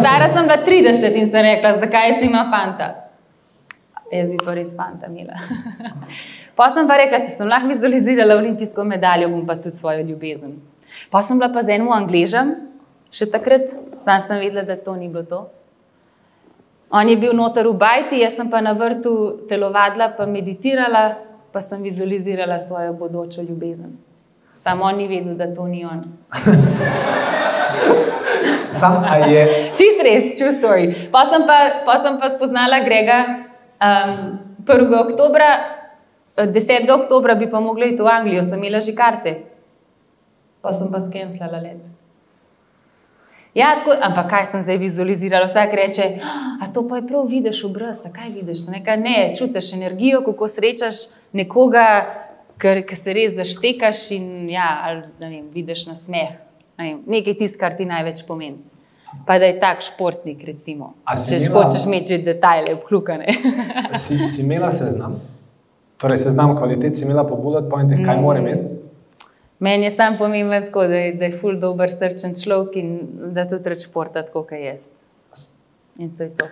Stara 0.00 0.28
se- 0.28 0.34
sem 0.34 0.44
bila 0.44 0.58
30 0.64 1.16
in 1.16 1.26
sem 1.26 1.42
rekla, 1.42 1.78
zakaj 1.80 2.08
jaz 2.10 2.24
nimam 2.24 2.50
fanta. 2.52 2.88
Jaz 4.12 4.28
bi 4.28 4.36
pa 4.44 4.54
res 4.54 4.74
fanta 4.76 5.06
imela. 5.06 5.38
pa 6.58 6.68
sem 6.70 6.86
pa 6.88 6.96
rekla, 6.98 7.22
če 7.22 7.30
sem 7.30 7.48
lahko 7.48 7.68
vizualizirala 7.70 8.36
olimpijsko 8.36 8.84
medaljo, 8.84 9.28
bom 9.30 9.46
pa 9.46 9.54
tudi 9.56 9.76
svojo 9.76 10.02
ljubezen. 10.02 10.58
Pa 11.10 11.22
sem 11.22 11.38
bila 11.38 11.52
pa 11.52 11.62
z 11.62 11.78
enim 11.78 11.88
Angležem, 11.94 12.56
še 13.14 13.30
takrat 13.30 13.70
sam 14.02 14.20
sem 14.20 14.42
vedela, 14.42 14.66
da 14.66 14.76
to 14.76 14.96
ni 14.96 15.08
bilo 15.08 15.22
to. 15.22 15.40
On 16.90 17.06
je 17.08 17.16
bil 17.16 17.32
noter 17.32 17.68
v 17.70 17.72
bajti, 17.78 18.18
jaz 18.18 18.34
sem 18.34 18.50
pa 18.50 18.60
na 18.60 18.72
vrtu 18.74 19.46
telovadila, 19.48 20.10
pa 20.18 20.26
meditirala, 20.26 21.14
pa 21.54 21.62
sem 21.62 21.82
vizualizirala 21.82 22.58
svojo 22.58 22.92
bodočo 22.98 23.42
ljubezen. 23.42 23.94
Samo 24.60 24.84
on 24.84 24.96
ni 24.96 25.08
vedel, 25.08 25.34
da 25.34 25.54
to 25.54 25.66
ni 25.66 25.84
on. 25.84 26.02
sam, 28.80 29.04
je, 29.30 29.44
Čist 29.76 30.02
res, 30.04 30.36
true 30.36 30.52
story. 30.52 31.08
Pa 31.12 31.24
sem 31.32 31.46
pa, 31.48 31.56
pa, 31.86 31.96
sem 32.04 32.18
pa 32.20 32.28
spoznala 32.28 32.82
Grega 32.84 33.18
um, 33.80 34.36
1. 34.68 34.98
oktobra, 35.00 35.48
eh, 36.36 36.44
10. 36.44 36.92
oktobra 36.92 37.34
bi 37.40 37.48
pa 37.50 37.60
mogla 37.60 37.88
iti 37.88 38.04
v 38.04 38.12
Anglijo, 38.12 38.44
sem 38.44 38.60
imela 38.60 38.84
že 38.84 38.92
karte. 38.92 39.32
Pa 40.60 40.76
sem 40.76 40.92
pa 40.92 41.00
skenslala 41.00 41.64
let. 41.64 41.80
Ja, 43.56 43.80
tako, 43.80 43.96
ampak 43.96 44.28
kaj 44.28 44.44
sem 44.52 44.62
zdaj 44.62 44.76
vizualizirala? 44.76 45.48
Vsak 45.48 45.72
reče, 45.72 46.20
a 46.60 46.68
to 46.68 46.84
pa 46.84 47.00
je 47.00 47.08
prav, 47.08 47.24
vidiš 47.32 47.64
obraz, 47.64 48.04
kaj 48.12 48.28
vidiš? 48.28 48.68
Nekaj, 48.76 48.96
ne, 49.00 49.32
čutiš 49.38 49.72
energijo, 49.72 50.20
kako 50.20 50.52
srečaš 50.52 51.08
nekoga, 51.32 52.04
ker 52.60 52.82
ker 52.82 52.96
se 52.96 53.12
res 53.12 53.32
zaštekaš 53.32 54.10
in 54.12 54.26
ja, 54.50 54.80
ali, 54.82 55.02
ne 55.20 55.28
vem, 55.28 55.46
vidiš 55.50 55.86
na 55.86 55.96
smeh. 55.96 56.36
Ne 56.78 56.84
vem, 56.86 57.00
nekaj 57.08 57.34
tisto, 57.36 57.58
kar 57.58 57.74
ti 57.74 57.84
največ 57.84 58.22
pomeni. 58.22 58.58
Pa 59.26 59.38
da 59.38 59.46
je 59.46 59.56
tak 59.58 59.82
športnik, 59.82 60.44
recimo. 60.44 60.92
A 61.04 61.16
Če 61.16 61.40
imela- 61.40 61.64
hočeš 61.64 61.84
imeti 61.84 62.06
že 62.08 62.18
detajle, 62.24 62.74
obklukane. 62.74 63.26
si, 63.96 64.16
si 64.28 64.42
imela 64.42 64.70
seznam? 64.72 65.18
Torej, 65.98 66.18
seznam 66.20 66.54
kvalitet 66.54 66.96
si 66.96 67.04
imela 67.04 67.24
po 67.24 67.36
bullet 67.36 67.66
pointih, 67.68 67.98
kaj 67.98 68.16
Mm. 68.16 68.22
mora 68.22 68.38
imeti? 68.38 68.68
Meni 69.60 69.84
je 69.84 69.90
sam 69.90 70.16
pomemben, 70.16 70.62
tako, 70.64 70.86
da, 70.86 70.94
je, 70.96 71.12
da 71.14 71.24
je 71.24 71.36
ful 71.36 71.58
dober 71.58 71.90
srčen 71.90 72.32
človek 72.34 72.76
in 72.76 72.94
da 73.34 73.44
tudi 73.44 73.68
reč 73.68 73.84
športa, 73.84 74.22
tako 74.22 74.42
kot 74.44 74.56
jaz. 74.58 74.86
In 75.98 76.10
to 76.10 76.22
je 76.22 76.30
to. 76.30 76.46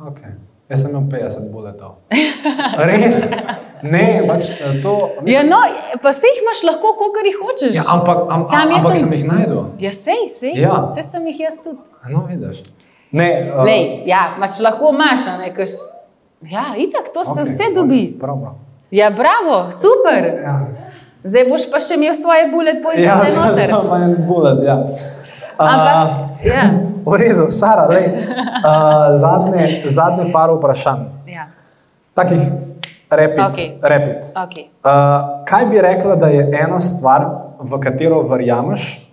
Okay. 0.00 0.32
Jaz 0.74 0.82
sem 0.82 0.90
imel 0.90 1.06
50 1.06 1.50
bulletov. 1.54 1.92
Res? 2.90 3.22
Ne, 3.84 4.04
pač 4.26 4.48
eh, 4.50 4.78
to. 4.82 4.94
Ja, 5.28 5.42
no, 5.46 5.58
pa 6.02 6.12
se 6.16 6.26
jih 6.26 6.40
imaš 6.42 6.62
lahko, 6.66 6.94
koliko 6.98 7.24
jih 7.28 7.36
hočeš. 7.42 7.74
Ja, 7.76 7.84
ampak 7.94 8.24
am, 8.26 8.42
Sam 8.48 8.70
jaz 8.72 8.78
ampak 8.80 8.96
sem- 8.96 9.06
sem 9.06 9.18
jih 9.18 9.26
najdel. 9.28 9.60
Ja, 9.78 9.92
sej, 9.94 10.22
sej. 10.32 10.54
Ja. 10.58 10.78
Vse 10.88 11.04
sem 11.10 11.26
jih 11.30 11.40
jaz 11.46 11.58
tudi. 11.62 11.78
No, 12.10 12.24
vidiš. 12.26 12.62
Ne, 13.14 13.28
uh, 13.54 13.62
Lej, 13.62 14.02
ja, 14.10 14.34
mač 14.40 14.56
lahko 14.60 14.90
imaš, 14.90 15.28
a 15.30 15.36
ne 15.38 15.52
kaš. 15.54 15.76
Ja, 16.50 16.72
itak, 16.76 17.12
to 17.14 17.22
se 17.24 17.38
okej, 17.38 17.44
vse 17.46 17.68
dobi. 17.74 18.02
Prav, 18.20 18.40
prav. 18.40 18.56
Ja, 18.90 19.10
bravo, 19.10 19.68
super. 19.72 20.26
Ja, 20.42 20.56
Zdaj 21.24 21.46
boš 21.48 21.62
pa 21.72 21.78
še 21.80 21.96
imel 21.96 22.12
svoje 22.12 22.50
bullet 22.52 22.82
pointe 22.84 23.00
ja 23.00 23.14
ja, 23.16 23.30
noter. 23.32 23.70
sem 23.70 23.86
pa 23.88 23.96
en 24.04 24.16
bullet. 24.28 24.58
Ja. 24.60 24.74
Ampak, 25.56 26.42
ja, 26.44 26.64
V 27.04 27.12
redu, 27.18 27.50
Sara, 27.50 27.86
lej, 27.88 28.06
uh, 28.06 29.16
zadnje, 29.22 29.82
zadnje 29.88 30.32
par 30.32 30.50
vprašanj. 30.50 31.04
ja, 31.26 31.48
Takih 32.14 32.40
rapid. 33.10 33.44
Okej. 33.44 33.78
rapid. 33.82 34.16
ok. 34.34 34.54
Uh, 34.84 35.44
kaj 35.46 35.66
bi 35.66 35.80
rekla, 35.80 36.16
da 36.16 36.26
je 36.26 36.50
ena 36.52 36.80
stvar, 36.80 37.26
v 37.58 37.80
katero 37.80 38.22
verjameš, 38.22 39.10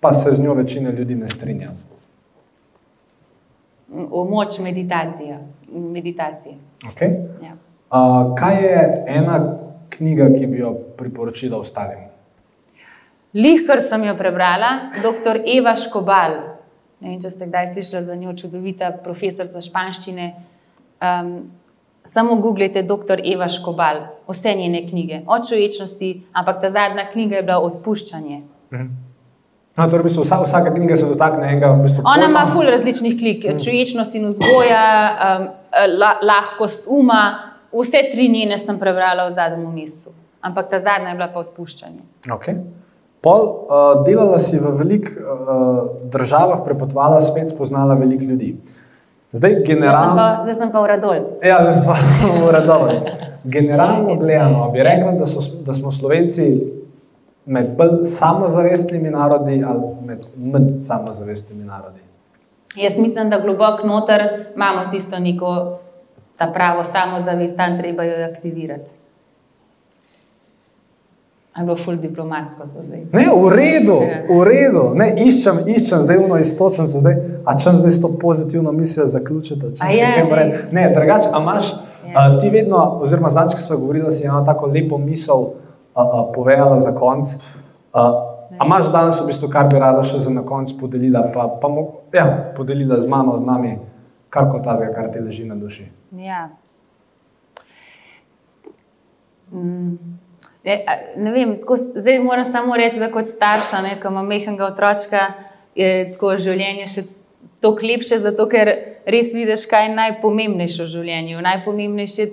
pa 0.00 0.12
se 0.12 0.30
z 0.34 0.42
njo 0.42 0.54
večina 0.54 0.90
ljudi 0.90 1.14
ne 1.14 1.28
strinja? 1.28 1.70
V 3.88 4.24
moč 4.30 4.58
meditacije. 4.58 5.38
meditacije. 5.72 6.54
Okay? 6.84 7.28
Ja. 7.42 7.52
Uh, 7.90 8.34
kaj 8.34 8.56
je 8.62 9.04
ena 9.06 9.58
knjiga, 9.88 10.28
ki 10.38 10.46
bi 10.46 10.58
jo 10.58 10.74
priporočila 10.96 11.58
ostalim? 11.58 11.98
Lih, 13.34 13.66
kar 13.66 13.80
sem 13.80 14.04
jo 14.04 14.16
prebrala, 14.16 14.92
dr. 15.02 15.40
Eva 15.46 15.76
Škobal. 15.76 16.51
Ne 17.02 17.10
vem, 17.10 17.18
če 17.22 17.32
ste 17.34 17.48
kdaj 17.50 17.72
slišali 17.72 18.06
za 18.06 18.14
njo, 18.14 18.32
čudovita 18.38 18.92
profesorica 19.02 19.60
španščine. 19.60 20.28
Um, 21.02 21.32
samo 22.04 22.36
googlite 22.38 22.82
dr. 22.86 23.22
Eva 23.24 23.48
Škobal, 23.50 24.04
vse 24.28 24.54
njene 24.54 24.84
knjige, 24.88 25.22
od 25.26 25.48
človečnosti, 25.48 26.10
ampak 26.32 26.60
ta 26.62 26.70
zadnja 26.70 27.08
knjiga 27.12 27.36
je 27.36 27.42
bila 27.42 27.58
Odpuščanje. 27.62 28.42
No, 28.72 29.86
torej, 29.88 30.02
v 30.02 30.06
bistvu, 30.06 30.22
vsa, 30.26 30.38
vsaka 30.44 30.74
knjiga 30.74 30.96
se 31.00 31.08
dotakne 31.08 31.48
enega. 31.48 31.72
V 31.72 31.86
bistvu, 31.86 32.04
Ona 32.06 32.28
ima 32.28 32.44
ful 32.52 32.68
različnih 32.70 33.16
klik, 33.18 33.46
človečnost 33.64 34.14
in 34.14 34.28
vzgoja, 34.30 34.84
um, 35.26 35.48
la, 35.98 36.12
lahkost 36.22 36.86
uma, 36.86 37.22
vse 37.72 38.04
tri 38.12 38.28
njene 38.28 38.58
sem 38.60 38.78
prebrala 38.78 39.26
v 39.30 39.34
zadnjem 39.38 39.74
mesecu. 39.74 40.14
Ampak 40.42 40.70
ta 40.70 40.78
zadnja 40.82 41.14
je 41.14 41.18
bila 41.18 41.30
pa 41.32 41.42
odpuščanje. 41.42 42.02
Okay. 42.34 42.60
Pol, 43.22 43.42
uh, 43.46 44.02
delala 44.02 44.38
si 44.42 44.58
v 44.58 44.72
velikih 44.78 45.14
uh, 45.14 46.02
državah, 46.10 46.64
prepotovala, 46.66 47.22
spet 47.22 47.54
spoznala 47.54 47.94
veliko 47.94 48.24
ljudi. 48.24 48.56
Zdaj, 49.32 49.50
Zdaj 49.50 49.54
sem 49.54 49.64
generalno. 49.64 50.16
pa, 50.16 50.40
zdaj 50.42 50.54
sem 50.54 50.72
pa 50.72 50.80
v 50.82 50.86
Radolcu. 50.86 51.30
Ja, 51.46 51.62
zdaj 51.62 51.74
smo 51.80 51.94
v 52.46 52.50
Radovec. 52.52 53.04
Generalno 53.44 54.16
gledano, 54.16 54.70
bi 54.74 54.82
rekla, 54.82 55.12
da, 55.12 55.26
so, 55.26 55.40
da 55.64 55.74
smo 55.74 55.92
Slovenci 55.92 56.48
med 57.46 57.76
bolj 57.76 58.04
samozavestnimi 58.04 59.10
narodi 59.10 59.64
ali 59.66 59.86
med 60.06 60.26
manj 60.36 60.78
samozavestnimi 60.78 61.64
narodi. 61.64 62.00
Jaz 62.76 62.98
mislim, 62.98 63.30
da 63.30 63.40
globoko 63.40 63.86
noter 63.86 64.46
imamo 64.54 64.90
tisto 64.90 65.18
neko, 65.18 65.78
ta 66.36 66.50
pravo 66.54 66.84
samozavest, 66.84 67.56
tam 67.56 67.78
treba 67.78 68.04
jo 68.04 68.26
aktivirati. 68.34 68.90
Ali 71.54 71.66
bilo 71.66 71.76
ful 71.76 71.96
diplomatsko 71.96 72.64
to 72.64 72.80
zdaj? 72.86 73.00
Ne, 73.12 73.26
v 73.28 73.48
redu, 73.50 73.98
Ja. 74.02 74.24
v 74.26 74.42
redu. 74.42 74.84
Ne, 74.94 75.12
iščem, 75.18 75.58
iščem 75.68 76.00
zdaj 76.00 76.16
uno 76.18 76.38
istočnico, 76.38 76.98
zdaj, 76.98 77.16
a 77.44 77.54
čem 77.54 77.76
zdaj 77.76 77.90
s 77.90 78.00
to 78.00 78.08
pozitivno 78.16 78.72
mislijo 78.72 79.06
zaključiti? 79.06 79.66
ja, 79.90 80.14
kaj 80.14 80.24
ne. 80.24 80.36
reči? 80.36 80.62
Ne, 80.72 80.94
drugače, 80.94 81.28
a 81.28 81.40
imaš 81.40 81.66
Ja. 82.02 82.14
a, 82.16 82.40
ti 82.40 82.48
vedno, 82.50 82.76
oziroma 83.00 83.30
zadnjič, 83.30 83.54
ko 83.54 83.62
so 83.62 83.78
govorili, 83.78 84.12
si 84.12 84.24
eno 84.24 84.40
tako 84.42 84.66
lepo 84.66 84.98
misel 84.98 85.44
a, 85.94 86.02
a, 86.02 86.32
povedala 86.34 86.78
za 86.78 86.92
konc. 86.92 87.24
A, 87.92 88.00
a 88.52 88.64
imaš 88.66 88.92
danes 88.92 89.20
v 89.20 89.26
bistvu, 89.26 89.48
kar 89.48 89.68
bi 89.68 89.78
rada 89.78 90.02
še 90.02 90.18
za 90.18 90.30
na 90.30 90.42
konc 90.42 90.72
podelila, 90.72 91.28
pa, 91.28 91.48
pa 91.52 91.68
mo, 91.68 91.86
ja, 92.12 92.24
podelila 92.56 93.00
z 93.00 93.06
mano, 93.06 93.36
z 93.36 93.42
nami, 93.42 93.78
kar 94.28 94.48
kot 94.48 94.64
tazga, 94.64 94.88
kar 94.88 95.08
ti 95.08 95.20
leži 95.20 95.44
na 95.44 95.54
duši. 95.54 95.84
Ja. 96.16 96.48
Mm. 99.52 100.21
Ne, 100.64 100.84
ne 101.16 101.32
vem, 101.34 101.56
tako, 101.58 101.76
zdaj 101.76 102.20
moram 102.22 102.46
samo 102.46 102.76
reči, 102.76 103.00
da 103.02 103.10
kot 103.10 103.26
starša, 103.26 103.82
ne, 103.82 103.96
ko 104.00 104.12
imam 104.12 104.28
mehkega 104.30 104.68
otročka, 104.68 105.24
je 105.74 106.12
tako 106.12 106.36
življenje 106.38 106.86
še 106.86 107.02
toliko 107.62 107.86
lepše, 107.86 108.18
zato 108.22 108.46
ker 108.50 108.70
res 109.06 109.32
vidiš, 109.34 109.66
kaj 109.70 109.88
je 109.88 109.96
najpomembnejše 109.96 110.84
v 110.84 110.90
življenju. 110.92 111.42
Najpomembnejše 111.42 112.26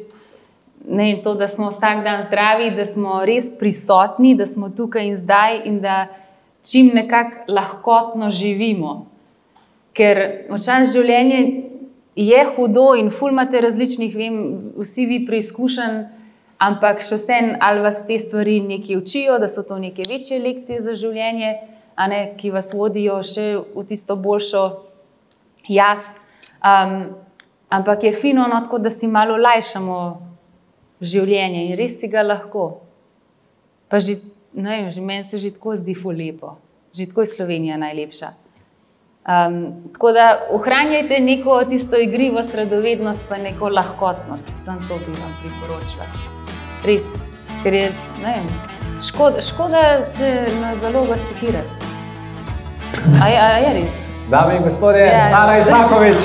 ne, 0.86 1.10
je 1.12 1.22
to, 1.24 1.34
da 1.34 1.48
smo 1.48 1.70
vsak 1.74 2.04
dan 2.06 2.24
zdravi, 2.28 2.72
da 2.78 2.86
smo 2.86 3.24
res 3.26 3.50
prisotni, 3.60 4.36
da 4.38 4.46
smo 4.46 4.70
tukaj 4.70 5.10
in 5.10 5.18
zdaj 5.18 5.62
in 5.66 5.82
da 5.82 6.08
čim 6.66 6.92
nekako 6.94 7.50
lahkotno 7.54 8.30
živimo. 8.32 9.08
Ker 9.94 10.46
včasih 10.52 10.94
življenje 10.94 11.42
je 12.20 12.46
hudo 12.56 12.94
in 13.00 13.10
ful 13.10 13.34
imate 13.34 13.62
različnih, 13.62 14.16
vem, 14.16 14.40
vsi 14.78 15.06
vi 15.10 15.24
preizkušenj, 15.28 16.19
ampak 16.60 17.02
še 17.06 17.18
vsem 17.18 17.54
ali 17.64 17.82
vas 17.82 18.04
te 18.08 18.20
stvari 18.20 18.60
nekaj 18.62 19.00
učijo, 19.00 19.40
da 19.40 19.48
so 19.48 19.64
to 19.64 19.80
neke 19.80 20.04
večje 20.10 20.40
lekcije 20.44 20.82
za 20.84 20.96
življenje, 21.00 21.56
ne, 22.08 22.22
ki 22.38 22.52
vas 22.52 22.74
vodijo 22.74 23.20
še 23.24 23.54
v 23.76 23.84
tisto 23.88 24.16
boljšo 24.16 24.64
jaz. 25.68 26.06
Um, 26.60 27.16
ampak 27.70 28.04
je 28.04 28.14
fino, 28.16 28.48
no, 28.48 28.60
tako, 28.66 28.80
da 28.80 28.92
si 28.92 29.08
malo 29.08 29.38
lajšamo 29.40 30.00
življenje 31.00 31.66
in 31.70 31.78
res 31.80 32.00
si 32.00 32.10
ga 32.12 32.24
lahko. 32.26 32.82
Pa 33.90 34.00
že, 34.04 34.20
ne 34.54 34.70
vem, 34.70 34.92
že 34.92 35.02
meni 35.02 35.24
se 35.24 35.40
že 35.40 35.54
tako 35.56 35.76
zdi 35.80 35.96
lepo, 35.96 36.58
že 36.94 37.08
tako 37.08 37.22
je 37.22 37.28
Slovenija 37.28 37.78
najlepša. 37.78 38.34
Um, 39.30 39.92
tako 39.94 40.12
da 40.12 40.48
ohranjajte 40.52 41.20
neko 41.20 41.64
tisto 41.70 42.00
igrivost, 42.00 42.56
radovednost, 42.56 43.30
pa 43.30 43.38
neko 43.38 43.70
lahkotnost. 43.70 44.50
Sam 44.66 44.80
to 44.88 44.98
bi 44.98 45.14
vam 45.20 45.34
priporočila. 45.44 46.39
Res, 46.86 47.12
ker 47.64 47.74
je, 47.74 47.92
ne 48.24 48.34
vem, 48.38 48.46
Škoda, 49.08 49.42
škoda 49.42 50.06
se 50.06 50.46
na 50.62 50.76
zalogo 50.76 51.16
sekirati. 51.16 51.70
A, 53.22 53.26
a 53.26 53.58
je 53.58 53.74
res? 53.74 53.94
Dame 54.30 54.56
in 54.58 54.64
gospodje, 54.64 55.06
ja, 55.06 55.30
Sara 55.30 55.58
Isakovič. 55.58 56.18